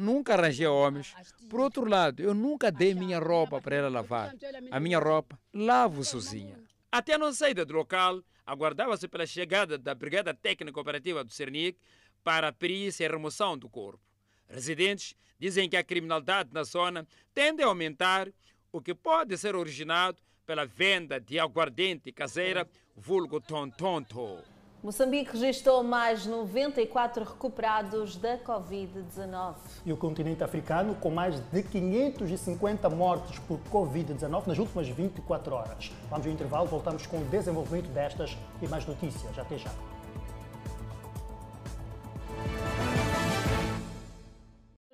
Nunca 0.00 0.32
arranjei 0.32 0.66
homens. 0.66 1.14
Por 1.50 1.60
outro 1.60 1.86
lado, 1.86 2.22
eu 2.22 2.32
nunca 2.32 2.72
dei 2.72 2.94
minha 2.94 3.18
roupa 3.18 3.60
para 3.60 3.76
ela 3.76 3.88
lavar. 3.90 4.34
A 4.70 4.80
minha 4.80 4.98
roupa 4.98 5.38
lavo 5.52 6.02
sozinha. 6.02 6.58
Até 6.90 7.14
a 7.14 7.18
não 7.18 7.30
saída 7.34 7.66
do 7.66 7.74
local, 7.74 8.22
aguardava-se 8.46 9.06
pela 9.06 9.26
chegada 9.26 9.76
da 9.76 9.94
Brigada 9.94 10.32
Técnica 10.32 10.80
Operativa 10.80 11.22
do 11.22 11.30
Cernic 11.30 11.78
para 12.24 12.48
a 12.48 12.52
perícia 12.52 13.04
e 13.04 13.08
remoção 13.08 13.58
do 13.58 13.68
corpo. 13.68 14.00
Residentes 14.48 15.14
dizem 15.38 15.68
que 15.68 15.76
a 15.76 15.84
criminalidade 15.84 16.48
na 16.50 16.64
zona 16.64 17.06
tende 17.34 17.62
a 17.62 17.66
aumentar, 17.66 18.32
o 18.72 18.80
que 18.80 18.94
pode 18.94 19.36
ser 19.36 19.54
originado 19.54 20.16
pela 20.46 20.64
venda 20.64 21.20
de 21.20 21.38
aguardente 21.38 22.10
caseira, 22.10 22.66
vulgo 22.96 23.38
tontonto. 23.38 24.42
Moçambique 24.82 25.32
registrou 25.32 25.84
mais 25.84 26.24
94 26.24 27.22
recuperados 27.22 28.16
da 28.16 28.38
Covid-19. 28.38 29.56
E 29.84 29.92
o 29.92 29.96
continente 29.96 30.42
africano 30.42 30.94
com 30.94 31.10
mais 31.10 31.38
de 31.38 31.62
550 31.62 32.88
mortes 32.88 33.38
por 33.40 33.60
Covid-19 33.70 34.46
nas 34.46 34.58
últimas 34.58 34.88
24 34.88 35.54
horas. 35.54 35.92
Vamos 36.08 36.26
ao 36.26 36.32
intervalo, 36.32 36.66
voltamos 36.66 37.06
com 37.06 37.18
o 37.18 37.24
desenvolvimento 37.26 37.90
destas 37.90 38.34
e 38.62 38.68
mais 38.68 38.86
notícias. 38.86 39.38
Até 39.38 39.58
já. 39.58 39.70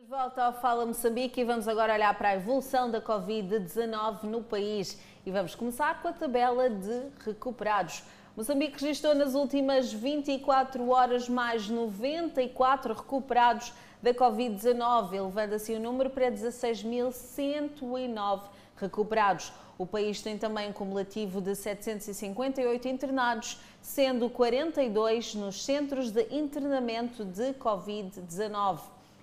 Volta 0.09 0.47
ao 0.47 0.53
Fala 0.53 0.85
Moçambique 0.85 1.41
e 1.41 1.45
vamos 1.45 1.69
agora 1.69 1.95
olhar 1.95 2.13
para 2.19 2.31
a 2.31 2.35
evolução 2.35 2.91
da 2.91 3.01
Covid-19 3.01 4.25
no 4.25 4.43
país. 4.43 4.99
E 5.25 5.31
vamos 5.31 5.55
começar 5.55 6.03
com 6.03 6.09
a 6.09 6.13
tabela 6.13 6.69
de 6.69 7.03
recuperados. 7.25 8.03
Moçambique 8.37 8.81
registrou 8.83 9.15
nas 9.15 9.35
últimas 9.35 9.91
24 9.91 10.91
horas 10.91 11.27
mais 11.27 11.71
94 11.71 12.93
recuperados 12.93 13.73
da 14.03 14.13
Covid-19, 14.13 15.15
elevando 15.15 15.55
assim 15.55 15.77
o 15.77 15.81
número 15.81 16.11
para 16.11 16.31
16.109 16.31 18.43
recuperados. 18.77 19.51
O 19.79 19.87
país 19.87 20.21
tem 20.21 20.37
também 20.37 20.69
um 20.69 20.73
cumulativo 20.75 21.41
de 21.41 21.57
758 21.57 22.89
internados, 22.89 23.59
sendo 23.81 24.29
42 24.29 25.35
nos 25.35 25.65
centros 25.65 26.11
de 26.11 26.27
internamento 26.31 27.25
de 27.25 27.55
Covid-19. 27.55 28.81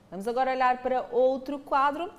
Vamos 0.10 0.28
agora 0.28 0.54
olhar 0.54 0.82
para 0.82 1.06
outro 1.12 1.60
quadro 1.60 2.12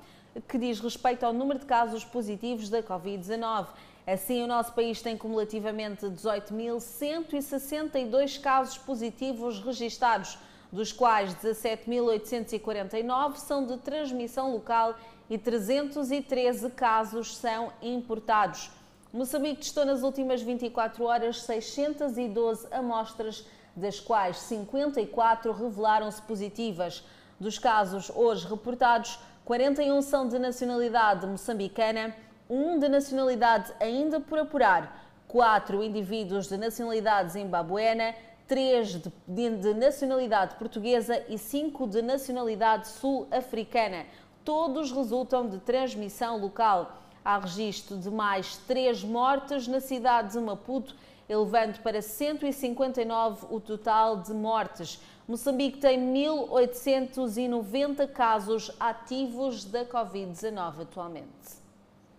que 0.47 0.57
diz 0.57 0.79
respeito 0.79 1.25
ao 1.25 1.33
número 1.33 1.59
de 1.59 1.65
casos 1.65 2.05
positivos 2.05 2.69
da 2.69 2.81
Covid-19. 2.81 3.67
Assim, 4.07 4.43
o 4.43 4.47
nosso 4.47 4.71
país 4.73 5.01
tem 5.01 5.17
cumulativamente 5.17 6.05
18.162 6.05 8.39
casos 8.39 8.77
positivos 8.77 9.59
registados, 9.59 10.37
dos 10.71 10.91
quais 10.91 11.33
17.849 11.35 13.37
são 13.37 13.65
de 13.65 13.77
transmissão 13.77 14.51
local 14.51 14.95
e 15.27 15.39
313 15.39 16.69
casos 16.71 17.35
são 17.35 17.73
importados. 17.81 18.69
Moçambique 19.11 19.61
testou 19.61 19.85
nas 19.85 20.03
últimas 20.03 20.39
24 20.41 21.03
horas 21.03 21.41
612 21.41 22.67
amostras, 22.71 23.43
das 23.75 23.99
quais 23.99 24.37
54 24.37 25.51
revelaram-se 25.51 26.21
positivas. 26.21 27.03
Dos 27.39 27.57
casos 27.57 28.11
hoje 28.13 28.47
reportados, 28.47 29.17
41 29.45 29.99
são 30.01 30.27
de 30.27 30.37
nacionalidade 30.37 31.25
moçambicana, 31.25 32.15
um 32.49 32.79
de 32.79 32.87
nacionalidade 32.87 33.71
ainda 33.79 34.19
por 34.19 34.39
apurar, 34.39 35.05
quatro 35.27 35.83
indivíduos 35.83 36.47
de 36.47 36.57
nacionalidade 36.57 37.33
zimbabuena, 37.33 38.15
três 38.47 38.89
de, 38.89 39.11
de, 39.27 39.57
de 39.57 39.73
nacionalidade 39.73 40.55
portuguesa 40.55 41.23
e 41.27 41.37
cinco 41.37 41.85
de 41.87 42.01
nacionalidade 42.01 42.87
sul-africana. 42.87 44.05
Todos 44.43 44.91
resultam 44.91 45.47
de 45.49 45.59
transmissão 45.59 46.37
local. 46.37 47.01
Há 47.23 47.37
registro 47.39 47.97
de 47.97 48.09
mais 48.11 48.57
três 48.67 49.01
mortes 49.03 49.67
na 49.67 49.79
cidade 49.79 50.33
de 50.33 50.39
Maputo, 50.39 50.95
elevando 51.27 51.79
para 51.79 52.03
159 52.03 53.47
o 53.49 53.59
total 53.59 54.17
de 54.17 54.31
mortes. 54.31 55.01
Moçambique 55.27 55.79
tem 55.79 55.99
1.890 55.99 58.07
casos 58.09 58.69
ativos 58.79 59.65
da 59.65 59.83
Covid-19 59.83 60.83
atualmente. 60.83 61.64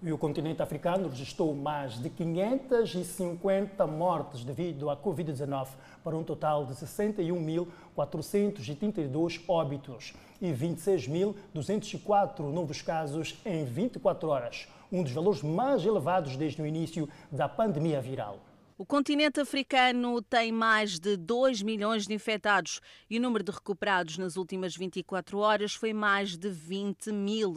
E 0.03 0.13
o 0.13 0.19
continente 0.19 0.61
africano 0.61 1.09
registrou 1.09 1.55
mais 1.55 1.99
de 1.99 2.11
550 2.11 3.87
mortes 3.87 4.45
devido 4.45 4.91
à 4.91 4.97
Covid-19, 4.97 5.69
para 6.05 6.15
um 6.15 6.23
total 6.23 6.67
de 6.67 6.75
61.432 6.75 9.43
óbitos 9.49 10.13
e 10.41 10.53
26.204 10.53 12.41
novos 12.41 12.83
casos 12.83 13.41
em 13.45 13.65
24 13.65 14.29
horas, 14.29 14.69
um 14.93 15.03
dos 15.03 15.13
valores 15.13 15.43
mais 15.43 15.83
elevados 15.83 16.37
desde 16.37 16.61
o 16.61 16.67
início 16.67 17.09
da 17.33 17.49
pandemia 17.49 17.99
viral. 17.99 18.39
O 18.79 18.85
continente 18.85 19.41
africano 19.41 20.21
tem 20.21 20.53
mais 20.53 20.99
de 20.99 21.17
2 21.17 21.63
milhões 21.63 22.07
de 22.07 22.13
infectados 22.13 22.79
e 23.09 23.17
o 23.17 23.21
número 23.23 23.43
de 23.43 23.51
recuperados 23.51 24.19
nas 24.19 24.37
últimas 24.37 24.77
24 24.77 25.39
horas 25.39 25.73
foi 25.73 25.95
mais 25.95 26.37
de 26.37 26.51
20 26.51 27.11
mil. 27.11 27.55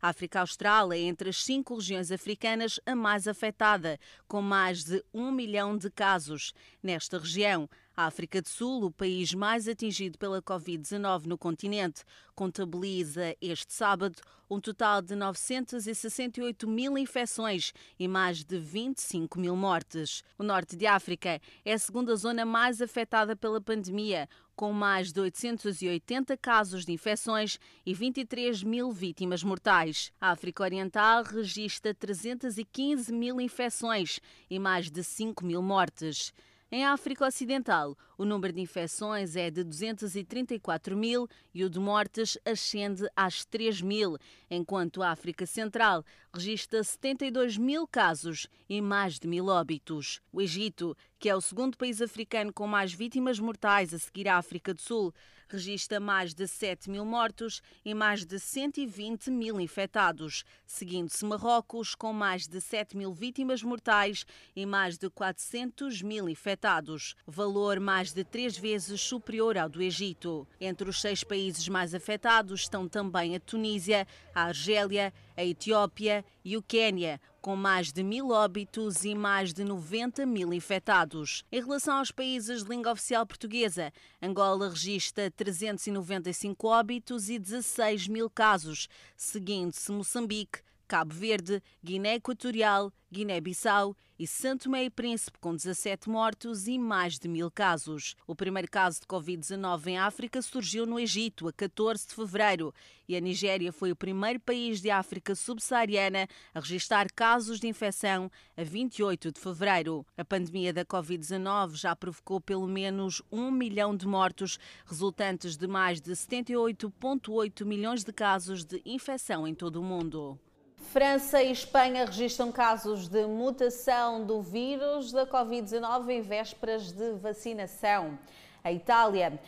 A 0.00 0.10
África 0.10 0.38
Austral 0.38 0.92
é 0.92 0.98
entre 1.00 1.30
as 1.30 1.42
cinco 1.42 1.74
regiões 1.74 2.12
africanas 2.12 2.78
a 2.86 2.94
mais 2.94 3.26
afetada, 3.26 3.98
com 4.28 4.40
mais 4.40 4.84
de 4.84 5.04
1 5.12 5.32
milhão 5.32 5.76
de 5.76 5.90
casos. 5.90 6.54
Nesta 6.80 7.18
região, 7.18 7.68
a 7.96 8.06
África 8.06 8.40
do 8.40 8.48
Sul, 8.48 8.84
o 8.84 8.90
país 8.90 9.34
mais 9.34 9.68
atingido 9.68 10.18
pela 10.18 10.42
Covid-19 10.42 11.26
no 11.26 11.36
continente, 11.36 12.02
contabiliza 12.34 13.36
este 13.40 13.72
sábado 13.72 14.20
um 14.50 14.60
total 14.60 15.00
de 15.00 15.14
968 15.14 16.68
mil 16.68 16.98
infecções 16.98 17.72
e 17.98 18.08
mais 18.08 18.42
de 18.42 18.58
25 18.58 19.38
mil 19.38 19.54
mortes. 19.54 20.24
O 20.36 20.42
norte 20.42 20.74
de 20.74 20.86
África 20.86 21.40
é 21.64 21.72
a 21.72 21.78
segunda 21.78 22.16
zona 22.16 22.44
mais 22.44 22.82
afetada 22.82 23.36
pela 23.36 23.60
pandemia, 23.60 24.28
com 24.56 24.72
mais 24.72 25.12
de 25.12 25.20
880 25.20 26.36
casos 26.36 26.84
de 26.84 26.92
infecções 26.92 27.58
e 27.86 27.94
23 27.94 28.62
mil 28.64 28.90
vítimas 28.90 29.44
mortais. 29.44 30.12
A 30.20 30.32
África 30.32 30.64
Oriental 30.64 31.22
registra 31.22 31.94
315 31.94 33.12
mil 33.12 33.40
infecções 33.40 34.18
e 34.50 34.58
mais 34.58 34.90
de 34.90 35.04
5 35.04 35.46
mil 35.46 35.62
mortes. 35.62 36.32
Em 36.72 36.84
África 36.84 37.26
Ocidental, 37.26 37.98
o 38.16 38.24
número 38.24 38.52
de 38.52 38.60
infecções 38.60 39.34
é 39.34 39.50
de 39.50 39.64
234 39.64 40.96
mil 40.96 41.26
e 41.52 41.64
o 41.64 41.68
de 41.68 41.80
mortes 41.80 42.38
ascende 42.44 43.08
às 43.16 43.44
3 43.44 43.82
mil, 43.82 44.16
enquanto 44.48 45.02
a 45.02 45.10
África 45.10 45.44
Central 45.46 46.04
registra 46.32 46.84
72 46.84 47.58
mil 47.58 47.88
casos 47.88 48.46
e 48.68 48.80
mais 48.80 49.18
de 49.18 49.26
mil 49.26 49.46
óbitos. 49.48 50.20
O 50.32 50.40
Egito, 50.40 50.96
que 51.18 51.28
é 51.28 51.34
o 51.34 51.40
segundo 51.40 51.76
país 51.76 52.00
africano 52.00 52.52
com 52.52 52.68
mais 52.68 52.92
vítimas 52.92 53.40
mortais 53.40 53.92
a 53.92 53.98
seguir 53.98 54.28
à 54.28 54.36
África 54.36 54.72
do 54.72 54.80
Sul, 54.80 55.12
registra 55.52 55.98
mais 55.98 56.34
de 56.34 56.46
7 56.46 56.88
mil 56.90 57.04
mortos 57.04 57.60
e 57.84 57.94
mais 57.94 58.24
de 58.24 58.38
120 58.38 59.30
mil 59.30 59.60
infectados, 59.60 60.44
seguindo-se 60.66 61.24
Marrocos 61.24 61.94
com 61.94 62.12
mais 62.12 62.46
de 62.46 62.60
7 62.60 62.96
mil 62.96 63.12
vítimas 63.12 63.62
mortais 63.62 64.24
e 64.54 64.64
mais 64.64 64.96
de 64.96 65.10
400 65.10 66.02
mil 66.02 66.28
infectados, 66.28 67.14
valor 67.26 67.80
mais 67.80 68.12
de 68.12 68.24
três 68.24 68.56
vezes 68.56 69.00
superior 69.00 69.56
ao 69.58 69.68
do 69.68 69.82
Egito. 69.82 70.46
Entre 70.60 70.88
os 70.88 71.00
seis 71.00 71.24
países 71.24 71.68
mais 71.68 71.94
afetados 71.94 72.60
estão 72.60 72.88
também 72.88 73.36
a 73.36 73.40
Tunísia, 73.40 74.06
a 74.34 74.44
Argélia, 74.44 75.12
a 75.40 75.44
Etiópia 75.44 76.22
e 76.44 76.54
o 76.54 76.62
Quênia, 76.62 77.18
com 77.40 77.56
mais 77.56 77.90
de 77.90 78.02
mil 78.02 78.28
óbitos 78.28 79.04
e 79.06 79.14
mais 79.14 79.54
de 79.54 79.64
90 79.64 80.26
mil 80.26 80.52
infectados. 80.52 81.44
Em 81.50 81.62
relação 81.62 81.96
aos 81.96 82.10
países 82.10 82.62
de 82.62 82.68
língua 82.68 82.92
oficial 82.92 83.24
portuguesa, 83.24 83.90
Angola 84.20 84.68
registra 84.68 85.30
395 85.30 86.68
óbitos 86.68 87.30
e 87.30 87.38
16 87.38 88.06
mil 88.08 88.28
casos, 88.28 88.86
seguindo-se 89.16 89.90
Moçambique, 89.90 90.60
Cabo 90.86 91.14
Verde, 91.14 91.62
Guiné 91.82 92.16
Equatorial, 92.16 92.92
Guiné-Bissau 93.10 93.96
e 94.20 94.26
Santo 94.26 94.64
Tomé 94.64 94.84
e 94.84 94.90
Príncipe, 94.90 95.38
com 95.38 95.56
17 95.56 96.10
mortos 96.10 96.68
e 96.68 96.78
mais 96.78 97.18
de 97.18 97.26
mil 97.26 97.50
casos. 97.50 98.14
O 98.26 98.34
primeiro 98.34 98.70
caso 98.70 99.00
de 99.00 99.06
Covid-19 99.06 99.86
em 99.86 99.98
África 99.98 100.42
surgiu 100.42 100.84
no 100.84 101.00
Egito, 101.00 101.48
a 101.48 101.52
14 101.54 102.06
de 102.06 102.14
fevereiro, 102.14 102.74
e 103.08 103.16
a 103.16 103.20
Nigéria 103.20 103.72
foi 103.72 103.90
o 103.90 103.96
primeiro 103.96 104.38
país 104.38 104.82
de 104.82 104.90
África 104.90 105.34
subsaariana 105.34 106.28
a 106.52 106.60
registrar 106.60 107.10
casos 107.10 107.58
de 107.58 107.66
infecção 107.66 108.30
a 108.54 108.62
28 108.62 109.32
de 109.32 109.40
fevereiro. 109.40 110.04
A 110.18 110.24
pandemia 110.24 110.70
da 110.70 110.84
Covid-19 110.84 111.76
já 111.76 111.96
provocou 111.96 112.42
pelo 112.42 112.66
menos 112.66 113.22
um 113.32 113.50
milhão 113.50 113.96
de 113.96 114.06
mortos, 114.06 114.58
resultantes 114.84 115.56
de 115.56 115.66
mais 115.66 115.98
de 115.98 116.12
78,8 116.12 117.64
milhões 117.64 118.04
de 118.04 118.12
casos 118.12 118.66
de 118.66 118.82
infecção 118.84 119.48
em 119.48 119.54
todo 119.54 119.80
o 119.80 119.82
mundo. 119.82 120.38
França 120.80 121.40
e 121.40 121.52
Espanha 121.52 122.04
registram 122.04 122.50
casos 122.50 123.06
de 123.06 123.24
mutação 123.26 124.24
do 124.24 124.42
vírus 124.42 125.12
da 125.12 125.24
Covid-19 125.24 126.08
em 126.08 126.20
vésperas 126.20 126.90
de 126.90 127.12
vacinação. 127.12 128.18
A 128.64 128.72
Itália 128.72 129.38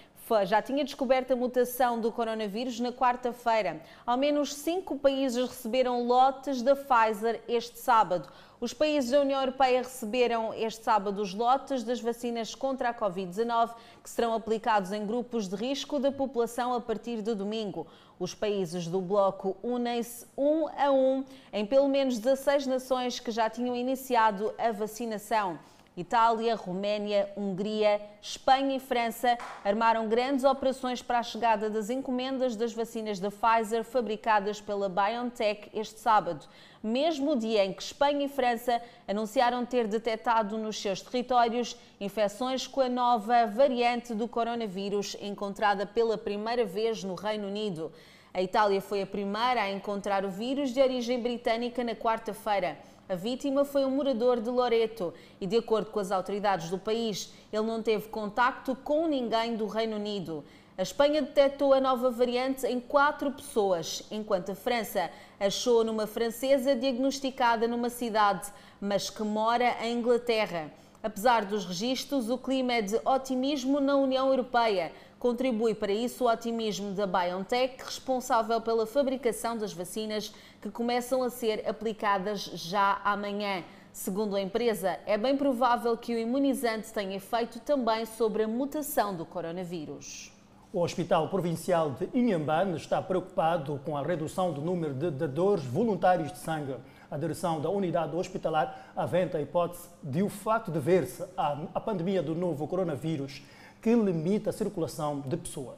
já 0.44 0.62
tinha 0.62 0.84
descoberto 0.84 1.32
a 1.32 1.36
mutação 1.36 2.00
do 2.00 2.10
coronavírus 2.10 2.80
na 2.80 2.92
quarta-feira. 2.92 3.80
Ao 4.06 4.16
menos 4.16 4.54
cinco 4.54 4.98
países 4.98 5.48
receberam 5.48 6.06
lotes 6.06 6.62
da 6.62 6.74
Pfizer 6.74 7.42
este 7.46 7.78
sábado. 7.78 8.28
Os 8.60 8.72
países 8.72 9.10
da 9.10 9.20
União 9.20 9.40
Europeia 9.40 9.82
receberam 9.82 10.54
este 10.54 10.84
sábado 10.84 11.20
os 11.20 11.34
lotes 11.34 11.82
das 11.82 12.00
vacinas 12.00 12.54
contra 12.54 12.90
a 12.90 12.94
Covid-19, 12.94 13.74
que 14.02 14.08
serão 14.08 14.34
aplicados 14.34 14.92
em 14.92 15.04
grupos 15.04 15.48
de 15.48 15.56
risco 15.56 15.98
da 15.98 16.12
população 16.12 16.72
a 16.72 16.80
partir 16.80 17.22
de 17.22 17.34
domingo. 17.34 17.86
Os 18.20 18.36
países 18.36 18.86
do 18.86 19.00
bloco 19.00 19.56
unem-se 19.64 20.24
um 20.38 20.68
a 20.68 20.92
um 20.92 21.24
em 21.52 21.66
pelo 21.66 21.88
menos 21.88 22.18
16 22.18 22.68
nações 22.68 23.18
que 23.18 23.32
já 23.32 23.50
tinham 23.50 23.74
iniciado 23.74 24.54
a 24.56 24.70
vacinação. 24.70 25.58
Itália, 25.94 26.54
Roménia, 26.54 27.30
Hungria, 27.36 28.00
Espanha 28.20 28.76
e 28.76 28.80
França 28.80 29.36
armaram 29.62 30.08
grandes 30.08 30.42
operações 30.42 31.02
para 31.02 31.18
a 31.18 31.22
chegada 31.22 31.68
das 31.68 31.90
encomendas 31.90 32.56
das 32.56 32.72
vacinas 32.72 33.20
da 33.20 33.30
Pfizer 33.30 33.84
fabricadas 33.84 34.58
pela 34.58 34.88
BioNTech 34.88 35.70
este 35.74 36.00
sábado, 36.00 36.46
mesmo 36.82 37.36
dia 37.36 37.64
em 37.64 37.74
que 37.74 37.82
Espanha 37.82 38.24
e 38.24 38.28
França 38.28 38.80
anunciaram 39.06 39.66
ter 39.66 39.86
detectado 39.86 40.56
nos 40.56 40.80
seus 40.80 41.02
territórios 41.02 41.76
infecções 42.00 42.66
com 42.66 42.80
a 42.80 42.88
nova 42.88 43.46
variante 43.46 44.14
do 44.14 44.26
coronavírus 44.26 45.14
encontrada 45.20 45.84
pela 45.84 46.16
primeira 46.16 46.64
vez 46.64 47.04
no 47.04 47.14
Reino 47.14 47.48
Unido. 47.48 47.92
A 48.32 48.40
Itália 48.40 48.80
foi 48.80 49.02
a 49.02 49.06
primeira 49.06 49.60
a 49.60 49.70
encontrar 49.70 50.24
o 50.24 50.30
vírus 50.30 50.70
de 50.72 50.80
origem 50.80 51.20
britânica 51.20 51.84
na 51.84 51.94
quarta-feira. 51.94 52.78
A 53.08 53.14
vítima 53.14 53.64
foi 53.64 53.84
um 53.84 53.90
morador 53.90 54.40
de 54.40 54.48
Loreto 54.48 55.12
e, 55.40 55.46
de 55.46 55.56
acordo 55.56 55.90
com 55.90 55.98
as 55.98 56.10
autoridades 56.10 56.70
do 56.70 56.78
país, 56.78 57.32
ele 57.52 57.66
não 57.66 57.82
teve 57.82 58.08
contacto 58.08 58.74
com 58.76 59.06
ninguém 59.06 59.56
do 59.56 59.66
Reino 59.66 59.96
Unido. 59.96 60.44
A 60.78 60.82
Espanha 60.82 61.20
detectou 61.20 61.74
a 61.74 61.80
nova 61.80 62.10
variante 62.10 62.66
em 62.66 62.80
quatro 62.80 63.30
pessoas, 63.30 64.02
enquanto 64.10 64.52
a 64.52 64.54
França 64.54 65.10
achou 65.38 65.84
numa 65.84 66.06
francesa 66.06 66.74
diagnosticada 66.74 67.68
numa 67.68 67.90
cidade, 67.90 68.50
mas 68.80 69.10
que 69.10 69.22
mora 69.22 69.76
em 69.84 69.98
Inglaterra. 69.98 70.72
Apesar 71.02 71.44
dos 71.44 71.66
registros, 71.66 72.30
o 72.30 72.38
clima 72.38 72.74
é 72.74 72.82
de 72.82 73.00
otimismo 73.04 73.80
na 73.80 73.96
União 73.96 74.28
Europeia, 74.28 74.92
Contribui 75.22 75.72
para 75.72 75.92
isso 75.92 76.24
o 76.24 76.28
otimismo 76.28 76.90
da 76.90 77.06
BioNTech, 77.06 77.76
responsável 77.84 78.60
pela 78.60 78.84
fabricação 78.88 79.56
das 79.56 79.72
vacinas 79.72 80.34
que 80.60 80.68
começam 80.68 81.22
a 81.22 81.30
ser 81.30 81.64
aplicadas 81.64 82.40
já 82.40 83.00
amanhã. 83.04 83.62
Segundo 83.92 84.34
a 84.34 84.40
empresa, 84.40 84.98
é 85.06 85.16
bem 85.16 85.36
provável 85.36 85.96
que 85.96 86.12
o 86.12 86.18
imunizante 86.18 86.92
tenha 86.92 87.14
efeito 87.14 87.60
também 87.60 88.04
sobre 88.04 88.42
a 88.42 88.48
mutação 88.48 89.14
do 89.14 89.24
coronavírus. 89.24 90.32
O 90.72 90.80
Hospital 90.80 91.28
Provincial 91.28 91.92
de 91.92 92.08
Inhambane 92.12 92.76
está 92.76 93.00
preocupado 93.00 93.80
com 93.84 93.96
a 93.96 94.02
redução 94.02 94.52
do 94.52 94.60
número 94.60 94.92
de 94.92 95.08
dadores 95.08 95.62
voluntários 95.62 96.32
de 96.32 96.38
sangue. 96.38 96.74
A 97.08 97.16
direção 97.16 97.60
da 97.60 97.70
unidade 97.70 98.16
hospitalar 98.16 98.90
aventa 98.96 99.38
a 99.38 99.40
hipótese 99.40 99.88
de 100.02 100.20
o 100.20 100.28
facto 100.28 100.72
de 100.72 100.80
ver-se 100.80 101.22
a 101.36 101.78
pandemia 101.78 102.24
do 102.24 102.34
novo 102.34 102.66
coronavírus 102.66 103.40
que 103.82 103.94
limita 103.96 104.50
a 104.50 104.52
circulação 104.52 105.20
de 105.20 105.36
pessoas. 105.36 105.76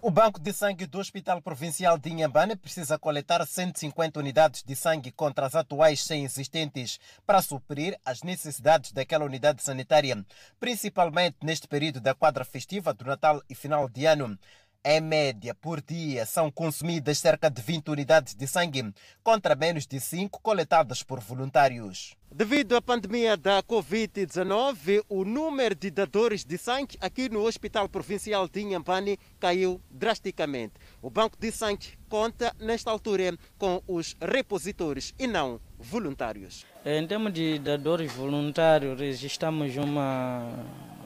O 0.00 0.10
Banco 0.10 0.40
de 0.40 0.50
Sangue 0.50 0.86
do 0.86 0.98
Hospital 0.98 1.42
Provincial 1.42 1.98
de 1.98 2.08
Inhambane 2.08 2.56
precisa 2.56 2.98
coletar 2.98 3.46
150 3.46 4.18
unidades 4.18 4.62
de 4.62 4.74
sangue 4.74 5.10
contra 5.10 5.44
as 5.44 5.54
atuais 5.54 6.00
100 6.02 6.24
existentes 6.24 6.98
para 7.26 7.42
suprir 7.42 7.98
as 8.02 8.22
necessidades 8.22 8.92
daquela 8.92 9.26
unidade 9.26 9.62
sanitária, 9.62 10.24
principalmente 10.58 11.36
neste 11.42 11.68
período 11.68 12.00
da 12.00 12.14
quadra 12.14 12.46
festiva 12.46 12.94
do 12.94 13.04
Natal 13.04 13.42
e 13.50 13.54
final 13.54 13.90
de 13.90 14.06
ano. 14.06 14.38
Em 14.82 14.98
média, 14.98 15.54
por 15.54 15.82
dia, 15.82 16.24
são 16.24 16.50
consumidas 16.50 17.18
cerca 17.18 17.50
de 17.50 17.60
20 17.60 17.90
unidades 17.90 18.34
de 18.34 18.46
sangue, 18.46 18.94
contra 19.22 19.54
menos 19.54 19.86
de 19.86 20.00
5 20.00 20.40
coletadas 20.40 21.02
por 21.02 21.20
voluntários. 21.20 22.16
Devido 22.32 22.74
à 22.74 22.80
pandemia 22.80 23.36
da 23.36 23.62
Covid-19, 23.62 25.04
o 25.06 25.22
número 25.22 25.74
de 25.74 25.90
dadores 25.90 26.46
de 26.46 26.56
sangue 26.56 26.96
aqui 26.98 27.28
no 27.28 27.44
Hospital 27.44 27.90
Provincial 27.90 28.48
de 28.48 28.62
Inhambane 28.62 29.18
caiu 29.38 29.82
drasticamente. 29.90 30.72
O 31.02 31.10
Banco 31.10 31.36
de 31.38 31.52
Sangue 31.52 31.98
conta, 32.08 32.50
nesta 32.58 32.90
altura, 32.90 33.36
com 33.58 33.82
os 33.86 34.16
repositores 34.18 35.12
e 35.18 35.26
não 35.26 35.60
voluntários. 35.78 36.64
Em 36.86 37.06
termos 37.06 37.34
de 37.34 37.58
dadores 37.58 38.10
voluntários, 38.10 38.98
registramos 38.98 39.76
uma, 39.76 40.48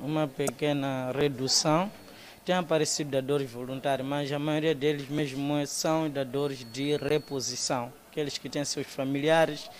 uma 0.00 0.28
pequena 0.28 1.10
redução 1.10 1.90
tem 2.44 2.54
aparecido 2.54 3.10
dadores 3.10 3.50
voluntários, 3.50 4.06
mas 4.06 4.30
a 4.30 4.38
maioria 4.38 4.74
deles 4.74 5.08
mesmo 5.08 5.66
são 5.66 6.10
dadores 6.10 6.66
de 6.72 6.96
reposição, 6.96 7.90
aqueles 8.10 8.36
que 8.36 8.50
têm 8.50 8.64
seus 8.64 8.86
familiares, 8.86 9.70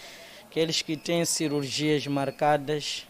aqueles 0.46 0.80
que 0.80 0.96
têm 0.96 1.24
cirurgias 1.26 2.06
marcadas. 2.06 3.06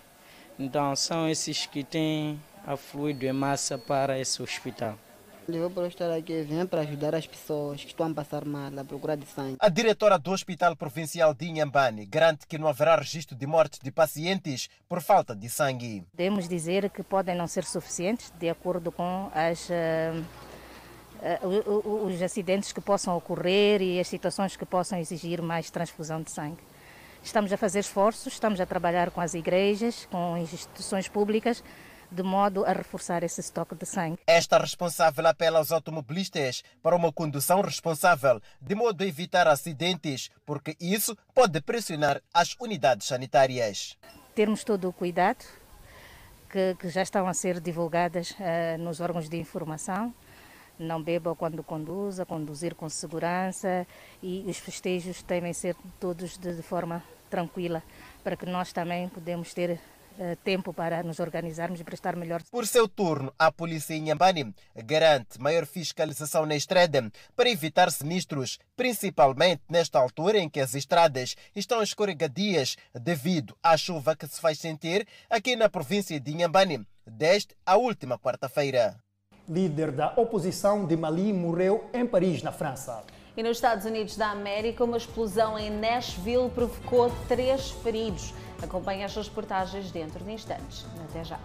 Então 0.59 0.95
são 0.97 1.29
esses 1.29 1.67
que 1.67 1.85
têm 1.85 2.41
afluído 2.67 3.25
em 3.27 3.33
massa 3.33 3.79
para 3.79 4.19
esse 4.19 4.43
hospital. 4.43 4.99
Eu 5.47 5.69
vou 5.69 5.87
estar 5.87 6.11
aqui, 6.11 6.43
vem 6.43 6.67
para 6.67 6.81
ajudar 6.81 7.15
as 7.15 7.27
pessoas 7.27 7.83
que 7.83 7.89
estão 7.89 8.11
a 8.11 8.15
passar 8.15 8.47
mal, 8.47 8.71
a 8.79 8.85
procura 8.85 9.15
de 9.15 9.27
sangue. 9.27 9.57
A 9.61 9.69
diretora 9.69 10.19
do 10.19 10.31
Hospital 10.31 10.75
Provincial 10.75 11.35
de 11.35 11.47
Inhambane 11.47 12.07
garante 12.07 12.47
que 12.47 12.57
não 12.57 12.67
haverá 12.67 12.97
registro 12.97 13.37
de 13.37 13.47
mortes 13.47 13.79
de 13.79 13.91
pacientes 13.91 14.71
por 14.89 15.03
falta 15.03 15.37
de 15.37 15.51
sangue. 15.51 16.03
Podemos 16.13 16.49
dizer 16.49 16.89
que 16.89 17.03
podem 17.03 17.37
não 17.37 17.47
ser 17.47 17.65
suficientes, 17.65 18.33
de 18.39 18.49
acordo 18.49 18.91
com 18.91 19.31
as, 19.35 19.69
uh, 19.69 20.25
uh, 21.47 22.07
os 22.07 22.23
acidentes 22.23 22.73
que 22.73 22.81
possam 22.81 23.15
ocorrer 23.15 23.83
e 23.83 24.01
as 24.01 24.09
situações 24.09 24.57
que 24.57 24.65
possam 24.65 24.99
exigir 24.99 25.43
mais 25.43 25.71
transfusão 25.71 26.23
de 26.23 26.31
sangue. 26.31 26.63
Estamos 27.23 27.53
a 27.53 27.57
fazer 27.59 27.81
esforços, 27.81 28.33
estamos 28.33 28.61
a 28.61 28.67
trabalhar 28.67 29.11
com 29.11 29.21
as 29.21 29.35
igrejas, 29.35 30.07
com 30.11 30.39
instituições 30.39 31.07
públicas, 31.07 31.63
de 32.15 32.23
modo 32.23 32.65
a 32.65 32.73
reforçar 32.73 33.23
esse 33.23 33.41
estoque 33.41 33.75
de 33.75 33.85
sangue. 33.85 34.19
Esta 34.27 34.59
responsável 34.59 35.27
apela 35.27 35.59
aos 35.59 35.73
automobilistas 35.73 36.63
para 36.83 36.95
uma 36.95 37.13
condução 37.13 37.61
responsável, 37.61 38.41
de 38.61 38.75
modo 38.75 39.03
a 39.03 39.07
evitar 39.07 39.49
acidentes, 39.49 40.31
porque 40.47 40.77
isso 40.81 41.17
pode 41.35 41.61
pressionar 41.61 42.23
as 42.33 42.55
unidades 42.61 43.09
sanitárias. 43.09 43.99
Termos 44.35 44.65
todo 44.65 44.89
o 44.89 44.93
cuidado 44.93 45.45
que, 46.55 46.77
que 46.77 46.89
já 46.89 47.03
estão 47.03 47.27
a 47.27 47.35
ser 47.35 47.59
divulgadas 47.61 48.31
uh, 48.31 48.79
nos 48.79 49.01
órgãos 49.01 49.29
de 49.29 49.37
informação. 49.37 50.15
Não 50.79 51.03
beba 51.03 51.35
quando 51.35 51.63
conduza, 51.63 52.25
conduzir 52.25 52.75
com 52.75 52.89
segurança 52.89 53.87
e 54.23 54.45
os 54.47 54.59
festejos 54.59 55.23
devem 55.23 55.53
ser 55.53 55.77
todos 56.01 56.37
de, 56.37 56.63
forma 56.63 57.03
tranquila 57.31 57.83
para 58.23 58.37
que 58.37 58.47
nós 58.47 58.73
também 58.73 59.09
podemos 59.09 59.55
ter 59.55 59.81
tempo 60.45 60.73
para 60.73 61.03
nos 61.03 61.19
organizarmos 61.21 61.81
e 61.81 61.85
prestar 61.85 62.17
melhor. 62.17 62.43
Por 62.51 62.67
seu 62.67 62.89
turno, 62.89 63.33
a 63.39 63.51
polícia 63.51 63.95
em 63.95 64.05
Inhambane 64.05 64.55
garante 64.85 65.41
maior 65.41 65.67
fiscalização 65.67 66.47
na 66.47 66.55
estrada 66.55 67.11
para 67.35 67.51
evitar 67.51 67.91
sinistros, 67.91 68.59
principalmente 68.77 69.63
nesta 69.69 69.99
altura 69.99 70.39
em 70.39 70.49
que 70.49 70.61
as 70.61 70.75
estradas 70.75 71.35
estão 71.55 71.83
escorregadias 71.83 72.77
devido 72.95 73.57
à 73.63 73.77
chuva 73.77 74.17
que 74.17 74.27
se 74.27 74.41
faz 74.41 74.59
sentir 74.59 75.07
aqui 75.29 75.57
na 75.57 75.69
província 75.69 76.19
de 76.21 76.33
Inhambane 76.33 76.87
desde 77.07 77.55
a 77.67 77.77
última 77.77 78.19
quarta-feira. 78.19 78.97
Líder 79.49 79.93
da 79.93 80.15
oposição 80.17 80.87
de 80.87 80.97
Mali 80.97 81.33
morreu 81.33 81.91
em 81.93 82.07
Paris, 82.07 82.43
na 82.43 82.51
França. 82.51 83.05
E 83.37 83.43
nos 83.43 83.57
Estados 83.57 83.85
Unidos 83.85 84.17
da 84.17 84.31
América, 84.31 84.85
uma 84.85 84.97
explosão 84.97 85.59
em 85.59 85.69
Nashville 85.69 86.49
provocou 86.51 87.11
três 87.27 87.71
feridos. 87.71 88.33
Acompanhe 88.63 89.03
as 89.03 89.17
reportagens 89.17 89.91
dentro 89.91 90.25
de 90.25 90.31
instantes. 90.31 90.87
Até 91.09 91.25
já. 91.25 91.41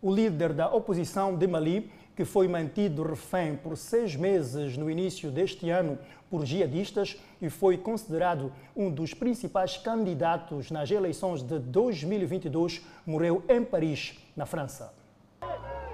O 0.00 0.14
líder 0.14 0.54
da 0.54 0.72
oposição 0.72 1.36
de 1.36 1.46
Mali, 1.46 1.92
que 2.16 2.24
foi 2.24 2.48
mantido 2.48 3.02
refém 3.02 3.54
por 3.54 3.76
seis 3.76 4.16
meses 4.16 4.78
no 4.78 4.90
início 4.90 5.30
deste 5.30 5.68
ano 5.68 5.98
por 6.30 6.46
jihadistas 6.46 7.20
e 7.42 7.50
foi 7.50 7.76
considerado 7.76 8.50
um 8.74 8.90
dos 8.90 9.12
principais 9.12 9.76
candidatos 9.76 10.70
nas 10.70 10.90
eleições 10.90 11.42
de 11.42 11.58
2022, 11.58 12.80
morreu 13.06 13.44
em 13.46 13.62
Paris, 13.62 14.18
na 14.34 14.46
França. 14.46 14.97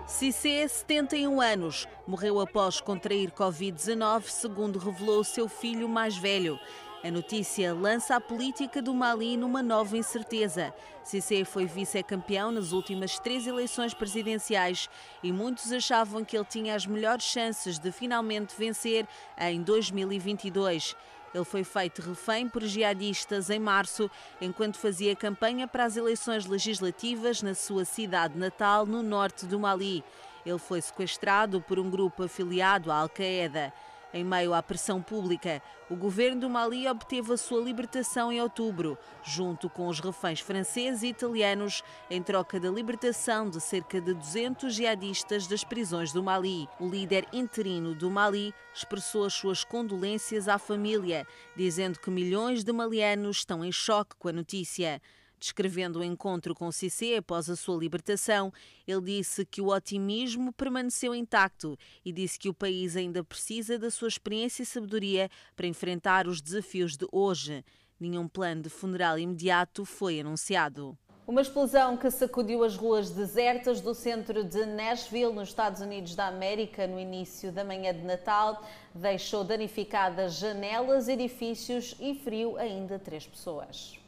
Cissé, 0.06 0.68
71 0.68 1.40
anos, 1.40 1.88
morreu 2.06 2.38
após 2.38 2.78
contrair 2.78 3.30
Covid-19, 3.30 4.24
segundo 4.24 4.78
revelou 4.78 5.24
seu 5.24 5.48
filho 5.48 5.88
mais 5.88 6.14
velho. 6.14 6.60
A 7.02 7.10
notícia 7.10 7.72
lança 7.72 8.14
a 8.14 8.20
política 8.20 8.82
do 8.82 8.94
Mali 8.94 9.36
numa 9.36 9.62
nova 9.62 9.96
incerteza. 9.96 10.74
Cissé 11.02 11.42
foi 11.44 11.64
vice-campeão 11.64 12.52
nas 12.52 12.72
últimas 12.72 13.18
três 13.18 13.46
eleições 13.46 13.94
presidenciais 13.94 14.90
e 15.22 15.32
muitos 15.32 15.72
achavam 15.72 16.22
que 16.22 16.36
ele 16.36 16.46
tinha 16.46 16.74
as 16.74 16.86
melhores 16.86 17.24
chances 17.24 17.78
de 17.78 17.90
finalmente 17.90 18.54
vencer 18.56 19.06
em 19.38 19.62
2022. 19.62 20.94
Ele 21.34 21.44
foi 21.44 21.64
feito 21.64 22.00
refém 22.00 22.48
por 22.48 22.62
jihadistas 22.62 23.50
em 23.50 23.58
março, 23.58 24.08
enquanto 24.40 24.78
fazia 24.78 25.16
campanha 25.16 25.66
para 25.66 25.84
as 25.84 25.96
eleições 25.96 26.46
legislativas 26.46 27.42
na 27.42 27.54
sua 27.54 27.84
cidade 27.84 28.38
natal, 28.38 28.86
no 28.86 29.02
norte 29.02 29.44
do 29.44 29.58
Mali. 29.58 30.04
Ele 30.46 30.58
foi 30.58 30.80
sequestrado 30.80 31.60
por 31.60 31.78
um 31.78 31.90
grupo 31.90 32.22
afiliado 32.22 32.92
à 32.92 32.98
Al-Qaeda. 32.98 33.72
Em 34.14 34.22
meio 34.22 34.54
à 34.54 34.62
pressão 34.62 35.02
pública, 35.02 35.60
o 35.90 35.96
governo 35.96 36.42
do 36.42 36.48
Mali 36.48 36.86
obteve 36.86 37.32
a 37.32 37.36
sua 37.36 37.60
libertação 37.60 38.30
em 38.30 38.40
outubro, 38.40 38.96
junto 39.24 39.68
com 39.68 39.88
os 39.88 39.98
reféns 39.98 40.38
franceses 40.38 41.02
e 41.02 41.08
italianos, 41.08 41.82
em 42.08 42.22
troca 42.22 42.60
da 42.60 42.70
libertação 42.70 43.50
de 43.50 43.60
cerca 43.60 44.00
de 44.00 44.14
200 44.14 44.72
jihadistas 44.72 45.48
das 45.48 45.64
prisões 45.64 46.12
do 46.12 46.22
Mali. 46.22 46.68
O 46.78 46.88
líder 46.88 47.26
interino 47.32 47.92
do 47.92 48.08
Mali 48.08 48.54
expressou 48.72 49.24
as 49.24 49.34
suas 49.34 49.64
condolências 49.64 50.46
à 50.46 50.58
família, 50.58 51.26
dizendo 51.56 51.98
que 51.98 52.08
milhões 52.08 52.62
de 52.62 52.72
malianos 52.72 53.38
estão 53.38 53.64
em 53.64 53.72
choque 53.72 54.14
com 54.16 54.28
a 54.28 54.32
notícia. 54.32 55.02
Descrevendo 55.38 55.98
o 55.98 56.04
encontro 56.04 56.54
com 56.54 56.72
Cissé 56.72 57.16
após 57.16 57.50
a 57.50 57.56
sua 57.56 57.76
libertação, 57.76 58.52
ele 58.86 59.00
disse 59.02 59.44
que 59.44 59.60
o 59.60 59.68
otimismo 59.68 60.52
permaneceu 60.52 61.14
intacto 61.14 61.76
e 62.04 62.12
disse 62.12 62.38
que 62.38 62.48
o 62.48 62.54
país 62.54 62.96
ainda 62.96 63.22
precisa 63.22 63.78
da 63.78 63.90
sua 63.90 64.08
experiência 64.08 64.62
e 64.62 64.66
sabedoria 64.66 65.30
para 65.54 65.66
enfrentar 65.66 66.26
os 66.26 66.40
desafios 66.40 66.96
de 66.96 67.06
hoje. 67.12 67.64
Nenhum 68.00 68.26
plano 68.26 68.62
de 68.62 68.68
funeral 68.68 69.18
imediato 69.18 69.84
foi 69.84 70.20
anunciado. 70.20 70.96
Uma 71.26 71.40
explosão 71.40 71.96
que 71.96 72.10
sacudiu 72.10 72.62
as 72.62 72.76
ruas 72.76 73.08
desertas 73.08 73.80
do 73.80 73.94
centro 73.94 74.44
de 74.44 74.66
Nashville, 74.66 75.32
nos 75.32 75.48
Estados 75.48 75.80
Unidos 75.80 76.14
da 76.14 76.26
América, 76.26 76.86
no 76.86 77.00
início 77.00 77.50
da 77.50 77.64
manhã 77.64 77.94
de 77.94 78.02
Natal, 78.02 78.62
deixou 78.94 79.42
danificadas 79.42 80.34
janelas, 80.34 81.08
edifícios 81.08 81.94
e 81.98 82.14
feriu 82.14 82.58
ainda 82.58 82.98
três 82.98 83.26
pessoas. 83.26 84.03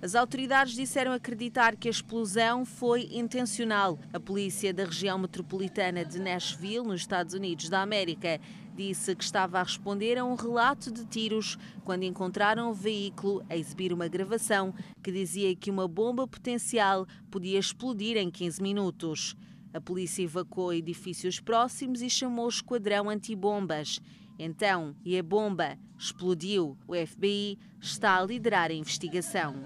As 0.00 0.14
autoridades 0.14 0.74
disseram 0.74 1.10
acreditar 1.12 1.74
que 1.74 1.88
a 1.88 1.90
explosão 1.90 2.64
foi 2.64 3.08
intencional. 3.10 3.98
A 4.12 4.20
polícia 4.20 4.72
da 4.72 4.84
região 4.84 5.18
metropolitana 5.18 6.04
de 6.04 6.20
Nashville, 6.20 6.86
nos 6.86 7.00
Estados 7.00 7.34
Unidos 7.34 7.68
da 7.68 7.82
América, 7.82 8.40
disse 8.76 9.16
que 9.16 9.24
estava 9.24 9.58
a 9.58 9.62
responder 9.64 10.16
a 10.16 10.24
um 10.24 10.36
relato 10.36 10.92
de 10.92 11.04
tiros 11.04 11.58
quando 11.84 12.04
encontraram 12.04 12.70
o 12.70 12.74
veículo 12.74 13.44
a 13.50 13.56
exibir 13.56 13.92
uma 13.92 14.06
gravação 14.06 14.72
que 15.02 15.10
dizia 15.10 15.56
que 15.56 15.68
uma 15.68 15.88
bomba 15.88 16.28
potencial 16.28 17.04
podia 17.28 17.58
explodir 17.58 18.16
em 18.16 18.30
15 18.30 18.62
minutos. 18.62 19.36
A 19.74 19.80
polícia 19.80 20.22
evacuou 20.22 20.72
edifícios 20.72 21.40
próximos 21.40 22.02
e 22.02 22.08
chamou 22.08 22.46
o 22.46 22.50
esquadrão 22.50 23.10
antibombas. 23.10 24.00
Então, 24.38 24.94
e 25.04 25.18
a 25.18 25.22
bomba 25.24 25.76
explodiu. 25.98 26.78
O 26.86 26.94
FBI 26.94 27.58
está 27.80 28.16
a 28.16 28.24
liderar 28.24 28.70
a 28.70 28.74
investigação. 28.74 29.56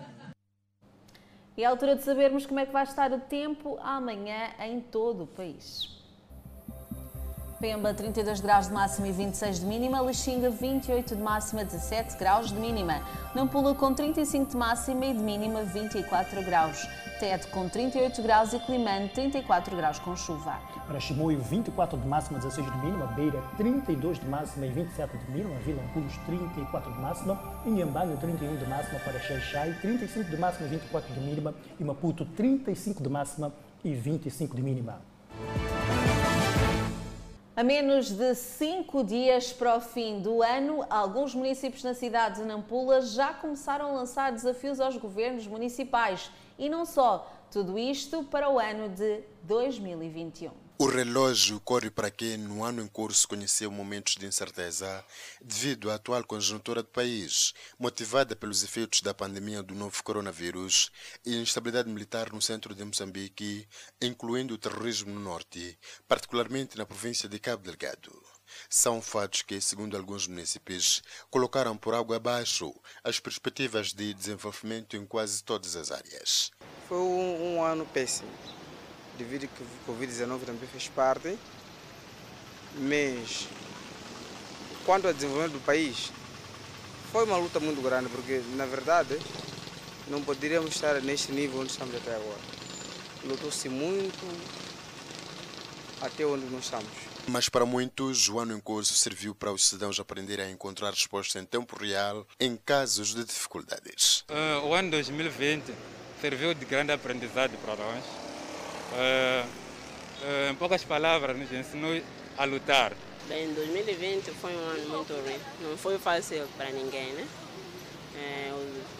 E 1.56 1.62
é 1.62 1.66
a 1.66 1.70
altura 1.70 1.96
de 1.96 2.02
sabermos 2.02 2.46
como 2.46 2.60
é 2.60 2.66
que 2.66 2.72
vai 2.72 2.84
estar 2.84 3.12
o 3.12 3.20
tempo 3.20 3.78
amanhã 3.82 4.50
em 4.60 4.80
todo 4.80 5.24
o 5.24 5.26
país. 5.26 5.90
Pemba, 7.60 7.94
32 7.94 8.40
graus 8.40 8.66
de 8.66 8.72
máxima 8.72 9.06
e 9.06 9.12
26 9.12 9.60
de 9.60 9.66
mínima. 9.66 10.00
Lixinga, 10.00 10.50
28 10.50 11.14
de 11.14 11.22
máxima, 11.22 11.64
17 11.64 12.16
graus 12.16 12.48
de 12.48 12.56
mínima. 12.56 13.00
Nampula, 13.34 13.74
com 13.74 13.94
35 13.94 14.50
de 14.50 14.56
máxima 14.56 15.06
e 15.06 15.12
de 15.12 15.20
mínima, 15.20 15.62
24 15.62 16.42
graus. 16.42 16.88
Tete, 17.22 17.46
com 17.46 17.68
38 17.68 18.20
graus 18.20 18.52
e 18.52 18.58
Climane, 18.58 19.08
34 19.10 19.76
graus 19.76 19.96
com 20.00 20.16
chuva. 20.16 20.58
Para 20.88 20.98
Chimoio, 20.98 21.38
24 21.38 21.96
de 21.96 22.04
máxima, 22.04 22.40
16 22.40 22.68
de 22.68 22.78
mínima. 22.78 23.06
Beira, 23.06 23.40
32 23.56 24.18
de 24.18 24.26
máxima 24.26 24.66
e 24.66 24.70
27 24.70 25.16
de 25.16 25.30
mínima. 25.30 25.54
Vila 25.60 25.80
Ampulos, 25.84 26.16
34 26.26 26.92
de 26.92 26.98
máxima. 26.98 27.40
Inhambane, 27.64 28.16
31 28.16 28.56
de 28.56 28.66
máxima. 28.66 28.98
Para 28.98 29.20
Xaixai, 29.20 29.72
35 29.80 30.30
de 30.30 30.36
máxima 30.36 30.66
e 30.66 30.70
24 30.70 31.14
de 31.14 31.20
mínima. 31.20 31.54
E 31.78 31.84
Maputo, 31.84 32.24
35 32.24 33.00
de 33.00 33.08
máxima 33.08 33.54
e 33.84 33.94
25 33.94 34.56
de 34.56 34.62
mínima. 34.62 35.00
A 37.54 37.62
menos 37.62 38.10
de 38.10 38.34
cinco 38.34 39.04
dias 39.04 39.52
para 39.52 39.76
o 39.76 39.80
fim 39.80 40.20
do 40.20 40.42
ano, 40.42 40.84
alguns 40.90 41.36
municípios 41.36 41.84
na 41.84 41.94
cidade 41.94 42.40
de 42.40 42.46
Nampula 42.48 43.00
já 43.02 43.32
começaram 43.32 43.90
a 43.90 43.92
lançar 43.92 44.32
desafios 44.32 44.80
aos 44.80 44.96
governos 44.96 45.46
municipais. 45.46 46.28
E 46.62 46.68
não 46.68 46.86
só, 46.86 47.28
tudo 47.50 47.76
isto 47.76 48.22
para 48.22 48.48
o 48.48 48.56
ano 48.56 48.88
de 48.88 49.24
2021. 49.42 50.52
O 50.78 50.86
relógio 50.86 51.58
corre 51.58 51.90
para 51.90 52.08
quem, 52.08 52.36
no 52.36 52.62
ano 52.62 52.80
em 52.80 52.86
curso, 52.86 53.26
conheceu 53.26 53.68
momentos 53.68 54.14
de 54.14 54.26
incerteza 54.26 55.04
devido 55.40 55.90
à 55.90 55.96
atual 55.96 56.22
conjuntura 56.22 56.80
do 56.80 56.88
país, 56.88 57.52
motivada 57.76 58.36
pelos 58.36 58.62
efeitos 58.62 59.00
da 59.00 59.12
pandemia 59.12 59.60
do 59.60 59.74
novo 59.74 60.04
coronavírus 60.04 60.92
e 61.26 61.34
instabilidade 61.34 61.88
militar 61.88 62.32
no 62.32 62.40
centro 62.40 62.76
de 62.76 62.84
Moçambique, 62.84 63.66
incluindo 64.00 64.54
o 64.54 64.58
terrorismo 64.58 65.12
no 65.12 65.18
norte, 65.18 65.76
particularmente 66.06 66.78
na 66.78 66.86
província 66.86 67.28
de 67.28 67.40
Cabo 67.40 67.64
Delgado. 67.64 68.21
São 68.68 69.02
fatos 69.02 69.42
que, 69.42 69.60
segundo 69.60 69.96
alguns 69.96 70.26
municípios, 70.26 71.02
colocaram 71.30 71.76
por 71.76 71.94
água 71.94 72.16
abaixo 72.16 72.74
as 73.04 73.20
perspectivas 73.20 73.92
de 73.92 74.14
desenvolvimento 74.14 74.96
em 74.96 75.04
quase 75.06 75.42
todas 75.42 75.76
as 75.76 75.90
áreas. 75.90 76.50
Foi 76.88 76.98
um, 76.98 77.56
um 77.56 77.64
ano 77.64 77.86
péssimo 77.86 78.30
devido 79.16 79.48
que 79.48 79.62
o 79.62 79.92
Covid-19 79.92 80.44
também 80.44 80.68
fez 80.68 80.88
parte, 80.88 81.38
mas 82.76 83.46
quanto 84.84 85.06
ao 85.06 85.14
desenvolvimento 85.14 85.52
do 85.52 85.64
país, 85.64 86.10
foi 87.12 87.24
uma 87.24 87.36
luta 87.36 87.60
muito 87.60 87.82
grande, 87.82 88.08
porque 88.08 88.42
na 88.56 88.66
verdade 88.66 89.18
não 90.08 90.22
poderíamos 90.22 90.74
estar 90.74 91.00
neste 91.02 91.30
nível 91.32 91.60
onde 91.60 91.70
estamos 91.70 91.94
até 91.94 92.14
agora. 92.14 92.40
Lutou-se 93.24 93.68
muito 93.68 94.26
até 96.00 96.26
onde 96.26 96.46
nós 96.46 96.64
estamos. 96.64 97.11
Mas 97.28 97.48
para 97.48 97.64
muitos, 97.64 98.28
o 98.28 98.38
ano 98.38 98.56
em 98.56 98.60
curso 98.60 98.94
serviu 98.94 99.34
para 99.34 99.52
os 99.52 99.68
cidadãos 99.68 100.00
aprenderem 100.00 100.46
a 100.46 100.50
encontrar 100.50 100.90
respostas 100.90 101.40
em 101.40 101.44
tempo 101.44 101.76
real 101.76 102.26
em 102.38 102.56
casos 102.56 103.14
de 103.14 103.24
dificuldades. 103.24 104.24
Uh, 104.28 104.66
o 104.66 104.74
ano 104.74 104.90
2020 104.90 105.72
serviu 106.20 106.52
de 106.54 106.64
grande 106.64 106.92
aprendizado 106.92 107.56
para 107.64 107.76
nós 107.76 108.04
Uh, 108.92 109.46
uh, 109.46 110.50
em 110.50 110.54
poucas 110.56 110.84
palavras, 110.84 111.36
nos 111.36 111.50
ensinou 111.50 111.98
a 112.36 112.44
lutar. 112.44 112.92
Bem, 113.26 113.52
2020 113.54 114.30
foi 114.32 114.54
um 114.54 114.68
ano 114.68 114.88
muito 114.90 115.14
ruim. 115.14 115.38
Não 115.62 115.78
foi 115.78 115.98
fácil 115.98 116.46
para 116.58 116.70
ninguém, 116.70 117.12
né? 117.12 117.26
É, 118.14 118.52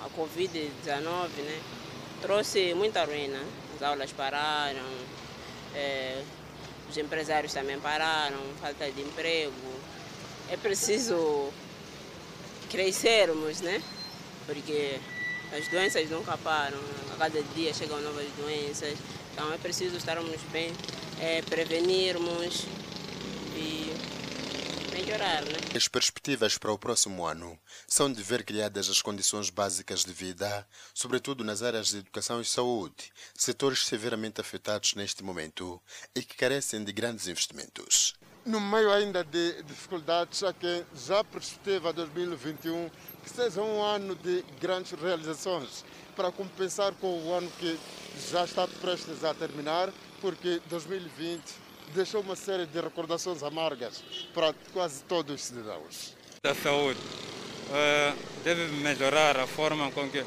a 0.03 0.09
Covid-19 0.19 1.29
né, 1.45 1.61
trouxe 2.23 2.73
muita 2.73 3.05
ruína. 3.05 3.39
As 3.77 3.83
aulas 3.83 4.13
pararam, 4.13 4.81
é, 5.75 6.23
os 6.93 6.99
empresários 6.99 7.53
também 7.53 7.81
pararam, 7.81 8.39
falta 8.61 8.89
de 8.93 9.01
emprego. 9.01 9.53
É 10.49 10.57
preciso 10.57 11.51
crescermos, 12.71 13.61
né? 13.61 13.83
porque 14.47 14.99
as 15.57 15.69
doenças 15.69 16.09
nunca 16.11 16.37
param, 16.39 16.79
a 17.13 17.17
cada 17.17 17.43
dia 17.55 17.73
chegam 17.73 18.01
novas 18.01 18.27
doenças, 18.37 18.95
então 19.33 19.53
é 19.53 19.59
preciso 19.59 19.97
estarmos 19.97 20.41
bem, 20.51 20.73
é, 21.21 21.43
prevenirmos 21.43 22.67
melhorar. 25.03 25.45
Né? 25.45 25.59
As 25.75 25.89
perspectivas 25.89 26.57
para 26.57 26.73
o 26.73 26.79
próximo 26.79 27.27
ano 27.27 27.59
são 27.87 28.13
de 28.13 28.23
ver 28.23 28.45
criadas 28.45 28.89
as 28.89 29.03
condições 29.03 29.51
básicas 29.51 30.05
de 30.05 30.13
vida, 30.13 30.67
sobretudo 30.95 31.45
nas 31.45 31.63
áreas 31.63 31.89
de 31.89 31.99
educação 31.99 32.41
e 32.41 32.45
saúde, 32.45 33.13
setores 33.35 33.85
severamente 33.85 34.41
afetados 34.41 34.95
neste 34.95 35.23
momento 35.23 35.81
e 36.15 36.23
que 36.23 36.37
carecem 36.37 36.85
de 36.85 36.93
grandes 36.93 37.27
investimentos. 37.27 38.15
No 38.45 38.61
meio 38.61 38.91
ainda 38.91 39.23
de 39.23 39.63
dificuldades, 39.63 40.43
a 40.43 40.53
quem 40.53 40.85
já 41.07 41.23
perspectiva 41.23 41.93
2021 41.93 42.91
que 43.23 43.31
seja 43.31 43.63
um 43.63 43.81
ano 43.83 44.17
de 44.17 44.45
grandes 44.61 44.93
realizações 44.93 45.85
para 46.17 46.33
compensar 46.33 46.93
com 46.95 47.23
o 47.23 47.33
ano 47.33 47.51
que 47.59 47.79
já 48.31 48.45
está 48.45 48.67
prestes 48.67 49.23
a 49.23 49.33
terminar, 49.33 49.93
porque 50.21 50.61
2020 50.69 51.62
deixou 51.95 52.21
uma 52.21 52.37
série 52.37 52.67
de 52.67 52.81
recordações 52.81 53.43
amargas 53.43 54.03
para 54.33 54.55
quase 54.73 55.03
todos 55.05 55.35
os 55.35 55.43
cidadãos. 55.43 56.15
Da 56.43 56.55
saúde 56.55 56.99
uh, 56.99 58.19
deve 58.43 58.67
melhorar 58.77 59.39
a 59.39 59.47
forma 59.47 59.91
com 59.91 60.09
que 60.09 60.25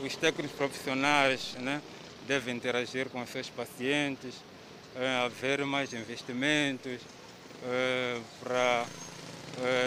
os 0.00 0.16
técnicos 0.16 0.56
profissionais 0.56 1.54
né, 1.58 1.82
devem 2.26 2.56
interagir 2.56 3.08
com 3.08 3.20
os 3.22 3.30
seus 3.30 3.48
pacientes, 3.48 4.34
uh, 4.34 5.26
haver 5.26 5.64
mais 5.64 5.92
investimentos 5.92 7.00
uh, 7.62 8.22
para 8.40 8.86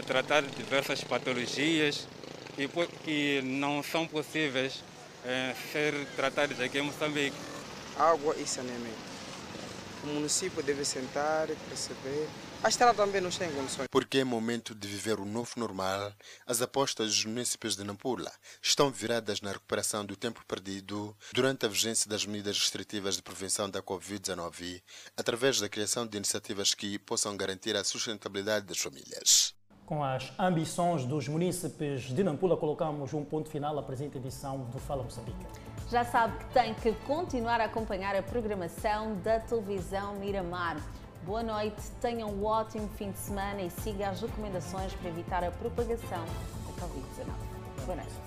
tratar 0.05 0.41
diversas 0.41 1.01
patologias 1.01 2.05
que, 2.57 2.67
que 3.05 3.41
não 3.41 3.81
são 3.81 4.05
possíveis 4.05 4.83
ser 5.71 5.93
tratadas 6.17 6.59
aqui 6.59 6.79
em 6.79 6.81
Moçambique. 6.81 7.37
Água 7.97 8.35
e 8.37 8.45
saneamento 8.45 9.10
o 10.03 10.07
município 10.07 10.63
deve 10.63 10.83
sentar 10.83 11.49
e 11.49 11.55
perceber. 11.55 12.27
A 12.63 12.69
estrada 12.69 12.93
também 12.93 13.21
não 13.21 13.29
está 13.29 13.45
em 13.45 13.51
condições. 13.51 13.87
Porque 13.89 14.19
é 14.19 14.23
momento 14.23 14.75
de 14.75 14.87
viver 14.87 15.19
o 15.19 15.25
novo 15.25 15.51
normal, 15.57 16.13
as 16.45 16.61
apostas 16.61 17.07
dos 17.09 17.25
municípios 17.25 17.75
de 17.75 17.83
Nampula 17.83 18.31
estão 18.61 18.91
viradas 18.91 19.41
na 19.41 19.51
recuperação 19.51 20.05
do 20.05 20.15
tempo 20.15 20.43
perdido 20.47 21.15
durante 21.33 21.65
a 21.65 21.69
vigência 21.69 22.09
das 22.09 22.25
medidas 22.25 22.57
restritivas 22.59 23.15
de 23.15 23.23
prevenção 23.23 23.69
da 23.69 23.81
Covid-19, 23.81 24.81
através 25.17 25.59
da 25.59 25.69
criação 25.69 26.05
de 26.05 26.17
iniciativas 26.17 26.73
que 26.73 26.99
possam 26.99 27.35
garantir 27.35 27.75
a 27.75 27.83
sustentabilidade 27.83 28.65
das 28.65 28.77
famílias. 28.77 29.53
Com 29.85 30.03
as 30.03 30.31
ambições 30.39 31.05
dos 31.05 31.27
munícipes 31.27 32.03
de 32.03 32.23
Nampula, 32.23 32.55
colocamos 32.55 33.13
um 33.13 33.25
ponto 33.25 33.49
final 33.49 33.77
à 33.77 33.83
presente 33.83 34.17
edição 34.17 34.59
do 34.69 34.79
Fala 34.79 35.03
Moçambique. 35.03 35.70
Já 35.91 36.05
sabe 36.05 36.37
que 36.37 36.45
tem 36.53 36.73
que 36.73 36.93
continuar 37.05 37.59
a 37.59 37.65
acompanhar 37.65 38.15
a 38.15 38.23
programação 38.23 39.15
da 39.15 39.41
televisão 39.41 40.15
Miramar. 40.15 40.77
Boa 41.23 41.43
noite, 41.43 41.81
tenham 41.99 42.29
um 42.29 42.45
ótimo 42.45 42.87
fim 42.95 43.11
de 43.11 43.17
semana 43.17 43.61
e 43.61 43.69
siga 43.69 44.07
as 44.07 44.21
recomendações 44.21 44.93
para 44.93 45.09
evitar 45.09 45.43
a 45.43 45.51
propagação 45.51 46.23
da 46.65 46.87
Covid-19. 46.87 47.85
Boa 47.85 47.97
noite. 47.97 48.20